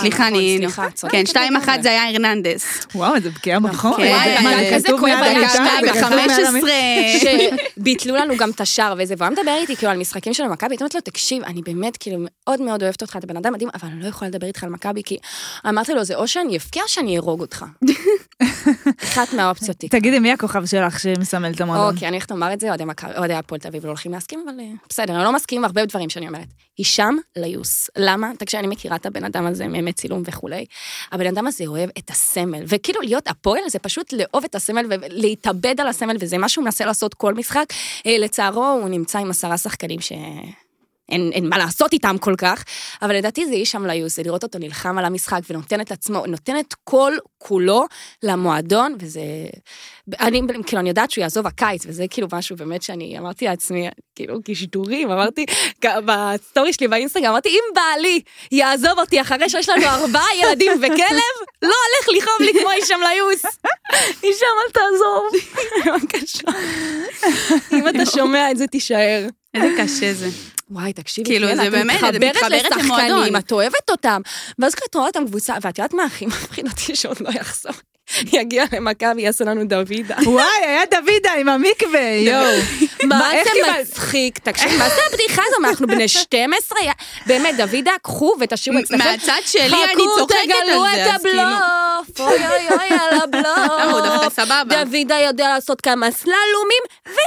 סליחה, 0.00 0.22
נכון, 0.22 0.26
אני... 0.26 0.56
סליחה, 0.58 0.86
את 0.86 0.94
צודקת 0.94 1.16
כן, 1.16 1.26
שתיים 1.26 1.52
לגמרי. 1.52 1.64
אחת 1.64 1.82
זה 1.82 1.88
היה 1.88 2.08
הרננדס. 2.08 2.86
וואו, 2.94 3.14
איזה 3.14 3.30
בקיאה 3.30 3.60
בחור. 3.60 3.96
כן, 3.96 4.02
וואי, 4.42 4.74
כזה 4.74 4.88
כואב 4.88 5.02
מעל 5.02 5.22
היה 5.22 5.36
המיטה? 5.36 5.48
שתיים 5.48 5.94
זה 5.94 6.00
כתוב 6.00 6.14
מעל 6.14 6.44
המיטה? 6.44 6.66
ב-15. 6.66 7.78
שביטלו 7.78 8.16
לנו 8.16 8.36
גם 8.36 8.50
את 8.50 8.60
השער 8.60 8.94
וזה, 8.98 9.14
והוא 9.18 9.28
היה 9.28 9.30
מדבר 9.30 9.56
איתי 9.60 9.76
כאילו 9.76 9.92
על 9.92 9.98
משחקים 9.98 10.34
של 10.34 10.44
מכבי, 10.44 10.72
הייתי 10.72 10.84
אומרת 10.84 10.94
לו, 10.94 11.00
תקשיב, 11.00 11.42
אני 11.42 11.62
באמת 11.62 11.96
כאילו 11.96 12.16
מאוד 12.20 12.60
מאוד 12.60 12.82
אוהבת 12.82 13.02
אותך, 13.02 13.16
אתה 13.16 13.26
בן 13.26 13.36
אדם 13.36 13.52
מדהים, 13.52 13.68
אבל 13.74 13.88
אני 13.92 14.02
לא 14.02 14.08
יכולה 14.08 14.28
לדבר 14.28 14.46
איתך 14.46 14.64
על 14.64 14.70
מכבי, 14.70 15.02
כי 15.02 15.16
אמרתי 15.68 15.94
לו, 15.94 16.04
זה 16.04 16.14
או 16.14 16.28
שאני 16.28 16.56
אבקיע 16.56 16.82
או 16.82 16.88
שאני 16.88 17.16
אהרוג 17.16 17.40
אותך. 17.48 17.64
אחת 19.04 19.34
מהאופציות. 19.34 19.76
תגידי, 19.76 20.18
מי 20.18 20.32
הכוכב 20.32 20.66
שלך 20.66 21.00
שמסמל 21.00 21.52
את 21.52 21.60
המועדון? 21.60 21.94
אוקיי, 21.94 22.08
אני 22.08 22.16
הולכת 22.16 22.30
לומר 22.30 22.52
את 22.52 22.60
זה, 22.60 22.68
אוהדי 23.16 23.34
הפועל 23.34 23.60
תל 23.60 23.68
אביב 23.68 23.84
לא 23.84 23.88
הולכים 23.88 24.12
להסכים, 24.12 24.44
אבל 24.44 24.60
אה, 24.60 24.66
בסדר, 24.88 25.16
אני 25.16 25.24
לא 25.24 25.32
מסכים 25.32 25.58
עם 25.58 25.64
הרבה 25.64 25.86
דברים 25.86 26.10
שאני 26.10 26.28
אומרת. 26.28 26.48
הישאם 26.78 27.16
ליוס. 27.36 27.90
למה? 27.96 28.30
תקשיב, 28.38 28.58
אני 28.58 28.68
מכירה 28.68 28.96
את 28.96 29.06
הבן 29.06 29.24
אדם 29.24 29.46
הזה 29.46 29.68
מימי 29.68 29.92
צילום 29.92 30.22
וכולי. 30.24 30.66
הבן 31.12 31.26
אדם 31.26 31.46
הזה 31.46 31.66
אוהב 31.66 31.90
את 31.98 32.10
הסמל, 32.10 32.62
וכאילו 32.66 33.00
להיות 33.00 33.28
הפועל 33.28 33.62
זה 33.68 33.78
פשוט 33.78 34.12
לאהוב 34.12 34.44
את 34.44 34.54
הסמל 34.54 34.86
ולהתאבד 34.88 35.80
על 35.80 35.88
הסמל, 35.88 36.16
וזה 36.20 36.38
מה 36.38 36.48
שהוא 36.48 36.64
מנסה 36.64 36.86
לעשות 36.86 37.14
כל 37.14 37.34
משחק. 37.34 37.66
אה, 38.06 38.18
לצערו, 38.18 38.66
הוא 38.66 38.88
נמצא 38.88 39.18
עם 39.18 39.30
עשרה 39.30 39.58
שחקנים 39.58 40.00
ש... 40.00 40.12
אין, 41.08 41.30
אין 41.32 41.48
מה 41.48 41.58
לעשות 41.58 41.92
איתם 41.92 42.16
כל 42.20 42.34
כך, 42.38 42.64
אבל 43.02 43.16
לדעתי 43.16 43.46
זה 43.46 43.52
איש 43.52 43.70
שם 43.70 43.86
ליוס, 43.86 44.16
זה 44.16 44.22
לראות 44.22 44.42
אותו 44.42 44.58
נלחם 44.58 44.98
על 44.98 45.04
המשחק 45.04 45.40
ונותן 45.50 45.80
את 45.80 45.92
עצמו, 45.92 46.26
נותן 46.26 46.58
את 46.58 46.74
כל 46.84 47.12
כולו 47.38 47.84
למועדון, 48.22 48.96
וזה... 49.00 49.20
אני, 50.20 50.42
כאילו, 50.66 50.80
אני 50.80 50.88
יודעת 50.88 51.10
שהוא 51.10 51.22
יעזוב 51.22 51.46
הקיץ, 51.46 51.86
וזה 51.86 52.04
כאילו 52.10 52.28
משהו 52.32 52.56
באמת 52.56 52.82
שאני 52.82 53.18
אמרתי 53.18 53.44
לעצמי, 53.44 53.88
כאילו, 54.14 54.38
כשידורים, 54.44 55.10
אמרתי, 55.10 55.46
בסטורי 55.84 56.72
שלי 56.72 56.88
באינסטגרם, 56.88 57.30
אמרתי, 57.30 57.48
אם 57.48 57.74
בעלי 57.74 58.20
יעזוב 58.52 58.98
אותי 58.98 59.20
אחרי 59.20 59.48
שיש 59.48 59.68
לנו 59.68 59.84
ארבעה 59.84 60.36
ילדים 60.42 60.72
וכלב, 60.78 61.34
לא 61.62 61.74
הולך 61.84 62.16
לכאוב 62.16 62.40
לי 62.40 62.60
כמו 62.60 62.70
איש 62.70 62.88
שם 62.88 63.00
ליוס. 63.12 63.42
איש 64.22 64.36
אל 64.42 64.72
תעזוב. 64.72 65.30
בבקשה. 65.86 66.48
אם 67.72 67.88
אתה 67.88 68.06
שומע 68.06 68.50
את 68.50 68.56
זה, 68.56 68.66
תישאר. 68.66 69.26
איזה 69.54 69.68
קשה 69.78 70.14
זה. 70.14 70.28
וואי, 70.70 70.92
תקשיבי, 70.92 71.30
כאילו, 71.30 71.56
זה 71.56 71.66
את 71.66 71.70
באמת, 71.70 71.96
את 72.04 72.14
מתחברת. 72.14 72.52
לשחקנים, 72.52 73.36
את 73.36 73.52
אוהבת 73.52 73.90
אותם. 73.90 74.20
ואז 74.58 74.74
כשאת 74.74 74.94
רואה 74.94 75.06
אותם 75.06 75.26
קבוצה, 75.26 75.54
ואת 75.62 75.78
יודעת 75.78 75.94
מה 75.94 76.04
הכי 76.04 76.26
מפחיד 76.26 76.66
אותי 76.68 76.96
שעוד 76.96 77.20
לא 77.20 77.30
יחזור? 77.30 77.72
יגיע 78.38 78.64
למכבי, 78.72 79.22
יעשה 79.22 79.44
לנו 79.44 79.64
דוידה. 79.64 80.16
וואי, 80.26 80.44
היה 80.62 80.82
דוידה 80.90 81.32
עם 81.32 81.48
המקווה, 81.48 82.00
יואו. 82.28 82.56
מה 83.04 83.30
זה 83.44 83.50
מצחיק? 83.80 84.38
תקשיב, 84.38 84.72
מה 84.78 84.88
זה 84.88 85.00
הבדיחה 85.10 85.42
הזו? 85.46 85.60
מה, 85.60 85.68
אנחנו 85.68 85.86
בני 85.86 86.08
12? 86.08 86.78
יא- 86.80 86.92
באמת, 87.26 87.54
דוידה, 87.56 87.92
קחו 88.02 88.34
ותשאירו 88.40 88.78
אצלכם. 88.80 88.98
מהצד 89.10 89.40
שלי 89.46 89.84
אני 89.84 89.94
חכו, 89.94 90.16
צוחקת 90.18 90.36
תגלו 90.44 90.84
על 90.84 90.94
זה, 90.96 91.06
את 91.10 91.14
אז 91.14 91.22
כאילו... 91.22 91.42
הבלוף, 91.42 92.20
אוי 92.20 92.46
אוי 92.46 92.68
אוי 92.70 92.98
על 93.00 93.20
הבלוף. 93.20 94.32
סבבה. 94.34 94.84
דוידה 94.84 95.18
יודע 95.18 95.48
לעשות 95.48 95.80
כמה 95.80 96.10
סללומים, 96.10 96.82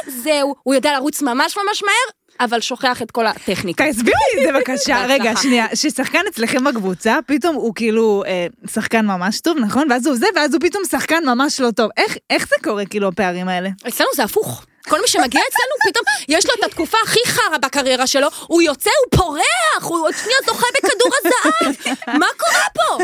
וזהו. 0.07 0.55
הוא 0.63 0.75
יודע 0.75 0.93
לרוץ 0.93 1.21
ממש 1.21 1.57
ממש 1.57 1.83
מהר, 1.83 2.09
אבל 2.39 2.59
שוכח 2.61 3.01
את 3.01 3.11
כל 3.11 3.27
הטכניקה. 3.27 3.83
תסבירי 3.91 4.11
לי 4.35 4.41
את 4.41 4.53
זה 4.53 4.53
בבקשה. 4.59 5.05
רגע. 5.07 5.31
שנייה, 5.41 5.65
ששחקן 5.75 6.19
אצלכם 6.29 6.63
בקבוצה, 6.63 7.19
פתאום 7.25 7.55
הוא 7.55 7.75
כאילו 7.75 8.23
אה, 8.27 8.47
שחקן 8.73 9.05
ממש 9.05 9.39
טוב, 9.39 9.57
נכון? 9.57 9.87
ואז 9.91 10.07
הוא 10.07 10.15
זה, 10.15 10.25
ואז 10.35 10.53
הוא 10.53 10.61
פתאום 10.61 10.83
שחקן 10.91 11.23
ממש 11.25 11.59
לא 11.59 11.71
טוב. 11.71 11.89
איך- 11.97 12.17
איך 12.29 12.47
זה 12.47 12.55
קורה, 12.63 12.85
כאילו, 12.85 13.07
הפערים 13.07 13.47
האלה? 13.47 13.69
אצלנו 13.87 14.09
זה 14.15 14.23
הפוך. 14.23 14.65
כל 14.89 15.01
מי 15.01 15.07
שמגיע 15.07 15.41
אצלנו, 15.49 15.91
פתאום 15.91 16.05
יש 16.27 16.45
לו 16.45 16.51
את 16.59 16.63
התקופה 16.63 16.97
הכי 17.03 17.19
חרא 17.25 17.57
בקריירה 17.57 18.07
שלו, 18.07 18.27
הוא 18.47 18.61
יוצא, 18.61 18.89
הוא 19.05 19.19
פורח, 19.19 19.43
הוא 19.89 19.99
עוד 20.05 20.13
שנייה 20.23 20.37
זוכה 20.45 20.65
בכדור 20.77 21.11
הזהב, 21.19 21.75
מה 22.19 22.25
קורה 22.37 22.63
פה? 22.73 23.03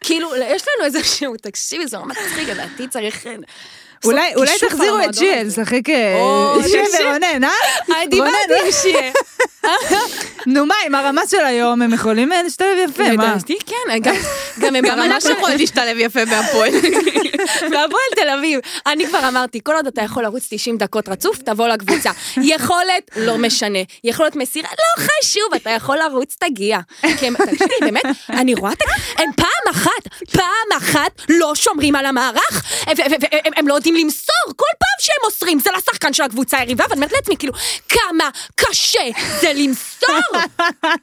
כאילו, 0.00 0.36
יש 0.36 0.62
לנו 0.62 0.84
איזשהו, 0.84 1.36
תקשיבי, 1.36 1.86
זה 1.86 1.98
ממש 1.98 2.16
מצחיק, 2.26 2.48
לדעתי 2.48 2.88
צריך... 2.88 3.26
אה, 4.04 4.08
אולי 4.10 4.34
אולי 4.36 4.50
תחזירו 4.68 4.98
את 5.04 5.14
אה, 5.88 6.20
או, 6.20 6.62
שיעל 6.68 6.86
תקשיב. 6.86 7.00
ורונן, 7.06 7.44
אה? 7.44 7.50
אה, 7.90 8.06
דיברתי 8.06 8.20
רונן, 8.48 8.64
עם 8.66 8.72
שיהיה. 8.72 9.12
נו 10.46 10.66
מה, 10.66 10.74
עם 10.86 10.94
הרמה 10.94 11.22
של 11.30 11.44
היום, 11.44 11.82
הם 11.82 11.92
יכולים 11.94 12.32
אה, 12.32 12.42
להשתלב 12.42 12.76
יפה, 12.90 13.02
מה? 13.02 13.12
לדעתי 13.34 13.58
כן, 13.66 13.98
גם- 14.02 14.14
גם 14.60 14.76
הם 14.76 14.84
ברמה 14.88 15.20
של... 15.20 15.30
יכולות 15.30 15.56
להשתלב 15.60 15.96
יפה 15.98 16.24
בהפועל. 16.24 16.70
והפועל 17.70 18.10
תל 18.16 18.28
אביב. 18.38 18.60
אני 18.86 19.06
כבר 19.06 19.28
אמרתי, 19.28 19.60
כל 19.62 19.74
עוד 19.74 19.86
אתה 19.86 20.02
יכול 20.02 20.22
לרוץ 20.22 20.46
90 20.50 20.78
דקות 20.78 21.08
רצוף, 21.08 21.38
תבוא 21.38 21.68
לקבוצה. 21.68 22.10
יכולת, 22.42 23.10
לא 23.16 23.38
משנה. 23.38 23.78
יכולת 24.04 24.36
מסירה, 24.36 24.68
לא 24.78 25.04
חשוב, 25.04 25.54
אתה 25.56 25.70
יכול 25.70 25.96
לרוץ, 25.98 26.36
תגיע. 26.40 26.78
הם, 27.02 27.34
תקשיבי, 27.36 27.74
באמת, 27.80 28.02
אני 28.30 28.54
רואה, 28.54 28.72
הם 29.18 29.30
פעם 29.36 29.46
אחת, 29.70 30.08
פעם 30.32 30.78
אחת 30.78 31.10
לא 31.28 31.54
שומרים 31.54 31.96
על 31.96 32.06
המערך, 32.06 32.62
והם 32.86 33.68
לא 33.68 33.74
יודעים 33.74 33.89
למסור. 33.94 34.54
כל 34.56 34.72
פעם 34.78 34.98
שהם 34.98 35.16
מוסרים, 35.24 35.58
זה 35.58 35.70
לשחקן 35.76 36.12
של 36.12 36.22
הקבוצה 36.22 36.58
היריבה, 36.58 36.84
ואני 36.84 36.96
אומרת 36.96 37.12
לעצמי, 37.12 37.36
כאילו, 37.36 37.52
כמה 37.88 38.30
קשה 38.54 39.08
זה 39.40 39.52
למסור. 39.52 40.18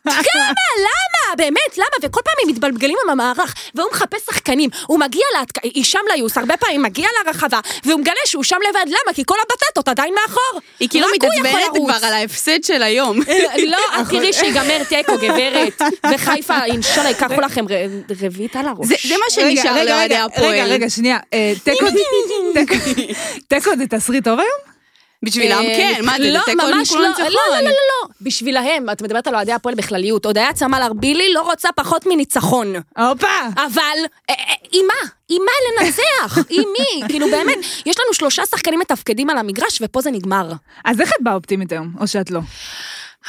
כמה? 0.04 0.52
למה? 0.78 1.36
באמת, 1.38 1.78
למה? 1.78 1.98
וכל 2.04 2.22
פעם 2.24 2.34
הם 2.44 2.50
מתבלבלים 2.50 2.98
עם 3.04 3.10
המערך, 3.10 3.54
והוא 3.76 3.90
מחפש 3.92 4.22
שחקנים. 4.26 4.70
הוא 4.88 5.00
מגיע 5.00 5.26
להתק... 5.40 5.64
הישאם 5.64 6.02
ליוס, 6.14 6.38
הרבה 6.38 6.58
פעמים 6.58 6.82
מגיע 6.84 7.08
לרחבה, 7.26 7.60
והוא 7.86 8.00
מגלה 8.00 8.14
שהוא 8.26 8.44
שם 8.44 8.58
לבד, 8.70 8.86
למה? 8.86 9.14
כי 9.14 9.24
כל 9.26 9.36
הבטטות 9.46 9.88
עדיין 9.88 10.14
מאחור. 10.14 10.62
היא 10.80 10.90
כאילו 10.90 11.08
מתעצבנת. 11.16 11.62
כבר 11.86 12.08
על 12.08 12.14
ההפסד 12.14 12.64
של 12.64 12.84
היום. 12.84 13.20
לא, 13.68 13.78
את 14.02 14.10
תראי 14.10 14.34
שיגמר 14.34 14.84
תיקו, 14.84 15.14
גברת. 15.18 15.82
וחיפה, 16.14 16.66
אינשאללה, 16.66 17.10
ייקחו 17.10 17.42
לכם 17.42 17.66
רביעית 18.22 18.56
על 18.56 18.68
הראש. 18.68 18.88
זה 18.88 18.96
זה 19.04 19.16
מה 19.18 19.26
שנשאר 19.30 19.84
לאוהדי 19.84 20.16
הפועל. 20.16 20.46
רגע, 20.52 20.66
רגע, 20.66 20.90
שנייה. 20.90 21.18
אה, 21.34 21.54
תיקו 21.64 21.86
תיקו- 22.84 23.14
תיקו 23.48 23.70
זה 23.78 23.88
תסריט 23.90 24.24
טוב 24.24 24.40
היום? 24.40 24.78
בשבילם 25.24 25.58
אה, 25.58 25.74
כן, 25.78 26.02
מה 26.06 26.14
זה, 26.18 26.32
לא, 26.32 26.40
לתת 26.40 26.46
כל 26.62 26.74
ממש 26.76 26.90
כולם 26.90 27.02
לא, 27.02 27.08
ניצחון. 27.10 27.26
לא, 27.26 27.56
לא, 27.56 27.62
לא, 27.62 27.70
לא, 27.70 28.08
בשבילהם, 28.22 28.90
את 28.90 29.02
מדברת 29.02 29.28
על 29.28 29.36
אוהדי 29.36 29.52
הפועל 29.52 29.76
בכלליות. 29.76 30.26
הודיה 30.26 30.54
צמל 30.54 30.80
ארבילי 30.84 31.34
לא 31.34 31.42
רוצה 31.42 31.70
פחות 31.76 32.06
מניצחון. 32.06 32.74
הופה! 32.98 33.28
אבל, 33.56 33.82
אה, 34.30 34.36
אה, 34.40 34.54
עם 34.72 34.86
מה? 34.88 35.10
עם 35.30 35.42
מה 35.46 35.52
לנצח? 35.86 36.38
עם 36.58 36.64
מי? 36.80 37.08
כאילו 37.08 37.28
באמת, 37.32 37.58
יש 37.86 37.96
לנו 38.00 38.14
שלושה 38.14 38.46
שחקנים 38.46 38.80
מתפקדים 38.80 39.30
על 39.30 39.38
המגרש, 39.38 39.80
ופה 39.82 40.02
זה 40.02 40.12
נגמר. 40.12 40.52
אז 40.86 41.02
איך 41.02 41.10
את 41.10 41.24
באה 41.24 41.34
אופטימית 41.34 41.72
היום, 41.72 41.92
או 42.00 42.08
שאת 42.08 42.32
לא? 42.32 42.40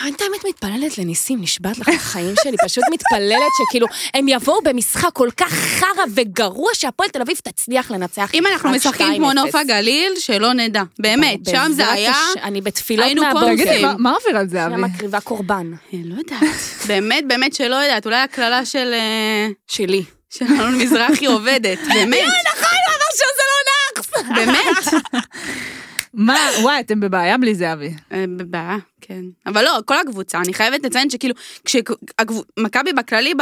אני 0.02 0.12
האמת 0.20 0.44
מתפללת 0.48 0.98
לניסים, 0.98 1.40
נשבעת 1.42 1.78
לך 1.78 1.88
החיים 1.88 2.34
שלי, 2.42 2.56
פשוט 2.64 2.84
מתפללת 2.92 3.38
שכאילו, 3.58 3.86
הם 4.14 4.28
יבואו 4.28 4.62
במשחק 4.62 5.10
כל 5.12 5.28
כך 5.36 5.52
חרא 5.52 6.04
וגרוע, 6.14 6.70
שהפועל 6.74 7.08
תל 7.08 7.20
אביב 7.20 7.36
תצליח 7.44 7.90
לנצח. 7.90 8.30
אם 8.34 8.46
אנחנו 8.46 8.70
משחקים 8.70 9.06
2-0. 9.12 9.16
כמו 9.16 9.32
נוף 9.32 9.54
הגליל, 9.54 10.12
שלא 10.18 10.52
נדע. 10.52 10.82
באמת, 10.98 11.38
שם 11.50 11.70
זה 11.74 11.90
היה... 11.92 12.14
אני 12.42 12.60
בתפילות 12.60 13.06
היינו 13.06 13.22
מהבוקר. 13.22 13.46
תגידי, 13.46 13.82
מה- 13.98 14.10
עובר 14.10 14.38
על 14.38 14.48
שנייה 14.48 14.68
זהבי? 14.68 14.82
מקריבה 14.82 15.20
קורבן. 15.20 15.72
אה, 15.94 15.98
לא 16.04 16.14
יודעת. 16.18 16.40
באמת, 16.86 17.24
באמת 17.28 17.54
שלא 17.54 17.74
יודעת. 17.74 18.06
אולי 18.06 18.16
הקללה 18.16 18.64
של... 18.64 18.90
אה, 18.92 19.48
שלי. 19.68 20.02
של 20.30 20.44
אלון 20.44 20.78
מזרחי 20.78 21.26
עובדת. 21.26 21.78
באמת. 21.94 22.26
נכון, 22.46 22.78
הוא 22.86 22.94
אמר 22.94 23.10
שזה 23.14 23.42
לא 23.48 23.58
נאחס! 23.96 24.36
באמת. 24.38 25.02
מה, 26.14 26.48
וואי, 26.62 26.80
אתם 26.80 27.00
בבעיה 27.00 27.38
בלי 27.38 27.54
זהבי. 27.54 27.94
אה, 28.12 28.24
בבעיה, 28.36 28.76
כן. 29.00 29.24
אבל 29.46 29.64
לא, 29.64 29.78
כל 29.84 29.98
הקבוצה, 29.98 30.38
אני 30.38 30.54
חייבת 30.54 30.84
לציין 30.84 31.10
שכאילו, 31.10 31.34
כשמכבי 31.64 32.92
בכללי 32.92 33.34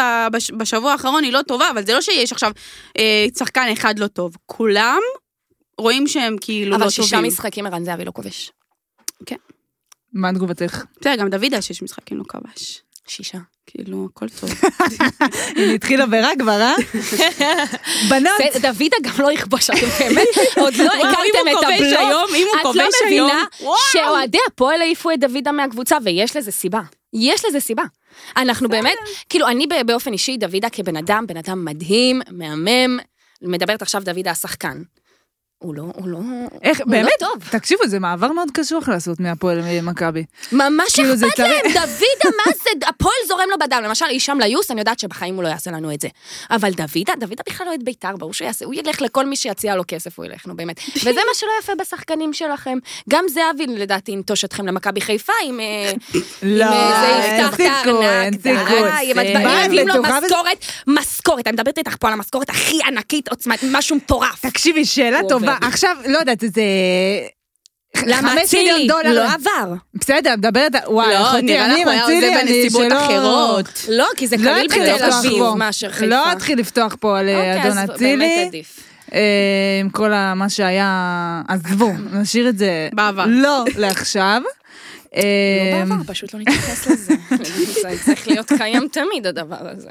בשבוע 0.57 0.93
האחרון 0.93 1.25
היא 1.25 1.33
לא 1.33 1.43
טובה, 1.43 1.71
אבל 1.71 1.87
זה 1.87 1.93
לא 1.93 2.01
שיש 2.01 2.33
עכשיו 2.33 2.51
אה, 2.99 3.27
שחקן 3.39 3.67
אחד 3.73 3.99
לא 3.99 4.07
טוב. 4.07 4.37
כולם 4.47 5.01
רואים 5.79 6.07
שהם 6.07 6.37
כאילו 6.41 6.71
לא 6.71 6.77
אבל 6.77 6.85
טובים. 6.85 7.05
שישה 7.05 7.21
משחקים 7.21 7.67
ערן 7.67 7.85
זהבי 7.85 8.05
לא 8.05 8.11
כובש. 8.11 8.53
מה 10.13 10.33
תגובתך? 10.33 10.85
בסדר, 11.01 11.17
גם 11.17 11.31
דוד 11.31 11.53
היה 11.53 11.63
שיש 11.63 11.83
משחקים 11.83 12.19
לא 12.19 12.25
כבש. 12.29 12.83
שישה. 13.07 13.39
כאילו, 13.67 14.09
הכל 14.11 14.29
טוב. 14.29 14.51
היא 15.57 15.75
התחילה 15.75 16.07
ברע 16.07 16.29
כבר, 16.39 16.61
אה? 16.61 16.75
בנות, 18.11 18.33
דוידה 18.61 18.97
גם 19.03 19.15
לא 19.19 19.33
יכבוש, 19.33 19.71
אתם 19.71 19.87
באמת 19.99 20.27
עוד 20.61 20.75
לא 20.75 20.85
וואו, 20.85 20.95
אם 20.95 21.07
הכרתם 21.07 21.49
הוא 21.51 21.59
את 21.59 21.65
כובש 21.65 21.81
הבלוף. 21.81 21.99
היום, 21.99 22.35
אם 22.37 22.47
הוא 22.53 22.61
את 22.61 22.65
לא 22.65 22.83
כובש 22.83 22.95
מבינה 23.07 23.45
היום. 23.61 23.75
שאוהדי 23.93 24.39
הפועל 24.49 24.81
העיפו 24.81 25.11
את 25.11 25.21
דוידה 25.21 25.53
מהקבוצה, 25.53 25.97
ויש 26.05 26.37
לזה 26.37 26.53
סיבה. 26.53 26.81
יש 27.13 27.45
לזה 27.45 27.61
סיבה. 27.61 27.83
אנחנו 28.37 28.69
באמת, 28.69 28.97
כאילו, 29.29 29.49
אני 29.49 29.67
באופן 29.87 30.13
אישי, 30.13 30.37
דוידה 30.37 30.71
כבן 30.71 30.97
אדם, 30.97 31.25
בן 31.27 31.37
אדם 31.37 31.65
מדהים, 31.65 32.23
מהמם, 32.31 32.99
מדברת 33.43 33.83
עכשיו 33.83 34.03
דוידה 34.05 34.31
השחקן. 34.31 34.83
הוא 35.59 35.75
לא, 35.75 35.83
הוא 35.95 36.09
לא, 36.09 36.19
איך, 36.63 36.81
הוא 36.81 36.91
באמת, 36.91 37.09
לא 37.21 37.27
טוב. 37.29 37.49
תקשיבו, 37.51 37.87
זה 37.87 37.99
מעבר 37.99 38.33
מאוד 38.33 38.49
קשוח 38.55 38.89
לעשות 38.89 39.21
מהפועל 39.21 39.61
למכבי. 39.65 40.25
ממש 40.53 40.93
כאילו, 40.95 41.17
זה 41.17 41.27
אכפת 41.27 41.39
להם, 41.39 41.61
דוידה, 41.63 42.37
מה 42.37 42.53
זה, 42.63 42.89
הפועל 42.89 43.15
זורם 43.29 43.47
לו 43.51 43.59
בדם. 43.59 43.81
למשל, 43.85 44.05
הישאם 44.05 44.41
ליוס, 44.41 44.71
אני 44.71 44.81
יודעת 44.81 44.99
שבחיים 44.99 45.35
הוא 45.35 45.43
לא 45.43 45.49
יעשה 45.49 45.71
לנו 45.71 45.95
את 45.95 46.01
זה. 46.01 46.09
אבל 46.51 46.71
דוידה, 46.71 47.13
דוידה 47.21 47.43
בכלל 47.49 47.67
לא 47.67 47.75
את 47.75 47.83
בית"ר, 47.83 48.17
ברור 48.17 48.35
שהוא 48.35 48.47
יעשה, 48.47 48.65
הוא 48.65 48.75
ילך 48.75 49.03
לכל 49.03 49.27
מי 49.27 49.37
שיציע 49.37 49.77
לו 49.77 49.83
כסף, 49.89 50.19
הוא 50.19 50.27
ילך, 50.27 50.47
נו 50.47 50.57
באמת. 50.57 50.81
וזה 51.05 51.21
מה 51.29 51.35
שלא 51.35 51.51
יפה 51.61 51.73
בשחקנים 51.81 52.33
שלכם. 52.33 52.79
גם 53.09 53.25
זהבי, 53.29 53.67
לדעתי, 53.67 54.13
ינטוש 54.13 54.45
אתכם 54.45 54.67
למכבי 54.67 55.01
חיפה, 55.01 55.33
עם... 55.45 55.61
אה, 55.61 55.93
לא, 56.43 56.65
אה, 56.65 57.01
זה 57.01 57.07
אין 57.07 57.47
יפתח 57.47 57.55
את 57.55 57.61
הארנק. 57.61 58.03
אין 58.25 58.35
די, 58.35 58.57
סיכוי. 58.59 59.13
אם 59.13 59.67
מביאים 59.67 59.89
לו? 59.89 60.03
משכורת, 60.03 60.65
משכורת, 60.87 61.47
אני 61.47 61.55
מדברת 61.55 61.79
איתך 61.79 61.97
פה 62.01 62.09
על 62.09 62.13
המשכורת 62.13 62.51
הכי 62.51 62.79
ענקית, 62.87 63.29
עוצמת, 63.29 63.59
משהו 63.73 63.97
מטורף. 63.97 64.47
תקשיבי, 64.47 64.85
שאלה 64.85 65.21
טובה. 65.29 65.46
עכשיו, 65.63 65.97
לא 66.07 66.19
יודעת, 66.19 66.41
זה... 66.41 66.63
למה 68.07 68.43
אצילי 68.43 68.89
דולר. 68.89 69.13
לא 69.13 69.33
עבר? 69.35 69.75
בסדר, 69.95 70.35
מדברת, 70.39 70.73
וואי, 70.87 71.15
לא, 71.15 71.23
אחותי, 71.27 71.43
נראה 71.43 71.65
אני 71.67 71.75
לך 71.75 71.81
הוא 71.85 71.91
היה 71.91 72.03
מצילי, 72.05 72.27
עוזב 72.27 72.39
אני 72.41 72.63
בנסיבות 72.63 72.85
שלא- 72.91 73.05
אחרות. 73.07 73.85
לא, 73.89 74.07
כי 74.17 74.27
זה 74.27 74.37
לא 74.37 74.43
קליל 74.43 74.67
בתל 74.69 75.05
אביב. 75.05 75.45
מאשר 75.55 75.91
חיפה. 75.93 76.07
לא 76.07 76.33
אתחיל 76.33 76.59
לפתוח 76.59 76.97
פה 77.01 77.19
על 77.19 77.29
אה, 77.29 77.57
אוקיי, 77.57 77.71
אדון 77.73 77.95
אצילי. 77.95 78.63
אה, 79.15 79.21
עם 79.81 79.91
כל 79.91 80.13
ה- 80.13 80.35
מה 80.35 80.49
שהיה, 80.49 80.91
עזבו, 81.49 81.91
נשאיר 82.13 82.49
את 82.49 82.59
זה 82.59 82.89
בעבר. 82.93 83.25
לא 83.29 83.65
לעכשיו. 83.77 84.43
לא 84.45 85.21
אה, 85.21 85.85
בעבר, 85.87 86.03
פשוט 86.07 86.35
לא 86.35 86.41
נתייחס 86.41 86.87
לזה. 86.87 87.15
זה 87.85 87.95
צריך 88.05 88.29
להיות 88.29 88.53
קיים 88.59 88.89
תמיד, 88.93 89.27
הדבר 89.27 89.57
הזה. 89.61 89.91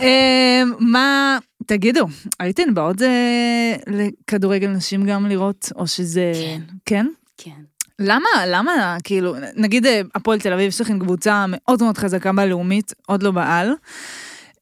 אה, 0.00 0.62
מה, 0.78 1.38
תגידו, 1.66 2.06
הייתן 2.40 2.74
באות 2.74 3.02
אה, 3.02 3.74
לכדורגל 3.86 4.68
נשים 4.68 5.04
גם 5.06 5.26
לראות, 5.26 5.72
או 5.76 5.86
שזה... 5.86 6.32
כן. 6.34 6.60
כן? 6.86 7.06
כן. 7.36 7.50
למה, 7.98 8.28
למה, 8.46 8.96
כאילו, 9.04 9.34
נגיד 9.56 9.86
אה, 9.86 10.00
הפועל 10.14 10.40
תל 10.40 10.52
אביב, 10.52 10.68
יש 10.68 10.80
לכם 10.80 10.98
קבוצה 10.98 11.44
מאוד 11.48 11.82
מאוד 11.82 11.98
חזקה 11.98 12.32
בלאומית, 12.32 12.92
עוד 13.06 13.22
לא 13.22 13.30
בעל. 13.30 13.74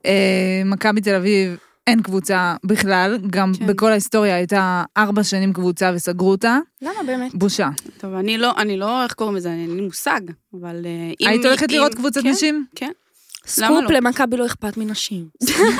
אה, 0.06 0.62
מכבי 0.64 1.00
תל 1.00 1.14
אביב, 1.14 1.56
אין 1.86 2.02
קבוצה 2.02 2.54
בכלל, 2.64 3.18
גם 3.30 3.52
כן. 3.58 3.66
בכל 3.66 3.90
ההיסטוריה 3.90 4.34
הייתה 4.36 4.84
ארבע 4.96 5.24
שנים 5.24 5.52
קבוצה 5.52 5.90
וסגרו 5.94 6.30
אותה, 6.30 6.58
למה 6.82 6.92
באמת? 7.06 7.34
בושה. 7.34 7.68
טוב, 7.98 8.14
אני 8.14 8.38
לא, 8.38 8.52
אני 8.58 8.76
לא, 8.76 9.04
איך 9.04 9.12
קוראים 9.12 9.36
לזה, 9.36 9.48
אין 9.50 9.76
לי 9.76 9.82
מושג, 9.82 10.20
אבל 10.60 10.87
אה, 10.87 11.12
אם... 11.20 11.29
היית 11.29 11.44
הולכת 11.44 11.70
אם- 11.70 11.74
לראות 11.77 11.94
קבוצת 11.94 12.22
כן, 12.22 12.29
נשים? 12.31 12.66
כן. 12.74 12.90
סקופ 13.46 13.70
לא? 13.90 13.96
למכבי 13.96 14.36
לא 14.36 14.46
אכפת 14.46 14.76
מנשים. 14.76 15.26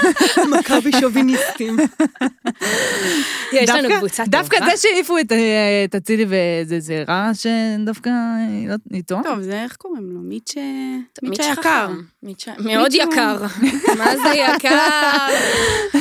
מכבי 0.59 0.91
שוביניסטים. 1.01 1.77
יש 3.53 3.71
לנו 3.71 3.89
קבוצה 3.97 4.25
טובה. 4.25 4.39
דווקא 4.39 4.57
זה 4.65 4.77
שהעיפו 4.77 5.19
את, 5.19 5.33
אה, 5.33 5.39
את 5.85 5.95
אצילי 5.95 6.25
וזה, 6.29 6.81
זה 6.81 7.05
רע 7.09 7.31
שדווקא 7.35 8.11
היא 8.49 8.69
לא 8.69 8.75
איתו? 8.93 9.19
טוב, 9.25 9.41
זה 9.41 9.63
איך 9.63 9.77
קוראים 9.77 10.11
לו? 10.11 10.21
מיץ'. 10.21 10.55
חכם. 11.55 12.01
מיץ'- 12.23 12.49
מאוד 12.59 12.93
יקר. 12.95 13.43
מה 13.99 14.17
זה 14.17 14.29
יקר? 14.35 15.27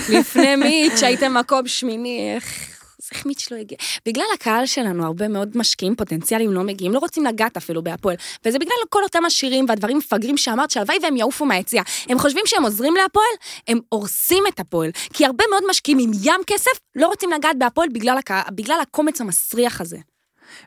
לפני 0.10 0.56
מיץ' 0.56 1.04
הייתם 1.04 1.34
מקום 1.34 1.68
שמיני, 1.68 2.32
איך... 2.36 2.71
איך 3.12 3.26
מיץ' 3.26 3.52
לא 3.52 3.58
הגיע? 3.58 3.78
בגלל 4.06 4.26
הקהל 4.34 4.66
שלנו, 4.66 5.06
הרבה 5.06 5.28
מאוד 5.28 5.58
משקיעים 5.58 5.96
פוטנציאליים 5.96 6.52
לא 6.52 6.64
מגיעים, 6.64 6.94
לא 6.94 7.00
רוצים 7.00 7.26
לגעת 7.26 7.58
אפילו 7.58 7.84
בהפועל. 7.84 8.16
וזה 8.46 8.60
בגלל 8.60 8.74
כל 8.90 9.04
אותם 9.04 9.26
השירים 9.26 9.66
והדברים 9.70 9.98
מפגרים 9.98 10.38
שאמרת, 10.38 10.72
שהלוואי 10.72 10.98
והם 11.04 11.18
יעופו 11.18 11.46
מהיציאה. 11.46 11.84
הם 12.10 12.20
חושבים 12.20 12.44
שהם 12.46 12.64
עוזרים 12.64 12.96
להפועל, 12.96 13.34
הם 13.68 13.80
הורסים 13.90 14.44
את 14.50 14.60
הפועל. 14.60 14.92
כי 15.14 15.26
הרבה 15.26 15.44
מאוד 15.50 15.64
משקיעים 15.70 16.00
עם 16.00 16.12
ים 16.24 16.42
כסף 16.48 16.72
לא 16.96 17.08
רוצים 17.08 17.32
לגעת 17.32 17.58
בהפועל 17.60 17.90
בגלל, 17.94 18.18
הקה... 18.18 18.42
בגלל 18.56 18.80
הקומץ 18.82 19.22
המסריח 19.22 19.82
הזה. 19.82 19.98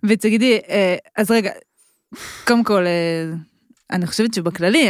ותגידי, 0.04 0.58
אה, 0.68 0.96
אז 1.16 1.30
רגע, 1.30 1.50
קודם 2.44 2.64
כל, 2.64 2.86
אה, 2.86 3.32
אני 3.90 4.06
חושבת 4.06 4.34
שבכללי, 4.34 4.88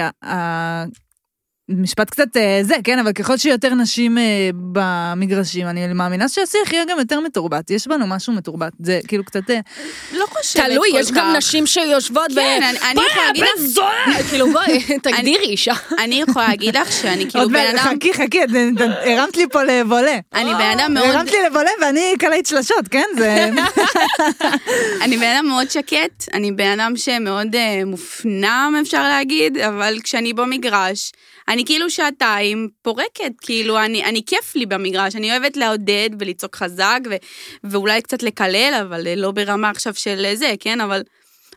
משפט 1.68 2.10
קצת 2.10 2.36
אה, 2.36 2.58
זה, 2.62 2.74
כן, 2.84 2.98
אבל 2.98 3.12
ככל 3.12 3.36
שיותר 3.36 3.74
נשים 3.74 4.18
אה, 4.18 4.22
במגרשים, 4.54 5.66
אני 5.66 5.86
מאמינה 5.92 6.28
שהשיח 6.28 6.72
יהיה 6.72 6.84
גם 6.90 6.98
יותר 6.98 7.20
מתורבת. 7.20 7.70
יש 7.70 7.86
בנו 7.88 8.06
משהו 8.06 8.32
מתורבת, 8.32 8.72
זה 8.80 9.00
כאילו 9.08 9.24
קצת... 9.24 9.50
אה, 9.50 9.60
לא 10.12 10.26
חושבת 10.26 10.62
תלוי, 10.64 10.88
כל 10.92 10.98
יש 11.00 11.10
גם 11.12 11.30
כך. 11.32 11.36
נשים 11.36 11.66
שיושבות 11.66 12.32
ו... 12.32 12.34
כן, 12.34 12.60
אני- 12.62 12.78
אני 12.90 13.00
יכולה 13.10 13.26
להגיד 13.26 13.42
לך... 13.44 13.60
זולה! 13.60 13.88
כאילו 14.30 14.52
בואי, 14.52 14.82
תגדירי 15.02 15.44
אישה. 15.44 15.72
אני 16.04 16.14
יכולה 16.28 16.48
להגיד 16.48 16.76
לך 16.76 16.92
שאני 16.92 17.30
כאילו 17.30 17.44
עוד 17.44 17.52
בן 17.52 17.58
מעט, 17.74 17.86
אדם... 17.86 17.96
חכי, 17.96 18.14
חכי, 18.14 18.44
את- 18.44 18.50
את- 18.50 18.80
הרמת 19.04 19.36
לי 19.36 19.44
פה 19.52 19.62
לבולה. 19.62 20.18
אני 20.34 20.54
בן 20.54 20.78
אדם 20.78 20.94
מאוד... 20.94 21.06
הרמת 21.06 21.30
לי 21.30 21.38
לבולה 21.46 21.70
ואני 21.82 22.14
קלעית 22.18 22.46
שלשות, 22.46 22.88
כן? 22.90 23.04
זה... 23.18 23.50
אני 25.02 25.16
בן 25.16 25.34
אדם 25.36 25.46
מאוד 25.48 25.70
שקט, 25.70 26.24
אני 26.34 26.52
בן 26.52 26.80
אדם 26.80 26.96
שמאוד 26.96 27.48
מופנם, 27.86 28.74
אפשר 28.82 29.02
להגיד, 29.02 29.58
אבל 29.58 29.98
כשאני 30.02 30.32
במגרש, 30.32 31.12
אני 31.48 31.64
כאילו 31.64 31.90
שעתיים 31.90 32.68
פורקת, 32.82 33.32
כאילו, 33.40 33.78
אני, 33.80 34.04
אני 34.04 34.22
כיף 34.26 34.56
לי 34.56 34.66
במגרש, 34.66 35.16
אני 35.16 35.30
אוהבת 35.30 35.56
לעודד 35.56 36.10
ולצעוק 36.18 36.56
חזק, 36.56 37.00
ו, 37.10 37.14
ואולי 37.64 38.02
קצת 38.02 38.22
לקלל, 38.22 38.82
אבל 38.82 39.06
אה, 39.06 39.14
לא 39.14 39.30
ברמה 39.30 39.70
עכשיו 39.70 39.94
של 39.94 40.24
אה, 40.24 40.36
זה, 40.36 40.54
כן? 40.60 40.80
אבל 40.80 41.02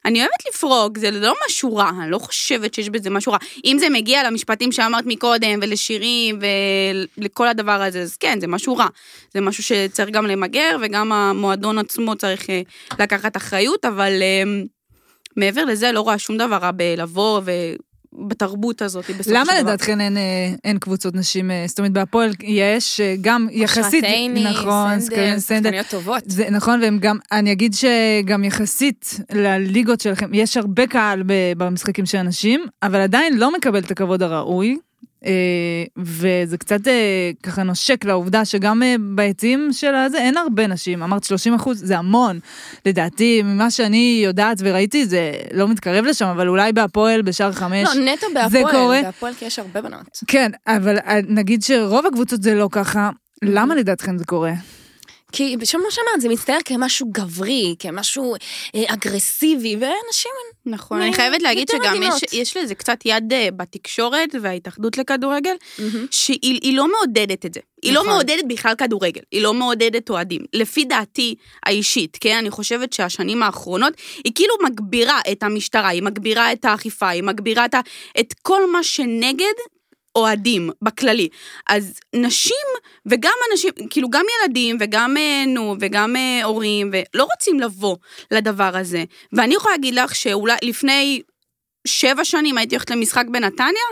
אני 0.05 0.19
אוהבת 0.19 0.45
לפרוק, 0.49 0.97
זה 0.97 1.11
לא 1.11 1.33
משהו 1.45 1.75
רע, 1.75 1.89
אני 2.01 2.11
לא 2.11 2.19
חושבת 2.19 2.73
שיש 2.73 2.89
בזה 2.89 3.09
משהו 3.09 3.31
רע. 3.31 3.38
אם 3.65 3.77
זה 3.79 3.89
מגיע 3.89 4.23
למשפטים 4.23 4.71
שאמרת 4.71 5.03
מקודם, 5.07 5.59
ולשירים, 5.61 6.39
ולכל 7.17 7.47
הדבר 7.47 7.81
הזה, 7.81 8.01
אז 8.01 8.17
כן, 8.17 8.39
זה 8.39 8.47
משהו 8.47 8.77
רע. 8.77 8.88
זה 9.33 9.41
משהו 9.41 9.63
שצריך 9.63 10.09
גם 10.09 10.27
למגר, 10.27 10.77
וגם 10.81 11.11
המועדון 11.11 11.77
עצמו 11.77 12.15
צריך 12.15 12.49
אה, 12.49 12.61
לקחת 12.99 13.38
אחריות, 13.38 13.85
אבל 13.85 14.11
מעבר 15.38 15.65
לזה, 15.65 15.91
לא 15.91 16.01
רואה 16.01 16.17
שום 16.17 16.38
דבר 16.38 16.55
רע 16.55 16.71
בלבוא 16.71 17.41
ובתרבות 18.14 18.82
הזאת, 18.82 19.03
בסופו 19.03 19.24
של 19.24 19.30
דבר. 19.30 19.39
למה 19.39 19.60
לדעתכן 19.60 20.01
אין, 20.01 20.18
אה, 20.18 20.53
אין 20.64 20.80
קבוצות 20.80 21.16
נשים, 21.16 21.51
אה, 21.51 21.66
זאת 21.68 21.80
אומרת 21.80 21.91
בהפועל 21.91 22.32
יש 22.43 22.99
אה, 22.99 23.16
גם 23.22 23.47
יחסית, 23.51 24.03
שרתייני, 24.03 24.43
נכון, 24.43 24.99
סנדל, 24.99 25.39
שחקניות 25.39 25.88
טובות. 25.89 26.24
זה 26.26 26.49
נכון, 26.51 26.82
והם 26.82 26.97
גם, 26.99 27.18
אני 27.32 27.51
אגיד 27.51 27.74
שגם 27.74 28.43
יחסית 28.43 29.20
לליגות 29.32 30.01
שלכם, 30.01 30.34
יש 30.34 30.58
הרבה 30.58 30.88
קהל 30.88 31.24
במשחקים 31.58 32.05
של 32.05 32.18
הנשים, 32.18 32.66
אבל 32.84 32.99
עדיין 32.99 33.38
לא 33.38 33.53
מקבל 33.53 33.80
את 33.80 33.91
הכבוד 33.91 34.24
הראוי. 34.24 34.78
אה, 35.26 35.32
וזה 35.97 36.57
קצת 36.57 36.88
אה, 36.88 37.32
ככה 37.43 37.63
נושק 37.63 38.05
לעובדה 38.05 38.45
שגם 38.45 38.84
אה, 38.84 38.95
ביציעים 39.15 39.70
של 39.72 39.95
הזה 39.95 40.18
אין 40.18 40.38
הרבה 40.38 40.68
נשים, 40.68 41.03
אמרת 41.03 41.24
30 41.24 41.53
אחוז, 41.53 41.80
זה 41.86 41.97
המון. 41.97 42.39
לדעתי, 42.86 43.41
ממה 43.43 43.72
שאני 43.72 44.22
יודעת 44.24 44.57
וראיתי, 44.59 45.05
זה 45.05 45.32
לא 45.53 45.68
מתקרב 45.68 46.05
לשם, 46.05 46.26
אבל 46.26 46.47
אולי 46.47 46.74
בהפועל 46.74 47.22
בשער 47.22 47.51
חמש. 47.51 47.89
לא, 47.95 48.13
נטו 48.13 48.28
זה 48.49 48.59
קורה. 48.59 48.72
בהפועל, 48.74 49.03
בהפועל 49.03 49.34
כי 49.34 49.45
יש 49.45 49.59
הרבה 49.59 49.82
בנות. 49.82 50.18
כן, 50.28 50.51
אבל 50.68 50.97
נגיד 51.28 51.63
שרוב 51.63 52.05
הקבוצות 52.05 52.43
זה 52.43 52.55
לא 52.55 52.70
ככה, 52.72 53.09
למה 53.43 53.76
לדעתכם 53.76 54.18
זה 54.18 54.26
קורה? 54.26 54.53
כי 55.32 55.55
כמו 55.71 55.91
שאמרת, 55.91 56.21
זה 56.21 56.30
מצטייר 56.30 56.59
כמשהו 56.65 57.07
גברי, 57.11 57.75
כמשהו 57.80 58.36
אה, 58.75 58.84
אגרסיבי, 58.88 59.75
ואנשים... 59.75 60.32
נכון, 60.65 60.99
מ- 60.99 61.01
אני 61.01 61.13
חייבת 61.13 61.41
להגיד 61.41 61.69
שגם 61.69 61.84
עדינות. 61.86 62.23
יש, 62.23 62.34
יש 62.34 62.57
לזה 62.57 62.75
קצת 62.75 62.97
יד 63.05 63.34
אה, 63.34 63.47
בתקשורת 63.57 64.30
וההתאחדות 64.41 64.97
לכדורגל, 64.97 65.55
שהיא 66.11 66.59
היא 66.63 66.78
לא 66.78 66.88
מעודדת 66.91 67.45
את 67.45 67.53
זה. 67.53 67.59
היא 67.84 67.93
לא 67.93 67.99
נכון. 67.99 68.11
מעודדת 68.13 68.43
בכלל 68.47 68.75
כדורגל, 68.75 69.21
היא 69.32 69.41
לא 69.41 69.53
מעודדת 69.53 70.09
אוהדים. 70.09 70.41
לפי 70.53 70.86
דעתי 70.86 71.36
האישית, 71.65 72.17
כן, 72.21 72.38
אני 72.38 72.49
חושבת 72.49 72.93
שהשנים 72.93 73.43
האחרונות, 73.43 73.93
היא 74.23 74.32
כאילו 74.36 74.53
מגבירה 74.63 75.19
את 75.32 75.43
המשטרה, 75.43 75.88
היא 75.88 76.03
מגבירה 76.03 76.51
את 76.51 76.65
האכיפה, 76.65 77.09
היא 77.09 77.23
מגבירה 77.23 77.65
את, 77.65 77.73
ה, 77.73 77.80
את 78.19 78.34
כל 78.41 78.71
מה 78.71 78.84
שנגד 78.84 79.53
אוהדים 80.18 80.70
בכללי. 80.82 81.30
אז 81.70 81.99
נשים 82.15 82.68
וגם 83.05 83.34
אנשים, 83.51 83.72
כאילו 83.89 84.09
גם 84.09 84.26
ילדים 84.39 84.78
וגם 84.80 85.18
אה, 85.18 85.43
נו 85.47 85.76
וגם 85.80 86.15
אה, 86.15 86.43
הורים, 86.43 86.91
ולא 86.93 87.24
רוצים 87.24 87.59
לבוא 87.59 87.95
לדבר 88.32 88.78
הזה. 88.78 89.03
ואני 89.34 89.55
יכולה 89.55 89.74
להגיד 89.76 89.93
לך 89.93 90.15
שאולי 90.15 90.55
לפני 90.61 91.22
שבע 91.88 92.26
שנים 92.26 92.57
הייתי 92.57 92.76
הולכת 92.76 92.89
למשחק 92.91 93.26
בנתניה, 93.32 93.88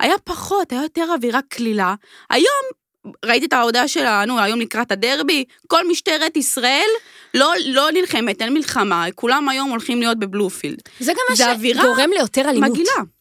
היה 0.00 0.14
פחות, 0.24 0.72
היה 0.72 0.82
יותר 0.82 1.06
אווירה 1.14 1.40
קלילה. 1.48 1.94
היום, 2.30 3.12
ראיתי 3.24 3.46
את 3.46 3.52
ההודעה 3.52 3.88
שלנו, 3.88 4.40
היום 4.40 4.60
לקראת 4.60 4.92
הדרבי, 4.92 5.44
כל 5.66 5.88
משטרת 5.88 6.36
ישראל 6.36 6.88
לא, 7.34 7.52
לא 7.66 7.88
נלחמת, 7.92 8.42
אין 8.42 8.54
מלחמה, 8.54 9.06
כולם 9.14 9.48
היום 9.48 9.70
הולכים 9.70 10.00
להיות 10.00 10.18
בבלופילד. 10.18 10.78
זה 11.00 11.12
גם 11.12 11.20
מה 11.30 11.36
שגורם 11.36 12.10
ליותר 12.10 12.48
אלימות. 12.48 12.70
מגעילה. 12.70 13.15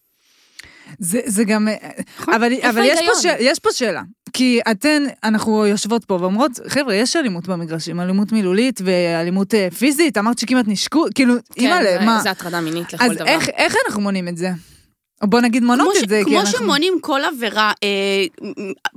זה, 1.00 1.20
זה 1.26 1.44
גם, 1.44 1.68
אבל, 2.28 2.54
אבל 2.70 2.82
יש, 2.86 3.00
פה? 3.06 3.22
ש, 3.22 3.26
יש 3.40 3.60
פה 3.60 3.70
שאלה, 3.74 4.02
כי 4.34 4.60
אתן, 4.72 5.04
אנחנו 5.24 5.66
יושבות 5.66 6.06
פה 6.06 6.14
ואומרות, 6.22 6.52
חבר'ה, 6.68 6.96
יש 6.96 7.16
אלימות 7.16 7.48
במגרשים, 7.48 8.00
אלימות 8.00 8.32
מילולית 8.32 8.82
ואלימות 8.86 9.54
אה, 9.54 9.68
פיזית, 9.78 10.18
אמרת 10.18 10.40
שכמעט 10.40 10.66
נשקו, 10.68 11.06
כאילו, 11.16 11.34
כן, 11.56 11.62
אימא'לה, 11.62 11.98
זה- 12.00 12.06
מה? 12.06 12.20
זה 12.24 12.32
הטרדה 12.32 12.62
מינית 12.62 12.94
לכל 12.94 13.04
אז 13.04 13.12
דבר. 13.12 13.26
איך, 13.26 13.50
איך 13.50 13.76
אנחנו 13.86 14.02
מונים 14.02 14.28
את 14.28 14.38
זה? 14.38 14.50
או 15.22 15.28
בוא 15.28 15.41
נגיד 15.41 15.63
מונות 15.63 15.88
כמו, 15.88 15.99
ש, 15.99 16.03
את 16.03 16.09
זה, 16.09 16.22
כמו 16.26 16.39
אנחנו... 16.39 16.57
שמונים 16.57 16.97
כל 17.01 17.22
עבירה 17.24 17.72
אה, 17.84 17.89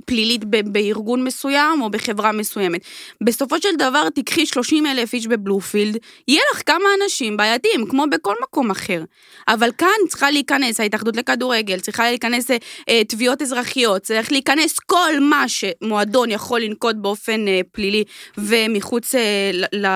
פלילית 0.05 0.45
ב, 0.45 0.71
בארגון 0.71 1.23
מסוים 1.23 1.81
או 1.81 1.89
בחברה 1.89 2.31
מסוימת. 2.31 2.81
בסופו 3.21 3.61
של 3.61 3.75
דבר 3.77 4.09
תיקחי 4.09 4.45
30 4.45 4.85
אלף 4.85 5.13
איש 5.13 5.27
בבלופילד, 5.27 5.97
יהיה 6.27 6.41
לך 6.53 6.61
כמה 6.65 6.85
אנשים 7.03 7.37
בעייתיים, 7.37 7.85
כמו 7.89 8.05
בכל 8.11 8.35
מקום 8.41 8.71
אחר. 8.71 9.03
אבל 9.47 9.71
כאן 9.77 9.87
צריכה 10.09 10.31
להיכנס 10.31 10.79
ההתאחדות 10.79 11.17
לכדורגל, 11.17 11.79
צריכה 11.79 12.03
להיכנס 12.03 12.51
אה, 12.51 12.57
אה, 12.89 13.03
תביעות 13.03 13.41
אזרחיות, 13.41 14.01
צריך 14.01 14.31
להיכנס 14.31 14.79
כל 14.79 15.19
מה 15.19 15.45
שמועדון 15.47 16.31
יכול 16.31 16.61
לנקוט 16.61 16.95
באופן 16.95 17.47
אה, 17.47 17.61
פלילי 17.71 18.03
ומחוץ 18.37 19.15
אה, 19.15 19.51
ל, 19.53 19.85
ל, 19.85 19.87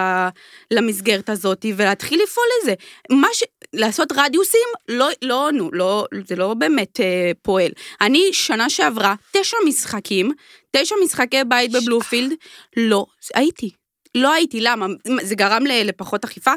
למסגרת 0.71 1.29
הזאת, 1.29 1.65
ולהתחיל 1.75 2.19
לפעול 2.23 2.45
לזה. 2.63 2.73
מה 3.09 3.27
ש... 3.33 3.43
לעשות 3.73 4.11
רדיוסים, 4.15 4.67
לא, 4.89 5.09
לא, 5.21 5.49
נו, 5.53 5.69
לא, 5.73 6.05
זה 6.27 6.35
לא 6.35 6.53
באמת 6.53 6.99
אה, 6.99 7.31
פועל. 7.41 7.71
אני 8.01 8.29
שנה 8.33 8.69
שעברה, 8.69 9.15
תשע 9.31 9.57
משחקים, 9.67 10.31
תשע 10.71 10.95
משחקי 11.03 11.43
בית 11.47 11.71
בבלופילד, 11.71 12.33
לא, 12.77 13.05
הייתי. 13.35 13.69
לא 14.15 14.33
הייתי, 14.33 14.61
למה? 14.61 14.85
זה 15.21 15.35
גרם 15.35 15.63
לפחות 15.65 16.23
אכיפה? 16.23 16.51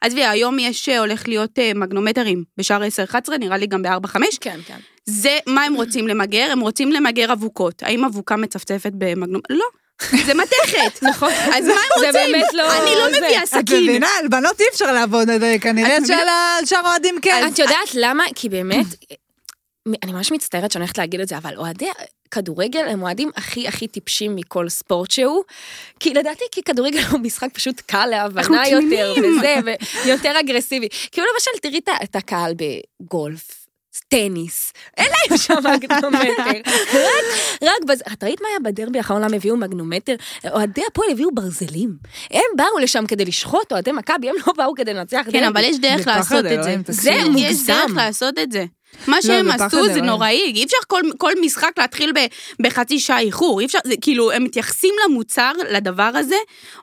עזבי, 0.00 0.24
היום 0.24 0.58
יש, 0.58 0.88
אה, 0.88 0.98
הולך 0.98 1.28
להיות 1.28 1.58
אה, 1.58 1.72
מגנומטרים 1.74 2.44
בשער 2.56 2.82
10-11, 2.82 3.38
נראה 3.38 3.56
לי 3.56 3.66
גם 3.66 3.82
ב-4-5. 3.82 4.18
כן, 4.40 4.60
כן. 4.66 4.78
זה, 5.04 5.38
מה 5.46 5.64
הם 5.64 5.74
רוצים 5.74 6.08
למגר? 6.08 6.48
הם 6.52 6.60
רוצים 6.60 6.92
למגר 6.92 7.32
אבוקות. 7.32 7.82
האם 7.82 8.04
אבוקה 8.04 8.36
מצפצפת 8.36 8.92
במגנומט? 8.98 9.44
לא. 9.50 9.64
זה 10.26 10.34
מתכת. 10.34 11.02
נכון. 11.02 11.32
אז 11.32 11.64
מה 11.66 11.72
הם 11.74 12.06
רוצים? 12.06 12.34
לא- 12.52 12.72
אני 12.72 12.90
לא. 12.96 13.08
מביאה 13.08 13.42
את 13.42 13.48
סכין. 13.48 13.82
מבינה, 13.82 14.08
על 14.20 14.28
בנות 14.28 14.60
אי 14.60 14.64
אפשר 14.72 14.92
לעבוד, 14.92 15.30
אה, 15.30 15.58
כנראה 15.58 15.96
את? 15.96 16.06
שעל 16.06 16.66
שאר 16.66 16.86
האוהדים 16.86 17.18
כן. 17.22 17.48
את 17.52 17.58
יודעת 17.58 17.94
למה? 17.94 18.24
כי 18.34 18.48
באמת, 18.48 18.86
אני 20.02 20.12
ממש 20.12 20.32
מצטערת 20.32 20.72
שאני 20.72 20.82
הולכת 20.82 20.98
להגיד 20.98 21.20
את 21.20 21.28
זה, 21.28 21.36
אבל 21.36 21.56
אוהדי 21.56 21.86
כדורגל 22.30 22.88
הם 22.88 23.02
אוהדים 23.02 23.30
הכי 23.36 23.68
הכי 23.68 23.88
טיפשים 23.88 24.36
מכל 24.36 24.68
ספורט 24.68 25.10
שהוא. 25.10 25.42
כי 26.00 26.14
לדעתי, 26.14 26.44
כי 26.52 26.62
כדורגל 26.62 27.02
הוא 27.10 27.20
משחק 27.20 27.48
פשוט 27.52 27.80
קל 27.80 28.06
להבנה 28.06 28.68
יותר. 28.68 29.14
וזה, 29.18 29.56
ויותר 30.04 30.40
אגרסיבי. 30.40 30.88
כאילו 31.12 31.26
למשל, 31.34 31.50
תראי 31.62 31.78
את 31.78 31.88
את 32.02 32.16
הקהל 32.16 32.54
בגולף. 32.56 33.63
טניס, 34.08 34.72
אין 34.96 35.06
להם 35.06 35.38
שם 35.38 35.54
מגנומטר, 35.74 36.70
רק, 36.94 37.24
רק, 37.62 37.84
בז... 37.88 38.02
את 38.12 38.24
ראית 38.24 38.40
מה 38.40 38.48
היה 38.48 38.58
בדרבי 38.60 38.98
האחרון, 38.98 39.22
למה 39.22 39.36
הביאו 39.36 39.56
מגנומטר? 39.56 40.14
אוהדי 40.50 40.82
הפועל 40.90 41.10
הביאו 41.10 41.30
ברזלים, 41.34 41.96
הם 42.30 42.42
באו 42.56 42.78
לשם 42.82 43.06
כדי 43.06 43.24
לשחוט 43.24 43.72
אוהדי 43.72 43.92
מכבי, 43.92 44.28
הם 44.28 44.34
לא 44.46 44.52
באו 44.56 44.74
כדי 44.74 44.94
לנצח 44.94 45.22
כן. 45.32 45.44
אבל 45.44 45.64
יש 45.64 45.78
דרך 45.78 46.06
לעשות 46.06 46.46
את 46.46 46.62
זה. 46.62 46.76
זה, 46.88 46.92
תקשיבו. 46.92 47.38
יש 47.38 47.66
דרך 47.66 47.82
מוגזם. 47.82 47.96
לעשות 47.96 48.38
את 48.38 48.52
זה. 48.52 48.64
מה 49.06 49.22
שהם 49.22 49.46
זה 49.46 49.52
פחד 49.52 49.66
עשו 49.66 49.84
זה. 49.84 50.00
נוראי, 50.00 50.52
אי 50.54 50.64
אפשר 50.64 50.76
כל, 50.86 51.00
כל 51.18 51.32
משחק 51.40 51.70
להתחיל 51.78 52.12
ב, 52.12 52.18
בחצי 52.62 52.98
שעה 52.98 53.20
איחור, 53.20 53.60
אי 53.60 53.66
אפשר, 53.66 53.78
זה 53.84 53.94
כאילו, 54.00 54.32
הם 54.32 54.44
מתייחסים 54.44 54.94
למוצר, 55.04 55.52
לדבר 55.70 56.10
הזה, 56.14 56.36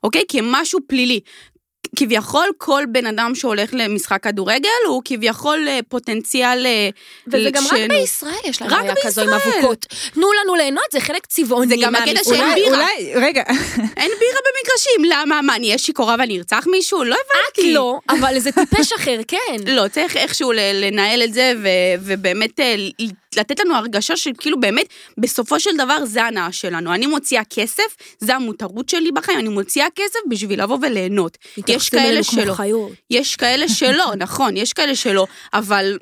אוקיי? 0.04 0.24
כמשהו 0.28 0.80
פלילי. 0.88 1.20
כביכול 1.96 2.48
כל 2.58 2.84
בן 2.90 3.06
אדם 3.06 3.36
שהולך 3.36 3.70
למשחק 3.74 4.24
כדורגל 4.24 4.70
הוא 4.88 5.02
כביכול 5.06 5.68
אה, 5.68 5.80
פוטנציאל... 5.90 6.66
אה, 6.66 6.90
וזה 7.28 7.50
גם 7.52 7.64
רק 7.66 7.78
של- 7.78 7.88
בישראל 7.88 8.34
יש 8.44 8.62
רק 8.62 8.72
בעיה 8.72 8.94
כזו 9.04 9.22
עם. 9.22 9.30
אבוקות. 9.30 9.86
תנו 10.14 10.28
לנו 10.44 10.56
ליהנות, 10.56 10.84
זה 10.92 11.00
חלק 11.00 11.26
צבעוני 11.26 11.68
זה 11.68 11.76
גם 11.82 11.96
הקטע. 11.96 12.24
שאין 12.24 12.54
בירה. 12.56 12.68
אולי, 12.78 13.14
רגע, 13.16 13.44
אין 13.98 14.12
בירה 14.20 14.40
במגרשים, 14.46 15.04
למה? 15.10 15.42
מה, 15.42 15.56
אני 15.56 15.68
אהיה 15.68 15.78
שיכורה 15.78 16.16
ואני 16.20 16.38
ארצח 16.38 16.68
מישהו? 16.72 17.04
לא 17.04 17.16
את 17.16 17.20
הבנתי. 17.36 17.74
לא, 17.74 18.00
אבל 18.10 18.40
זה 18.40 18.52
טיפש 18.52 18.94
אחר, 18.94 19.20
כן. 19.28 19.38
לא, 19.76 19.88
צריך 19.88 20.18
איכשהו 20.18 20.52
לנהל 20.56 21.24
את 21.24 21.34
זה, 21.34 21.54
ובאמת 22.02 22.60
אה, 22.60 22.76
לתת 23.38 23.60
לנו 23.60 23.76
הרגשה 23.76 24.16
שכאילו 24.18 24.60
באמת, 24.60 24.86
בסופו 25.18 25.60
של 25.60 25.78
דבר 25.78 26.06
זה 26.06 26.24
ההנאה 26.24 26.52
שלנו. 26.52 26.94
אני 26.94 27.06
מוציאה 27.08 27.42
כסף, 27.50 27.84
זה 28.20 28.36
המותרות 28.36 28.90
שלי 28.90 29.12
בחיים, 29.12 29.40
אני 29.40 29.50
מוציאה 29.50 29.88
כסף 29.96 30.20
בשביל 30.30 30.64
לבוא 30.64 30.78
וליהנות. 30.82 31.38
יש 31.76 31.90
כאלה 31.90 32.24
שלא. 32.24 32.56
יש 33.10 33.36
כאלה 33.36 33.70
שלא, 33.70 34.12
נכון, 34.18 34.58
יש 34.58 34.74
כאלה 34.74 34.96
שלא, 34.96 35.28
אבל 35.54 35.98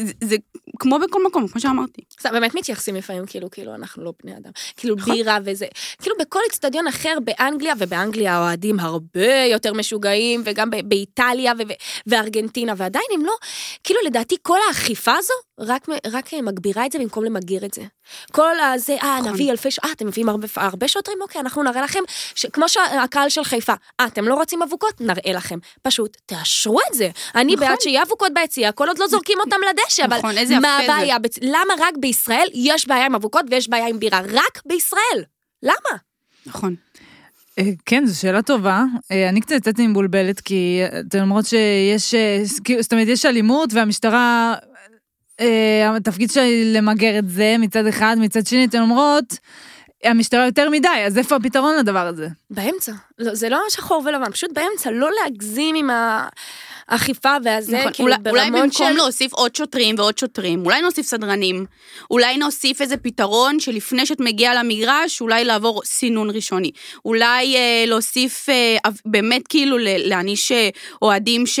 זה, 0.00 0.12
זה 0.24 0.36
כמו 0.78 0.98
בכל 0.98 1.24
מקום, 1.26 1.48
כמו 1.48 1.60
שאמרתי. 1.60 2.02
זה 2.20 2.30
באמת 2.30 2.54
מתייחסים 2.54 2.94
לפעמים 2.94 3.26
כאילו, 3.26 3.50
כאילו 3.50 3.74
אנחנו 3.74 4.04
לא 4.04 4.12
בני 4.22 4.36
אדם. 4.36 4.50
כאילו 4.76 4.96
בירה 4.96 5.38
וזה. 5.44 5.66
כאילו 6.02 6.16
בכל 6.20 6.40
אצטדיון 6.50 6.86
אחר 6.86 7.18
באנגליה, 7.24 7.74
ובאנגליה 7.78 8.34
האוהדים 8.36 8.80
הרבה 8.80 9.44
יותר 9.50 9.72
משוגעים, 9.72 10.42
וגם 10.44 10.70
באיטליה 10.84 11.52
וארגנטינה, 12.06 12.72
ועדיין 12.76 13.04
הם 13.14 13.24
לא, 13.24 13.32
כאילו 13.84 14.00
לדעתי 14.06 14.36
כל 14.42 14.58
האכיפה 14.68 15.12
הזו 15.16 15.34
רק, 15.58 15.86
רק 16.12 16.32
מגבירה 16.42 16.86
את 16.86 16.92
זה 16.92 16.98
במקום 16.98 17.24
למגר 17.24 17.64
את 17.64 17.74
זה. 17.74 17.82
כל 18.32 18.60
הזה, 18.60 18.96
אה, 19.02 19.18
נכון. 19.20 19.32
נביא 19.32 19.50
אלפי, 19.50 19.68
אה, 19.84 19.92
אתם 19.92 20.06
מביאים 20.06 20.28
הרבה, 20.28 20.46
הרבה 20.56 20.88
שוטרים? 20.88 21.18
אוקיי, 21.22 21.40
אנחנו 21.40 21.62
נראה 21.62 21.82
לכם, 21.82 22.00
ש- 22.34 22.46
כמו 22.46 22.68
שהקהל 22.68 23.28
של 23.28 23.44
חיפה, 23.44 23.72
אה, 24.00 24.06
אתם 24.06 24.28
לא 24.28 24.34
רוצים 24.34 24.62
אבוקות? 24.62 25.00
נראה 25.00 25.32
לכם. 25.32 25.58
פשוט 25.82 26.16
תאשרו 26.26 26.78
את 26.90 26.94
זה. 26.94 27.10
אני 27.34 27.54
נכון. 27.54 27.68
בעד 27.68 27.80
שיהיה 27.80 28.02
אבוקות 28.02 28.32
ביציע, 28.34 28.72
כל 28.72 28.88
עוד 28.88 28.98
לא 28.98 29.06
זורקים 29.06 29.38
אותם 29.40 29.56
לדשא, 29.70 29.82
אבל 30.00 30.16
נכון, 30.18 30.38
איזה 30.38 30.58
מה 30.58 30.78
זה. 30.86 30.92
הבעיה? 30.92 31.16
בצ- 31.18 31.38
למה 31.42 31.74
רק 31.80 31.94
בישראל 32.00 32.48
יש 32.54 32.88
בעיה 32.88 33.06
עם 33.06 33.14
אבוקות 33.14 33.44
ויש 33.50 33.68
בעיה 33.68 33.86
עם 33.88 33.98
בירה? 33.98 34.20
רק 34.20 34.62
בישראל. 34.66 35.22
למה? 35.62 35.98
נכון. 36.46 36.74
אה, 37.58 37.64
כן, 37.86 38.06
זו 38.06 38.20
שאלה 38.20 38.42
טובה. 38.42 38.82
אה, 39.10 39.28
אני 39.28 39.40
קצת 39.40 39.52
יצאתי 39.56 39.86
מבולבלת, 39.86 40.40
כי 40.40 40.80
אה, 40.82 41.00
אתן 41.08 41.20
אומרות 41.20 41.46
שיש, 41.46 42.14
כאילו, 42.64 42.82
זאת 42.82 42.92
אומרת, 42.92 43.08
יש 43.08 43.26
אלימות, 43.26 43.72
והמשטרה, 43.72 44.54
התפקיד 45.96 46.30
שלה 46.30 46.42
היא 46.42 46.76
למגר 46.76 47.18
את 47.18 47.28
זה 47.28 47.56
מצד 47.58 47.86
אחד, 47.86 48.16
מצד 48.20 48.46
שני, 48.46 48.64
אתן 48.64 48.80
אומרות, 48.80 49.24
המשטרה 50.04 50.46
יותר 50.46 50.70
מדי, 50.70 50.88
אז 51.06 51.18
איפה 51.18 51.36
הפתרון 51.36 51.76
לדבר 51.78 52.06
הזה? 52.06 52.28
באמצע. 52.50 52.92
לא, 53.18 53.34
זה 53.34 53.48
לא 53.48 53.60
שחור 53.70 54.02
ולבן, 54.06 54.30
פשוט 54.32 54.50
באמצע, 54.52 54.90
לא 54.90 55.08
להגזים 55.22 55.74
עם 55.76 55.90
האכיפה 56.88 57.36
והזה, 57.44 57.78
נכון, 57.78 57.92
כאילו 57.92 58.08
אולי, 58.08 58.30
אולי 58.30 58.50
ברמות 58.50 58.62
במקום 58.62 58.88
של... 58.88 58.96
להוסיף 58.96 59.32
עוד 59.32 59.56
שוטרים 59.56 59.94
ועוד 59.98 60.18
שוטרים, 60.18 60.64
אולי 60.66 60.82
נוסיף 60.82 61.06
סדרנים, 61.06 61.66
אולי 62.10 62.36
נוסיף 62.36 62.80
איזה 62.80 62.96
פתרון 62.96 63.60
שלפני 63.60 64.06
שאת 64.06 64.20
מגיעה 64.20 64.54
למגרש, 64.54 65.20
אולי 65.20 65.44
לעבור 65.44 65.82
סינון 65.84 66.30
ראשוני. 66.30 66.70
אולי 67.04 67.56
אה, 67.56 67.84
להוסיף, 67.86 68.48
אה, 68.48 68.76
באמת 69.06 69.48
כאילו 69.48 69.76
להעניש 69.80 70.52
אה, 70.52 70.68
אוהדים 71.02 71.46
ש... 71.46 71.60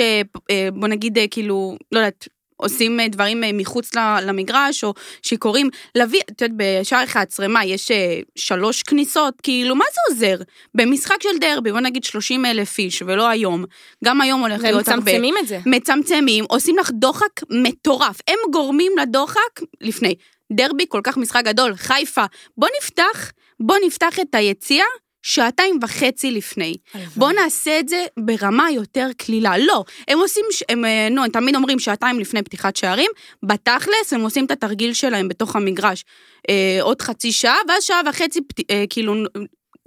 אה, 0.50 0.68
בוא 0.74 0.88
נגיד 0.88 1.18
אה, 1.18 1.28
כאילו, 1.30 1.76
לא 1.92 1.98
יודעת, 1.98 2.28
עושים 2.62 3.00
אה, 3.00 3.08
דברים 3.08 3.44
אה, 3.44 3.50
מחוץ 3.52 3.90
למגרש, 4.22 4.84
או 4.84 4.94
שיכורים, 5.22 5.70
להביא, 5.94 6.20
את 6.30 6.42
יודעת, 6.42 6.56
בשער 6.56 7.04
11, 7.04 7.48
מה, 7.48 7.64
יש 7.64 7.90
אה, 7.90 8.20
שלוש 8.36 8.82
כניסות? 8.82 9.34
כאילו, 9.42 9.74
מה 9.74 9.84
זה 9.94 10.00
עוזר? 10.10 10.42
במשחק 10.74 11.22
של 11.22 11.38
דרבי, 11.40 11.72
בוא 11.72 11.80
נגיד 11.80 12.04
30 12.04 12.46
אלף 12.46 12.78
איש, 12.78 13.02
ולא 13.02 13.28
היום, 13.28 13.64
גם 14.04 14.20
היום 14.20 14.40
הולך 14.40 14.62
להיות 14.62 14.88
הרבה. 14.88 15.02
מצמצמים 15.02 15.34
את 15.38 15.48
זה. 15.48 15.58
מצמצמים, 15.66 16.44
עושים 16.48 16.78
לך 16.78 16.90
דוחק 16.90 17.40
מטורף. 17.50 18.20
הם 18.28 18.38
גורמים 18.52 18.92
לדוחק 19.02 19.60
לפני. 19.80 20.14
דרבי 20.52 20.84
כל 20.88 21.00
כך 21.04 21.16
משחק 21.16 21.42
גדול, 21.44 21.74
חיפה. 21.76 22.24
בוא 22.56 22.68
נפתח, 22.80 23.32
בוא 23.60 23.76
נפתח 23.86 24.20
את 24.20 24.34
היציאה 24.34 24.84
שעתיים 25.22 25.78
וחצי 25.82 26.30
לפני. 26.30 26.74
בוא 27.16 27.32
נעשה 27.32 27.78
את 27.78 27.88
זה 27.88 28.06
ברמה 28.16 28.70
יותר 28.70 29.08
קלילה. 29.16 29.58
לא, 29.58 29.84
הם 30.08 30.18
עושים, 30.18 30.44
הם, 30.68 30.84
אה, 30.84 31.08
נו, 31.10 31.24
הם 31.24 31.30
תמיד 31.30 31.54
אומרים 31.54 31.78
שעתיים 31.78 32.20
לפני 32.20 32.42
פתיחת 32.42 32.76
שערים, 32.76 33.10
בתכלס 33.42 34.12
הם 34.12 34.20
עושים 34.20 34.44
את 34.44 34.50
התרגיל 34.50 34.94
שלהם 34.94 35.28
בתוך 35.28 35.56
המגרש 35.56 36.04
אה, 36.48 36.78
עוד 36.80 37.02
חצי 37.02 37.32
שעה, 37.32 37.56
ואז 37.68 37.84
שעה 37.84 38.00
וחצי, 38.08 38.40
אה, 38.70 38.84
כאילו, 38.90 39.14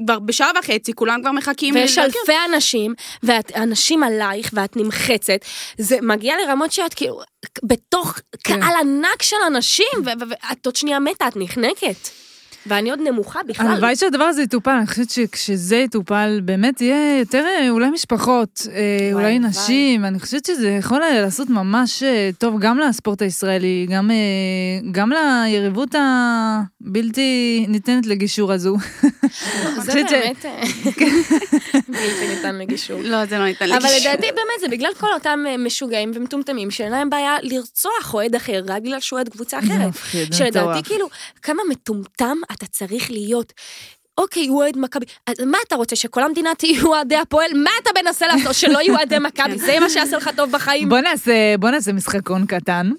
כבר 0.02 0.20
בשעה 0.20 0.52
וחצי 0.60 0.94
כולם 0.94 1.22
כבר 1.22 1.32
מחכים. 1.32 1.76
ויש. 1.76 1.98
אלפי 1.98 2.34
אנשים, 2.54 2.94
ואנשים 3.24 4.04
עלייך, 4.04 4.50
ואת 4.54 4.78
נמחצת. 4.78 5.46
זה 5.78 5.98
מגיע 6.02 6.36
לרמות 6.46 6.72
שאת 6.72 6.94
כאילו, 6.94 7.22
בתוך 7.64 8.20
כן. 8.44 8.60
קהל 8.60 8.74
ענק 8.82 9.22
של 9.22 9.36
אנשים, 9.48 9.88
ואת 10.06 10.66
עוד 10.66 10.76
שנייה 10.76 11.00
מתה, 11.00 11.28
את 11.28 11.34
נחנקת. 11.36 12.25
ואני 12.66 12.90
עוד 12.90 13.00
נמוכה 13.00 13.40
בכלל. 13.48 13.68
הלוואי 13.68 13.96
שהדבר 13.96 14.24
הזה 14.24 14.42
יטופל, 14.42 14.72
אני 14.72 14.88
חושבת 14.88 15.10
שכשזה 15.10 15.76
יטופל, 15.76 16.40
באמת 16.44 16.82
יהיה 16.82 17.20
יותר 17.20 17.46
אה, 17.46 17.70
אולי 17.70 17.90
משפחות, 17.90 18.68
אה, 18.72 19.10
אולי 19.14 19.36
הלוואי. 19.36 19.40
נשים, 19.40 20.06
אני 20.06 20.20
חושבת 20.20 20.46
שזה 20.46 20.70
יכול 20.70 21.00
לעשות 21.00 21.50
ממש 21.50 22.04
אה, 22.04 22.30
טוב 22.38 22.60
גם 22.60 22.80
לספורט 22.80 23.22
הישראלי, 23.22 23.88
גם, 23.90 24.12
גם 24.92 25.12
ליריבות 25.12 25.96
הבלתי 25.96 27.66
ניתנת 27.68 28.06
לגישור 28.06 28.52
הזו. 28.52 28.78
זה 29.86 29.94
באמת 29.94 30.46
אה, 30.46 30.62
בלתי 31.88 32.36
ניתן 32.36 32.56
לגישור. 32.56 33.02
לא, 33.04 33.26
זה 33.26 33.38
לא 33.38 33.46
ניתן 33.46 33.66
אבל 33.66 33.76
לגישור. 33.76 34.12
לדעתי 34.12 34.28
באמת 34.28 34.60
זה 34.62 34.68
בגלל 34.68 34.92
כל 35.00 35.14
אותם 35.14 35.40
משוגעים 35.60 36.12
ומטומטמים 36.16 36.72
שאין 36.72 36.92
להם 36.92 37.10
בעיה 37.10 37.36
לרצוח 37.42 38.14
אוהד 38.14 38.36
אחר 38.36 38.62
רק 38.68 38.82
בגלל 38.82 39.00
שהוא 39.00 39.18
אוהד 39.18 39.30
קבוצה 39.30 39.60
אחרת. 39.60 39.94
שלדעתי. 40.32 40.84
כאילו 40.84 41.08
כמה 41.42 41.62
מטומטם 41.70 42.38
אתה 42.56 42.66
צריך 42.66 43.12
להיות. 43.12 43.54
אוקיי, 44.18 44.48
הוא 44.48 44.62
אוהד 44.62 44.78
מכבי. 44.78 45.06
אז 45.28 45.36
מה 45.46 45.58
אתה 45.68 45.76
רוצה, 45.76 45.96
שכל 45.96 46.24
המדינה 46.24 46.50
תהיו 46.58 46.88
אוהדי 46.88 47.16
הפועל? 47.16 47.52
מה 47.64 47.70
אתה 47.84 47.90
מנסה 48.04 48.28
לעשות? 48.28 48.56
שלא 48.56 48.80
יהיו 48.80 48.96
אוהדי 48.96 49.20
מכבי? 49.20 49.58
זה 49.58 49.80
מה 49.80 49.90
שיעשה 49.90 50.18
לך 50.18 50.30
טוב 50.36 50.52
בחיים? 50.52 50.90
בוא 50.90 51.00
נעשה, 51.00 51.56
בוא 51.60 51.70
נעשה 51.70 51.94
משחקון 51.94 52.46
קטן. 52.46 52.92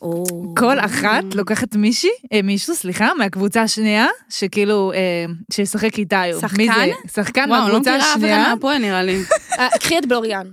כל 0.56 0.78
אחת 0.78 1.24
לוקחת 1.34 1.76
מישהי, 1.76 2.10
אה, 2.32 2.42
מישהו, 2.42 2.74
סליחה, 2.74 3.08
מהקבוצה 3.18 3.62
השנייה, 3.62 4.06
שכאילו, 4.28 4.92
אה, 4.92 4.98
שישחק 5.52 5.98
איתה 5.98 6.20
היום. 6.20 6.40
שחקן? 6.40 6.56
מי 6.56 6.68
זה? 6.68 6.92
שחקן 7.14 7.44
וואו, 7.48 7.60
לא 7.60 7.66
מהקבוצה 7.66 7.90
מכירה 7.90 8.12
אף 8.12 8.16
אחד 8.16 8.24
השנייה. 8.24 8.54
מהפועל 8.54 8.78
נראה 8.78 9.02
לי. 9.02 9.22
אה, 9.58 9.68
קחי 9.80 9.98
את 9.98 10.06
בלוריאן. 10.06 10.46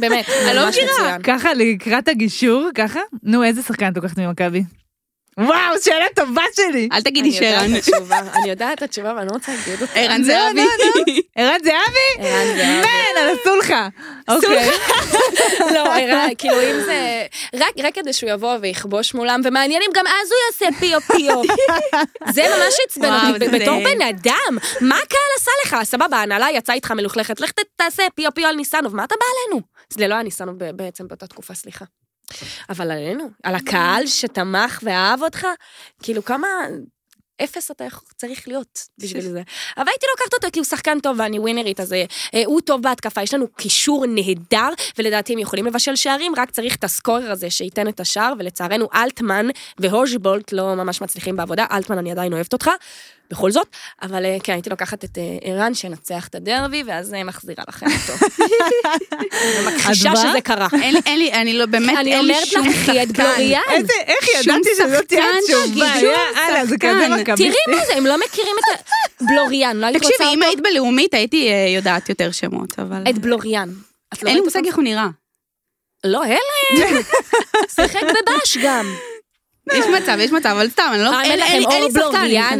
באמת, 0.00 0.26
אני 0.48 0.56
לא 0.56 0.68
מכירה. 0.68 1.16
ככה, 1.22 1.54
לקראת 1.54 2.08
הגישור, 2.08 2.68
ככה? 2.74 3.00
נו, 3.22 3.44
איזה 3.44 3.62
שחקן 3.62 3.92
את 3.92 3.96
לוקחת 3.96 4.18
ממכבי? 4.18 4.62
וואו, 5.38 5.74
שאלה 5.84 6.04
טובה 6.14 6.42
שלי. 6.56 6.88
אל 6.92 7.00
תגידי 7.02 7.38
אני 7.38 7.46
יודעת 7.46 7.60
שרן. 7.60 7.74
את 7.74 7.78
התשובה, 7.78 8.18
אני 8.18 8.50
יודעת 8.50 8.78
את 8.78 8.82
התשובה 8.82 9.14
ואני 9.16 9.26
לא 9.26 9.32
רוצה 9.32 9.52
להגיד 9.54 9.82
אותה. 9.82 10.00
ערן 10.00 10.20
לא, 10.20 10.26
זהבי. 10.26 10.60
לא, 10.60 11.20
ערן 11.36 11.58
זהבי? 11.64 12.28
ערן 12.28 12.56
זהבי. 12.56 12.80
מן, 12.80 13.20
על 13.20 13.36
הסולחה. 13.40 13.88
אוקיי. 14.28 14.70
לא, 15.74 15.94
ערן, 15.94 16.28
כאילו 16.38 16.60
אם 16.60 16.80
זה... 16.84 17.26
רק 17.54 17.72
רק 17.84 17.94
כדי 17.94 18.12
שהוא 18.12 18.30
יבוא 18.30 18.56
ויכבוש 18.60 19.14
מולם, 19.14 19.40
ומעניין 19.44 19.82
אם 19.82 19.90
גם 19.94 20.04
אז 20.06 20.30
הוא 20.32 20.66
יעשה 20.66 20.80
פיו 20.80 21.00
פיו. 21.00 21.42
זה 22.32 22.42
ממש 22.42 22.74
עצבן 22.88 23.12
אותי, 23.28 23.48
בתור 23.48 23.78
בן 23.84 24.02
אדם, 24.02 24.58
מה 24.80 24.96
הקהל 24.96 25.20
עשה 25.40 25.50
לך? 25.64 25.76
סבבה, 25.84 26.16
ההנהלה 26.16 26.46
יצאה 26.54 26.74
איתך 26.74 26.90
מלוכלכת, 26.90 27.40
לך 27.40 27.50
תעשה 27.76 28.02
פיו 28.14 28.34
פיו 28.34 28.46
על 28.48 28.54
ניסנוב, 28.54 28.96
מה 28.96 29.04
אתה 29.04 29.14
בא 29.20 29.26
עלינו? 29.36 29.62
זה 29.90 30.08
לא 30.08 30.14
היה 30.14 30.22
ניסנוב 30.22 30.58
בעצם 30.58 31.08
באותה 31.08 31.26
תקופה, 31.26 31.54
סליחה. 31.54 31.84
אבל 32.68 32.90
עלינו, 32.90 33.30
על 33.42 33.54
הקהל 33.54 34.06
שתמך 34.06 34.80
ואהב 34.82 35.22
אותך, 35.22 35.46
כאילו 36.02 36.24
כמה... 36.24 36.48
אפס 37.44 37.70
אתה 37.70 37.84
צריך 38.16 38.48
להיות 38.48 38.78
בשביל 38.98 39.22
זה. 39.22 39.42
אבל 39.76 39.88
הייתי 39.88 40.06
לוקחת 40.10 40.34
אותו 40.34 40.46
כי 40.52 40.58
הוא 40.58 40.64
שחקן 40.64 41.00
טוב 41.00 41.16
ואני 41.20 41.38
ווינרית, 41.38 41.80
אז 41.80 41.92
אה, 41.92 42.04
הוא 42.46 42.60
טוב 42.60 42.82
בהתקפה, 42.82 43.22
יש 43.22 43.34
לנו 43.34 43.48
קישור 43.48 44.06
נהדר, 44.06 44.68
ולדעתי 44.98 45.32
הם 45.32 45.38
יכולים 45.38 45.66
לבשל 45.66 45.96
שערים, 45.96 46.32
רק 46.36 46.50
צריך 46.50 46.76
את 46.76 46.84
הסקורר 46.84 47.30
הזה 47.30 47.50
שייתן 47.50 47.88
את 47.88 48.00
השער, 48.00 48.32
ולצערנו 48.38 48.88
אלטמן 48.94 49.46
והוז'בולט 49.78 50.52
לא 50.52 50.74
ממש 50.74 51.00
מצליחים 51.00 51.36
בעבודה, 51.36 51.66
אלטמן 51.72 51.98
אני 51.98 52.10
עדיין 52.10 52.32
אוהבת 52.32 52.52
אותך, 52.52 52.70
בכל 53.30 53.50
זאת, 53.50 53.66
אבל 54.02 54.24
אה, 54.24 54.36
כן, 54.42 54.52
הייתי 54.52 54.70
לוקחת 54.70 55.04
את 55.04 55.18
אה, 55.18 55.22
ערן 55.42 55.74
שינצח 55.74 56.28
את 56.28 56.34
הדרבי, 56.34 56.82
ואז 56.86 57.14
אה, 57.14 57.24
מחזירה 57.24 57.64
לכם 57.68 57.86
אותו. 57.86 58.26
ומכחישה 59.60 60.08
את 60.08 60.14
באה? 60.14 60.30
שזה 60.30 60.40
קרה. 60.40 60.68
אין 61.06 61.18
לי, 61.18 61.32
אני 61.32 61.58
לא, 61.58 61.66
באמת, 61.66 61.98
אני 61.98 62.14
אין 62.14 62.24
לי 62.24 62.32
אומרת 62.32 62.46
שום 62.46 62.66
לך, 62.66 62.74
קחי 62.74 63.02
את 63.02 63.08
שחקן. 63.08 63.22
בלוריאן. 63.22 63.62
איזה, 63.70 63.92
איך 64.06 64.26
שום 64.42 64.54
ידעתי 64.54 64.70
שזאת 64.74 65.08
תהיה 65.08 65.22
שחקן, 65.46 65.62
התשובה? 65.64 65.86
יאללה, 66.36 66.66
זה 66.66 66.76
כזה 66.78 67.00
שחקן. 67.00 67.20
מכביסטי. 67.20 67.50
תראי 67.64 67.78
מה 67.78 67.86
זה, 67.86 67.96
הם 67.96 68.06
לא 68.06 68.18
מכירים 68.18 68.56
את 68.58 68.80
ה... 68.80 69.24
בלוריאן, 69.24 69.76
לא 69.76 69.86
היית 69.86 69.96
רוצה 69.96 70.08
תקשיבי, 70.08 70.30
אם 70.34 70.38
אותו? 70.38 70.48
היית 70.48 70.60
בלאומית, 70.60 71.14
הייתי 71.14 71.50
יודעת 71.76 72.08
יותר 72.08 72.32
שמות, 72.32 72.78
אבל... 72.78 73.02
את 73.10 73.18
בלוריאן. 73.18 73.68
את 74.14 74.22
לא 74.22 74.28
אין 74.28 74.36
לי 74.36 74.42
מושג 74.44 74.58
אותו? 74.58 74.68
איך 74.68 74.76
הוא 74.76 74.84
נראה. 74.84 75.08
לא, 76.04 76.24
הלם. 76.24 77.02
שיחק 77.74 78.02
בבש 78.02 78.58
גם. 78.62 78.94
יש 79.72 79.84
מצב, 80.02 80.16
יש 80.20 80.32
מצב, 80.32 80.48
אבל 80.48 80.68
סתם, 80.68 80.90
אני 80.94 81.02
לא... 81.02 81.20
אין- 81.22 81.38
לכם, 81.38 81.58
אור 81.64 81.88
היה 82.16 82.50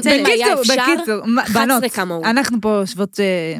בקיצור, 0.56 0.76
בקיצור, 0.96 1.26
מה- 1.26 1.42
11 1.42 1.64
בנות. 2.04 2.24
אנחנו 2.24 2.60
פה 2.60 2.68
יושבות 2.68 3.20
אה, 3.20 3.54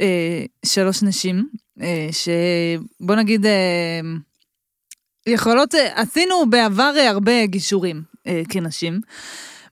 אה, 0.00 0.44
שלוש 0.66 1.02
נשים, 1.02 1.48
אה, 1.82 2.08
שבוא 2.12 3.14
נגיד, 3.14 3.46
יכולות, 5.26 5.74
עשינו 5.94 6.50
בעבר 6.50 6.92
הרבה 7.08 7.46
גישורים 7.46 8.02
כנשים. 8.48 9.00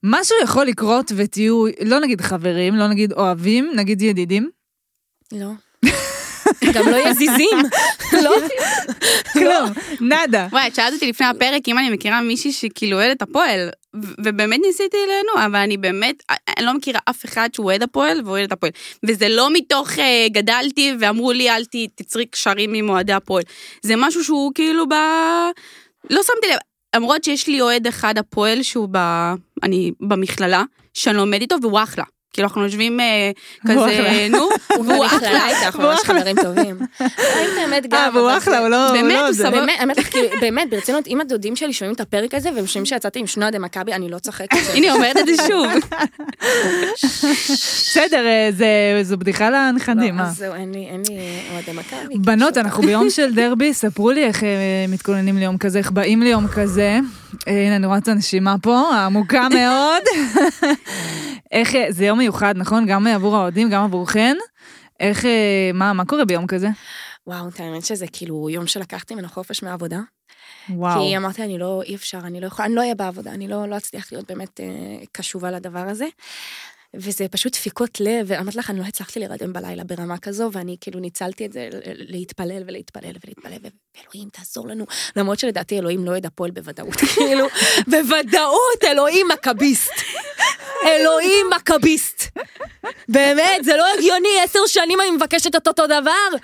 משהו 0.02 0.36
יכול 0.44 0.66
לקרות 0.66 1.12
ותהיו, 1.16 1.64
לא 1.84 2.00
נגיד 2.00 2.20
חברים, 2.20 2.74
לא 2.74 2.88
נגיד 2.88 3.12
אוהבים, 3.12 3.72
נגיד 3.76 4.02
ידידים. 4.02 4.50
לא. 5.32 5.50
גם 6.74 6.88
לא 6.88 6.96
יזיזים. 6.96 7.59
לא. 8.24 8.36
כלום, 9.32 9.70
נאדה. 10.00 10.46
וואי, 10.52 10.66
את 10.66 10.74
שאלת 10.74 10.92
אותי 10.92 11.07
לפני 11.07 11.26
הפרק 11.26 11.68
אם 11.68 11.78
אני 11.78 11.90
מכירה 11.90 12.20
מישהי 12.20 12.52
שכאילו 12.52 12.96
אוהדת 12.96 13.22
הפועל, 13.22 13.68
ו- 13.96 14.14
ובאמת 14.24 14.61
ניסיתי 14.66 14.96
ליהנו, 15.09 15.46
אבל 15.46 15.57
אני 15.57 15.76
באמת, 15.76 16.22
אני 16.59 16.66
לא 16.66 16.74
מכירה 16.74 17.00
אף 17.11 17.24
אחד 17.24 17.48
שהוא 17.52 17.66
אוהד 17.66 17.82
הפועל 17.82 18.20
ואוהד 18.24 18.44
את 18.44 18.52
הפועל. 18.52 18.72
וזה 19.07 19.28
לא 19.28 19.52
מתוך 19.52 19.98
אה, 19.98 20.26
גדלתי 20.30 20.92
ואמרו 21.00 21.32
לי 21.32 21.50
אל 21.50 21.64
תצרי 21.94 22.26
קשרים 22.26 22.74
עם 22.74 22.88
אוהדי 22.88 23.12
הפועל. 23.12 23.42
זה 23.82 23.94
משהו 23.96 24.24
שהוא 24.24 24.52
כאילו 24.54 24.88
ב... 24.88 24.94
לא 26.11 26.22
שמתי 26.22 26.46
לב, 26.52 26.59
למרות 26.96 27.24
שיש 27.24 27.46
לי 27.46 27.61
אוהד 27.61 27.86
אחד 27.86 28.18
הפועל 28.18 28.62
שהוא 28.62 28.88
ב... 28.90 28.98
אני 29.62 29.92
במכללה, 30.00 30.64
שאני 30.94 31.16
לומד 31.16 31.40
איתו 31.40 31.57
והוא 31.62 31.82
אחלה. 31.82 32.04
כאילו 32.32 32.48
אנחנו 32.48 32.64
יושבים 32.64 33.00
אה, 33.00 33.30
כזה. 33.68 34.28
נו, 34.30 34.48
והוא 34.86 35.06
אחלה. 35.06 35.48
איתך, 35.48 35.76
ממש 35.76 36.00
חברים 36.04 36.36
טובים. 36.42 36.78
באמת 37.56 37.86
גם... 37.86 37.98
אה, 37.98 38.20
והוא 38.20 38.36
אחלה, 38.38 38.58
הוא 38.58 38.68
לא... 38.68 38.92
באמת, 38.92 39.12
לא 39.12 39.20
הוא 39.26 39.32
זה. 39.32 39.42
סבבה. 39.44 39.66
באמת, 39.66 39.98
כאילו, 40.10 40.28
באמת, 40.40 40.70
ברצינות, 40.70 41.06
אם 41.06 41.20
הדודים 41.20 41.56
שלי 41.56 41.72
שומעים 41.72 41.94
את 41.94 42.00
הפרק 42.00 42.34
הזה 42.34 42.50
והם 42.56 42.66
שומעים 42.66 42.86
שיצאתי 42.86 43.18
עם 43.18 43.26
שני 43.26 43.42
אוהדי 43.44 43.58
מכבי, 43.58 43.92
אני 43.92 44.08
לא 44.08 44.18
צוחקת. 44.18 44.56
הנה, 44.74 44.92
אומרת 44.92 45.16
את 45.16 45.26
זה 45.26 45.32
שוב. 45.48 45.66
בסדר, 47.90 48.26
אה, 48.26 48.48
זה- 48.56 48.66
זו 49.02 49.16
בדיחה 49.16 49.50
לנכדים, 49.50 50.18
לא? 50.18 50.22
אז 50.22 50.36
זהו, 50.36 50.54
אין 50.54 50.72
לי 50.74 50.88
אוהדי 51.52 51.72
מכבי. 51.72 52.14
בנות, 52.18 52.56
אנחנו 52.56 52.82
ביום 52.82 53.10
של 53.10 53.34
דרבי, 53.34 53.74
ספרו 53.74 54.10
לי 54.10 54.24
איך 54.24 54.44
אה, 54.44 54.48
מתכוננים 54.88 55.38
ליום 55.38 55.58
כזה, 55.58 55.78
איך 55.78 55.90
באים 55.90 56.22
ליום 56.22 56.48
כזה. 56.48 56.98
הנה, 57.47 57.76
אני 57.76 57.87
רואה 57.87 57.99
את 57.99 58.09
הנשימה 58.09 58.57
פה, 58.62 58.78
העמוקה 58.95 59.49
מאוד. 59.55 60.03
איך, 61.53 61.74
זה 61.89 62.05
יום 62.05 62.18
מיוחד, 62.18 62.55
נכון? 62.57 62.87
גם 62.87 63.07
עבור 63.07 63.37
האוהדים, 63.37 63.70
גם 63.70 63.84
עבורכן. 63.84 64.37
איך, 65.01 65.24
אה, 65.24 65.70
מה, 65.74 65.93
מה 65.93 66.05
קורה 66.05 66.24
ביום 66.24 66.47
כזה? 66.47 66.68
וואו, 67.26 67.49
את 67.49 67.61
האמת 67.61 67.84
שזה 67.84 68.07
כאילו 68.12 68.51
יום 68.51 68.66
שלקחתי 68.66 69.14
ממנו 69.14 69.28
חופש 69.28 69.62
מהעבודה. 69.62 70.01
וואו. 70.68 71.01
כי 71.01 71.16
אמרתי, 71.16 71.43
אני 71.43 71.59
לא, 71.59 71.82
אי 71.82 71.95
אפשר, 71.95 72.18
אני 72.18 72.41
לא 72.41 72.47
יכולה, 72.47 72.66
אני 72.66 72.74
לא 72.74 72.80
אהיה 72.80 72.95
בעבודה, 72.95 73.30
אני 73.30 73.49
לא, 73.49 73.68
לא 73.68 73.76
אצליח 73.76 74.12
להיות 74.12 74.30
באמת 74.30 74.61
אה, 74.61 74.66
קשובה 75.12 75.51
לדבר 75.51 75.89
הזה. 75.89 76.07
וזה 76.95 77.28
פשוט 77.28 77.53
דפיקות 77.53 78.01
לב, 78.01 78.26
ואמרתי 78.26 78.59
לך, 78.59 78.70
אני 78.70 78.80
לא 78.80 78.84
הצלחתי 78.84 79.18
להירדם 79.18 79.53
בלילה 79.53 79.84
ברמה 79.84 80.18
כזו, 80.18 80.51
ואני 80.53 80.76
כאילו 80.80 81.01
ניצלתי 81.01 81.47
את 81.47 81.53
זה 81.53 81.68
להתפלל 81.84 82.62
ולהתפלל 82.66 83.12
ולהתפלל, 83.24 83.53
ואלוהים, 83.53 84.28
תעזור 84.32 84.68
לנו. 84.68 84.87
למרות 85.16 85.39
שלדעתי 85.39 85.78
אלוהים 85.78 86.05
לא 86.05 86.11
אוהד 86.11 86.26
הפועל 86.26 86.51
בוודאות, 86.51 86.95
כאילו, 87.14 87.47
בוודאות 87.87 88.84
אלוהים 88.84 89.26
מכביסט. 89.32 89.93
אלוהים 90.87 91.47
מכביסט. 91.57 92.22
באמת, 93.09 93.64
זה 93.64 93.76
לא 93.76 93.84
הגיוני, 93.99 94.28
עשר 94.45 94.59
שנים 94.66 95.01
אני 95.01 95.11
מבקשת 95.11 95.57
את 95.57 95.68
אותו 95.68 95.87
דבר. 95.87 96.37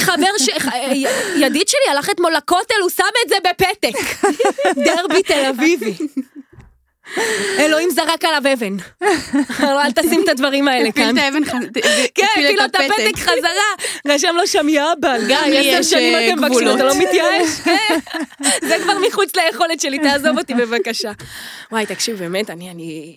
חבר 0.00 0.38
ש... 0.38 0.48
י- 0.92 1.06
ידיד 1.40 1.68
שלי 1.68 1.90
הלך 1.90 2.10
אתמול 2.10 2.32
לכותל, 2.36 2.74
הוא 2.82 2.90
שם 2.90 3.02
את 3.24 3.28
זה 3.28 3.36
בפתק. 3.50 3.98
דרבי 4.86 5.22
תל 5.22 5.44
אביבי. 5.50 5.94
אלוהים 7.58 7.90
זרק 7.90 8.24
עליו 8.24 8.52
אבן. 8.52 8.76
לא, 9.62 9.82
אל 9.82 9.92
תשים 9.92 10.22
את 10.24 10.28
הדברים 10.28 10.68
האלה 10.68 10.88
הפיל 10.88 11.04
כאן. 11.04 11.18
את 11.18 11.22
האבן, 11.22 11.44
ח- 11.44 11.50
כן, 12.14 12.26
הפיל 12.32 12.46
הפיל 12.46 12.58
לו 12.58 12.64
את 12.64 12.74
הפתק 12.76 13.18
חזרה. 13.18 13.90
רשם 14.08 14.34
לו 14.36 14.46
שם 14.46 14.68
יאבא, 14.68 15.18
גיא, 15.26 15.36
עשר 15.76 15.82
שנים 15.82 16.14
אה, 16.14 16.28
אתם 16.28 16.44
מבקשים. 16.44 16.68
אתה 16.76 16.84
לא 16.84 16.94
מתייאש? 16.98 17.48
כן. 17.64 17.98
זה 18.68 18.76
כבר 18.82 18.92
מחוץ 19.08 19.30
ליכולת 19.36 19.80
שלי, 19.80 19.98
תעזוב 19.98 20.38
אותי 20.38 20.54
בבקשה. 20.54 21.12
וואי, 21.72 21.86
תקשיב, 21.86 22.18
באמת, 22.18 22.50
אני, 22.50 22.70
אני... 22.70 23.16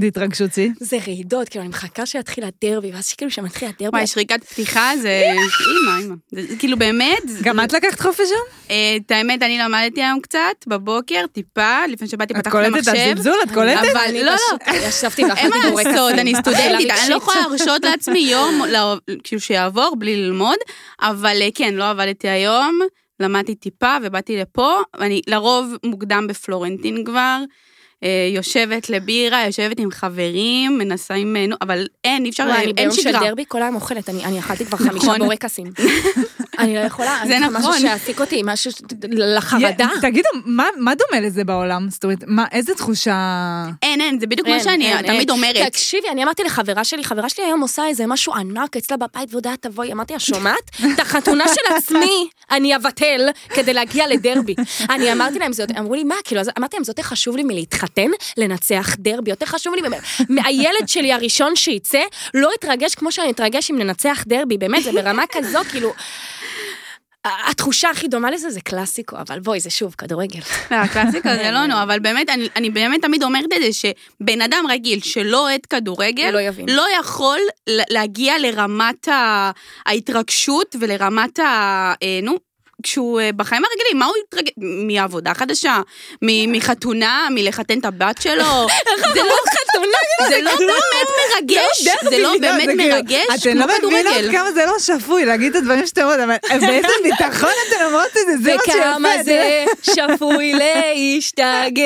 זה 0.00 0.06
התרגשות 0.06 0.54
שיא. 0.54 0.68
זה 0.80 0.96
רעידות, 1.06 1.48
כאילו, 1.48 1.62
אני 1.62 1.68
מחכה 1.68 2.06
שיתחיל 2.06 2.44
הדרבי, 2.44 2.90
ואז 2.92 3.12
כאילו 3.12 3.30
שמתחיל 3.30 3.68
הדרבי, 3.68 3.96
וואי, 3.96 4.06
שריקת 4.06 4.44
פתיחה 4.44 4.90
זה... 5.02 5.22
אימא, 5.30 5.98
אימא. 6.00 6.14
זה 6.48 6.56
כאילו 6.58 6.76
באמת... 6.78 7.22
גם 7.42 7.60
את 7.60 7.72
לקחת 7.72 8.00
חופש 8.00 8.20
היום? 8.30 8.42
אה, 8.70 8.96
את 9.06 9.10
האמת, 9.10 9.42
אני 9.42 9.58
למדתי 9.58 10.02
היום 10.02 10.20
קצת, 10.20 10.38
בבוקר, 10.66 11.24
טיפה, 11.32 11.86
לפני 11.88 12.08
שבאתי 12.08 12.34
את 12.34 12.38
פתחתי 12.38 12.50
קולטת 12.56 12.68
את 12.82 12.86
למחשב. 12.86 13.12
הזלזול? 13.12 13.36
את 13.44 13.54
קולטת? 13.54 13.80
אבל 13.92 14.24
לא, 14.24 14.32
פשוט 14.36 14.60
ישבתי 14.88 15.22
אין 15.22 15.30
ואכלתי 15.30 15.48
מה 15.58 15.70
בורקסים. 15.70 15.92
לעשות, 15.92 16.12
אני 16.12 16.34
סטודנטית, 16.34 16.90
אני 16.90 17.10
לא. 17.10 17.16
יכולה 17.16 17.40
להרשות 17.48 17.84
לעצמי 17.84 18.18
יום, 18.18 18.62
לא- 18.70 18.96
כאילו 19.24 19.40
שיעבור 19.40 19.96
בלי 19.98 20.16
ללמוד, 20.16 20.56
אבל 21.00 21.36
אה, 21.42 21.48
כן, 21.54 21.74
לא 21.74 21.90
עבדתי 21.90 22.28
היום, 22.28 22.80
למדתי 23.20 23.54
טיפה 23.54 23.96
ובאתי 24.02 24.36
לפה, 24.36 24.76
ואני 25.00 25.20
לרוב 25.26 25.74
מוקדם 25.84 26.26
בפלורנטין 26.28 27.04
כבר, 27.04 27.38
יושבת 28.34 28.90
לבירה, 28.90 29.44
יושבת 29.46 29.80
עם 29.80 29.90
חברים, 29.90 30.78
מנסה 30.78 31.14
עם... 31.14 31.36
נו, 31.36 31.56
אבל 31.62 31.86
אין, 32.04 32.24
אי 32.24 32.30
אפשר, 32.30 32.42
וואי, 32.44 32.56
אני 32.58 32.66
אין 32.66 32.74
ביום 32.76 32.90
של 32.92 33.02
שגרה. 33.02 33.20
דרבי 33.28 33.44
כל 33.48 33.62
היום 33.62 33.74
אוכלת, 33.74 34.08
אני 34.08 34.24
אני 34.24 34.38
אכלתי 34.38 34.64
כבר 34.64 34.78
חמישה 34.78 34.96
נכון. 34.96 35.18
בורקסים. 35.18 35.66
אני 36.58 36.74
לא 36.74 36.80
יכולה, 36.80 37.20
זה 37.26 37.36
אני 37.36 37.46
נכון. 37.46 37.56
משהו 37.56 37.80
שיעסיק 37.80 38.20
אותי, 38.20 38.42
משהו 38.44 38.70
לחרדה. 39.08 39.88
תגידו, 40.02 40.28
מה- 40.44 40.68
מה 40.78 40.92
דומה 40.94 41.26
לזה 41.26 41.44
בעולם? 41.44 41.86
זאת 41.90 42.04
אומרת, 42.04 42.18
איזה 42.52 42.74
תחושה... 42.74 43.14
אין, 43.82 44.00
אין, 44.00 44.20
זה 44.20 44.26
בדיוק 44.26 44.48
מה 44.48 44.54
אין, 44.54 44.62
שאני 44.64 44.92
אין, 44.92 45.06
תמיד 45.06 45.20
אין. 45.20 45.30
אומרת. 45.30 45.56
תקשיבי, 45.72 46.08
אני 46.12 46.24
אמרתי 46.24 46.42
לחברה 46.44 46.84
שלי, 46.84 47.04
חברה 47.04 47.28
שלי 47.28 47.44
היום 47.44 47.60
עושה 47.60 47.86
איזה 47.86 48.06
משהו 48.06 48.34
ענק 48.34 48.76
אצלה 48.76 48.96
בבית 48.96 49.28
והודעה 49.32 49.54
תבואי, 49.60 49.92
אמרתי 49.92 50.12
לה, 50.12 50.18
שומעת? 50.18 50.70
את 50.94 51.00
החתונה 51.00 51.44
של 51.48 51.74
עצמי 51.76 52.28
אני 52.50 52.76
אבטל 52.76 53.20
כדי 53.48 53.74
להגיע 53.74 54.08
לדרבי. 54.08 54.54
אני 54.90 55.12
אמרתי 55.12 55.38
להם, 55.38 55.52
זה 55.52 55.62
יותר- 55.62 55.78
אמרו 55.78 55.94
לי, 55.94 56.04
מה, 56.04 56.14
כאילו, 56.24 56.40
אמרתי 56.58 56.76
להם, 56.76 56.84
זה 56.84 56.90
יותר 56.90 57.02
חשוב 57.02 57.36
לי 57.36 57.42
מלהתחתן, 57.42 57.87
לנצח 58.36 58.96
דרבי, 58.98 59.30
יותר 59.30 59.46
חשוב 59.46 59.74
לי, 59.74 59.82
באמת, 59.82 60.02
מהילד 60.28 60.88
שלי 60.88 61.12
הראשון 61.12 61.56
שיצא, 61.56 62.02
לא 62.34 62.50
אתרגש 62.58 62.94
כמו 62.94 63.12
שאני 63.12 63.30
אתרגש 63.30 63.70
אם 63.70 63.78
ננצח 63.78 64.24
דרבי, 64.26 64.58
באמת, 64.58 64.82
זה 64.82 64.92
ברמה 64.92 65.24
כזו, 65.32 65.58
כאילו... 65.70 65.92
התחושה 67.24 67.90
הכי 67.90 68.08
דומה 68.08 68.30
לזה 68.30 68.50
זה 68.50 68.60
קלאסיקו, 68.60 69.16
אבל 69.16 69.40
בואי, 69.40 69.60
זה 69.60 69.70
שוב 69.70 69.94
כדורגל. 69.98 70.40
לא, 70.70 70.76
הקלאסיקה 70.76 71.36
זה 71.36 71.50
לא 71.50 71.66
נו, 71.66 71.82
אבל 71.82 71.98
באמת, 71.98 72.30
אני, 72.30 72.48
אני 72.56 72.70
באמת 72.70 73.02
תמיד 73.02 73.22
אומרת 73.22 73.44
את 73.56 73.62
זה, 73.62 73.72
שבן 73.72 74.40
אדם 74.42 74.64
רגיל 74.70 75.00
שלא 75.00 75.40
אוהד 75.40 75.66
כדורגל, 75.66 76.30
לא 76.30 76.40
יבין. 76.40 76.68
לא 76.68 76.84
יכול 77.00 77.38
להגיע 77.68 78.38
לרמת 78.38 79.08
ההתרגשות 79.86 80.76
ולרמת 80.80 81.38
ה... 81.38 81.44
אה, 82.02 82.20
נו, 82.22 82.36
כשהוא 82.82 83.20
אה, 83.20 83.30
בחיים 83.36 83.62
הרגילים, 83.64 83.98
מה 83.98 84.06
הוא 84.06 84.14
יתרגש? 84.26 84.52
מעבודה 84.86 85.34
חדשה, 85.34 85.76
מ- 86.22 86.52
מחתונה, 86.52 87.28
מלחתן 87.30 87.78
את 87.78 87.84
הבת 87.84 88.22
שלו. 88.22 88.66
זה 89.14 89.20
לא 89.22 89.34
חתונה, 89.50 89.98
זה 90.28 90.40
לא 90.42 90.50
באמת 90.58 91.08
מרגש, 91.34 91.82
זה 92.10 92.18
לא 92.18 92.32
באמת 92.40 92.66
זה 92.66 92.72
כאילו- 92.76 92.94
מרגש 92.94 93.26
אתן 93.42 93.52
כמו 93.52 93.60
לא 93.60 93.66
מבינות 93.88 94.14
כדורגל. 94.14 94.32
כמה 94.32 94.52
זה 94.52 94.66
לא 94.66 94.78
שפוי 94.78 95.24
להגיד 95.24 95.56
את 95.56 95.62
הדברים 95.62 95.86
שאתם 95.86 96.02
אומרות, 96.02 96.18
אבל 96.20 96.36
באיזה 96.66 96.88
ביטחון 97.04 97.50
אתן 97.68 97.84
אומרות 97.86 98.06
את 98.06 98.26
זה, 98.26 98.36
זה 98.42 98.54
מה 98.56 98.62
שיפה. 98.64 98.78
וכמה 98.78 99.08
זה 99.24 99.64
שפוי 99.82 100.52
להשתגע. 100.60 101.82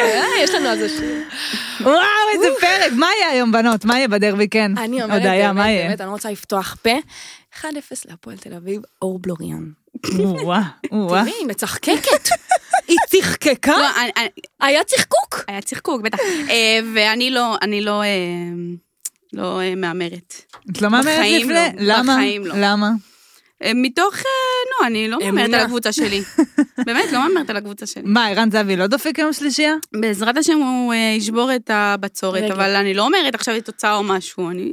אה, 0.00 0.24
יש 0.42 0.50
לנו 0.50 0.68
על 0.68 0.78
זה 0.78 0.88
שיר. 0.88 1.22
וואו, 1.80 1.96
איזה 2.32 2.48
פרק. 2.60 2.92
מה 2.92 3.08
יהיה 3.20 3.30
היום, 3.30 3.52
בנות? 3.52 3.84
מה 3.84 3.96
יהיה 3.96 4.08
בדרבי? 4.08 4.48
כן. 4.48 4.72
אני 4.78 5.02
אומרת, 5.02 5.22
באמת? 5.22 5.54
באמת, 5.56 6.00
אני 6.00 6.06
לא 6.08 6.12
רוצה 6.12 6.30
לפתוח 6.30 6.76
פה. 6.82 6.90
1-0 7.54 7.64
להפועל 8.08 8.36
תל 8.36 8.54
אביב, 8.54 8.82
אור 9.02 9.18
בלוריאן. 9.18 9.70
וואה, 10.16 10.62
וואה. 10.92 11.22
תראי, 11.24 11.34
היא 11.38 11.46
מצחקקת. 11.46 12.28
היא 12.88 12.96
צחקקה? 13.08 13.76
לא, 13.76 14.22
היה 14.60 14.84
צחקוק. 14.84 15.44
היה 15.48 15.60
צחקוק, 15.60 16.02
בטח. 16.02 16.18
אה, 16.48 16.78
ואני 16.94 17.30
לא, 17.30 17.56
אני 17.62 17.80
לא, 17.80 18.02
אה, 18.02 18.08
לא 19.32 19.60
אה, 19.60 19.74
מהמרת. 19.74 20.34
את 20.70 20.82
לא 20.82 20.90
מהמרת 20.90 21.18
לפני? 21.18 21.44
לא, 21.44 21.62
למה? 21.78 22.14
בחיים 22.14 22.46
לא. 22.46 22.54
למה? 22.56 22.90
מתוך, 23.74 24.14
נו, 24.14 24.86
אני 24.86 25.08
לא 25.08 25.18
מהמרת. 25.18 25.54
על 25.54 25.60
הקבוצה 25.60 25.92
שלי. 25.92 26.22
באמת, 26.86 27.12
לא 27.12 27.28
מהמרת 27.28 27.50
על 27.50 27.56
הקבוצה 27.56 27.86
שלי. 27.86 28.02
מה, 28.04 28.28
ערן 28.28 28.50
זהבי 28.50 28.76
לא 28.76 28.86
דופק 28.86 29.18
יום 29.18 29.32
שלישייה? 29.32 29.74
בעזרת 30.00 30.36
השם 30.36 30.58
הוא 30.58 30.94
ישבור 30.94 31.54
את 31.56 31.70
הבצורת. 31.72 32.50
אבל 32.50 32.76
אני 32.76 32.94
לא 32.94 33.06
אומרת 33.06 33.34
עכשיו 33.34 33.56
את 33.56 33.64
תוצאה 33.64 33.96
או 33.96 34.02
משהו, 34.02 34.50
אני... 34.50 34.72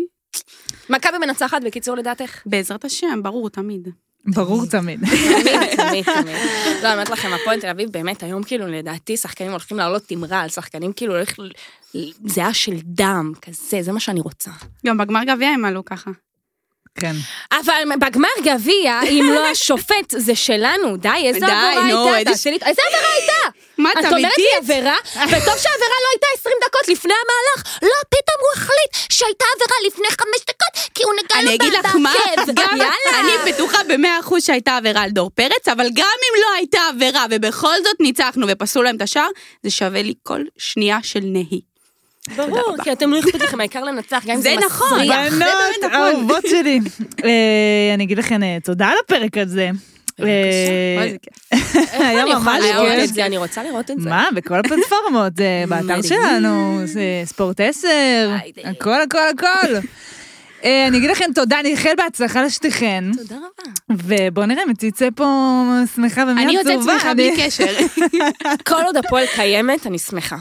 מכבי 0.90 1.18
מנצחת, 1.18 1.62
בקיצור, 1.66 1.96
לדעתך? 1.96 2.42
בעזרת 2.46 2.86
השם, 2.86 3.24
ברור, 3.24 3.50
תמיד. 3.50 3.88
ברור 4.26 4.66
תמיד. 4.66 5.00
תמיד, 5.00 5.76
תמיד, 5.76 6.06
תמיד. 6.06 6.36
לא, 6.84 6.88
אני 6.88 6.94
אומרת 6.94 7.10
לכם, 7.10 7.30
הפועל 7.34 7.60
תל 7.62 7.68
אביב, 7.68 7.90
באמת, 7.92 8.24
היום 8.24 8.44
כאילו, 8.44 8.68
לדעתי, 8.68 9.18
שחקנים 9.18 9.52
הולכים 9.52 9.78
לעלות 9.78 10.04
תמרל, 10.04 10.46
שחקנים 10.50 10.94
כאילו 10.94 11.16
הולך... 11.16 11.40
ל- 11.40 11.52
זיעה 12.26 12.54
של 12.54 12.76
דם, 12.84 13.32
כזה, 13.42 13.82
זה 13.82 13.92
מה 13.92 14.00
שאני 14.00 14.20
רוצה. 14.22 14.52
גם 14.86 14.98
בגמר 14.98 15.24
גביע 15.24 15.50
הם 15.50 15.66
עלו 15.66 15.86
ככה. 15.86 16.12
כן. 17.00 17.16
אבל 17.52 17.74
בגמר 18.02 18.28
גביע, 18.44 19.00
אם 19.10 19.30
לא 19.36 19.48
השופט, 19.48 20.14
זה 20.18 20.36
שלנו. 20.36 20.98
די, 20.98 21.10
איזה 21.24 21.40
עבירה 21.46 21.86
הייתה? 22.16 22.32
איזה- 22.66 22.82
עבירה 22.86 23.12
הייתה? 23.20 23.34
מה, 23.78 23.92
את 23.92 23.98
אומרת 24.06 24.38
לי? 24.38 24.46
עבירה, 24.58 24.96
וטוב 25.30 25.58
שהעבירה 25.58 25.98
לא 26.04 26.10
הייתה 26.12 26.28
20 26.40 26.56
דקות 26.68 26.88
לפני 26.88 27.14
המהלך. 27.14 27.78
לא, 27.82 27.90
פתאום 28.10 28.38
הוא 28.40 28.50
החליט 28.56 29.12
שהייתה 29.12 29.46
עבירה 29.56 29.78
לפני 29.88 30.08
5 30.10 30.18
דקות, 30.42 30.90
כי 30.96 31.04
הוא 31.04 31.14
נגע 31.14 31.36
לו 31.36 31.42
אני 31.48 31.56
אגיד 31.56 31.74
לך 31.74 31.96
מה, 31.96 32.14
בעקב. 32.36 32.52
גם. 32.56 32.82
אני 33.20 33.52
בטוחה 33.52 33.78
במאה 33.88 34.20
אחוז 34.20 34.44
שהייתה 34.46 34.78
עבירה 34.78 35.02
על 35.02 35.10
דור 35.10 35.30
פרץ, 35.36 35.68
אבל 35.72 35.88
גם 35.94 36.06
אם 36.30 36.42
לא 36.42 36.56
הייתה 36.58 36.80
עבירה 36.90 37.26
ובכל 37.32 37.76
זאת 37.84 37.96
ניצחנו 38.00 38.48
ופסלו 38.50 38.84
להם 38.84 38.96
את 38.96 39.02
השער, 39.02 39.30
זה 39.64 39.70
שווה 39.70 40.02
לי 40.02 40.14
כל 40.24 40.42
שנייה 40.58 40.98
של 41.04 41.20
נהי. 41.24 41.62
ברור, 42.36 42.76
כי 42.84 42.92
אתם 42.92 43.10
לא 43.12 43.20
אכפת 43.20 43.42
לכם, 43.42 43.60
העיקר 43.60 43.84
לנצח, 43.84 44.24
גם 44.26 44.36
אם 44.36 44.42
זה 44.42 44.50
זה 44.60 44.66
נכון. 44.66 44.88
מסריח. 45.00 45.30
זה 45.30 45.40
באמת 45.40 45.50
בנות, 45.82 45.92
נכון. 45.92 46.16
אהובות 46.16 46.44
שלי. 46.50 46.80
אה, 47.24 47.30
אני 47.94 48.04
אגיד 48.04 48.18
לכם 48.18 48.44
אה, 48.44 48.58
תודה 48.64 48.88
על 48.88 48.96
הפרק 49.06 49.38
הזה. 49.38 49.70
אה, 50.20 50.26
זה 51.10 51.16
כיף. 51.22 51.76
היה 51.94 52.22
אני 52.22 52.30
יכולה 52.32 52.36
ממש 52.58 52.64
לראות 52.72 52.88
כיף. 52.96 53.10
את 53.10 53.14
זה, 53.14 53.26
אני 53.26 53.38
רוצה 53.38 53.64
לראות 53.64 53.92
את 53.92 54.02
זה. 54.02 54.10
מה, 54.10 54.26
בכל 54.34 54.56
הפלטפורמות, 54.56 55.34
באתר. 55.70 56.02
שלנו, 56.02 56.82
זה 56.86 57.02
ספורט 57.26 57.60
10, 57.60 57.88
היידה. 58.42 58.70
הכל 58.70 59.02
הכל 59.02 59.28
הכל. 59.38 59.74
אה, 60.64 60.88
אני 60.88 60.98
אגיד 60.98 61.10
לכם 61.10 61.26
תודה, 61.36 61.60
אני 61.60 61.72
אאחל 61.72 61.90
בהצלחה 61.98 62.44
לשתיכן, 62.44 63.04
תודה 63.18 63.36
רבה. 63.36 63.72
ובואו 64.08 64.46
נראה 64.46 64.66
מי 64.66 64.74
תצא 64.74 65.08
פה 65.16 65.64
שמחה 65.96 66.24
ומי 66.28 66.44
אני 66.44 66.58
עצובה. 66.58 66.74
יוצאת 66.74 66.92
שמחה 66.94 67.12
אני- 67.12 67.32
בלי 67.32 67.44
קשר. 67.46 67.66
כל 68.68 68.82
עוד 68.86 68.98
הפועל 68.98 69.26
קיימת, 69.36 69.88
אני 69.88 70.00
שמחה. 70.00 70.38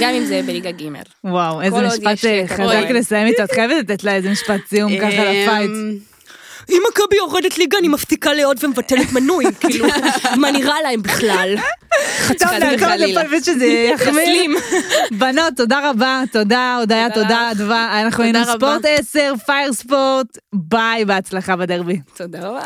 גם 0.00 0.14
אם 0.14 0.24
זה 0.24 0.40
בליגה 0.46 0.70
ג'. 0.70 0.84
וואו, 1.24 1.62
איזה 1.62 1.76
משפט 1.86 2.18
חזק. 2.48 2.90
לסיים 2.90 3.26
איתו, 3.26 3.44
את 3.44 3.52
חייבת 3.52 3.76
לתת 3.90 4.04
לה 4.04 4.14
איזה 4.14 4.30
משפט 4.30 4.60
סיום 4.68 4.98
ככה 4.98 5.08
לפייט. 5.08 5.70
אמ, 5.70 5.98
אם 6.70 6.82
מכבי 6.90 7.16
יורדת 7.16 7.58
ליגה, 7.58 7.78
אני 7.78 7.88
מפסיקה 7.88 8.32
לעוד 8.32 8.64
ומבטלת 8.64 9.12
מנוי, 9.12 9.44
כאילו, 9.60 9.86
מה 10.36 10.50
נראה 10.50 10.82
להם 10.82 11.02
בכלל? 11.02 11.54
יחמיר. 13.94 14.22
תסלים. 14.22 14.54
בנות, 15.10 15.52
תודה 15.56 15.90
רבה, 15.90 16.22
תודה, 16.32 16.76
הודיה, 16.80 17.10
תודה. 17.10 17.50
אדווה. 17.50 18.00
אנחנו 18.02 18.24
היינו. 18.24 18.38
ספורט 18.44 18.84
10, 18.84 19.32
פייר 19.46 19.72
ספורט, 19.72 20.38
ביי, 20.52 21.04
בהצלחה 21.04 21.56
בדרבי. 21.56 22.00
תודה 22.16 22.48
רבה. 22.48 22.64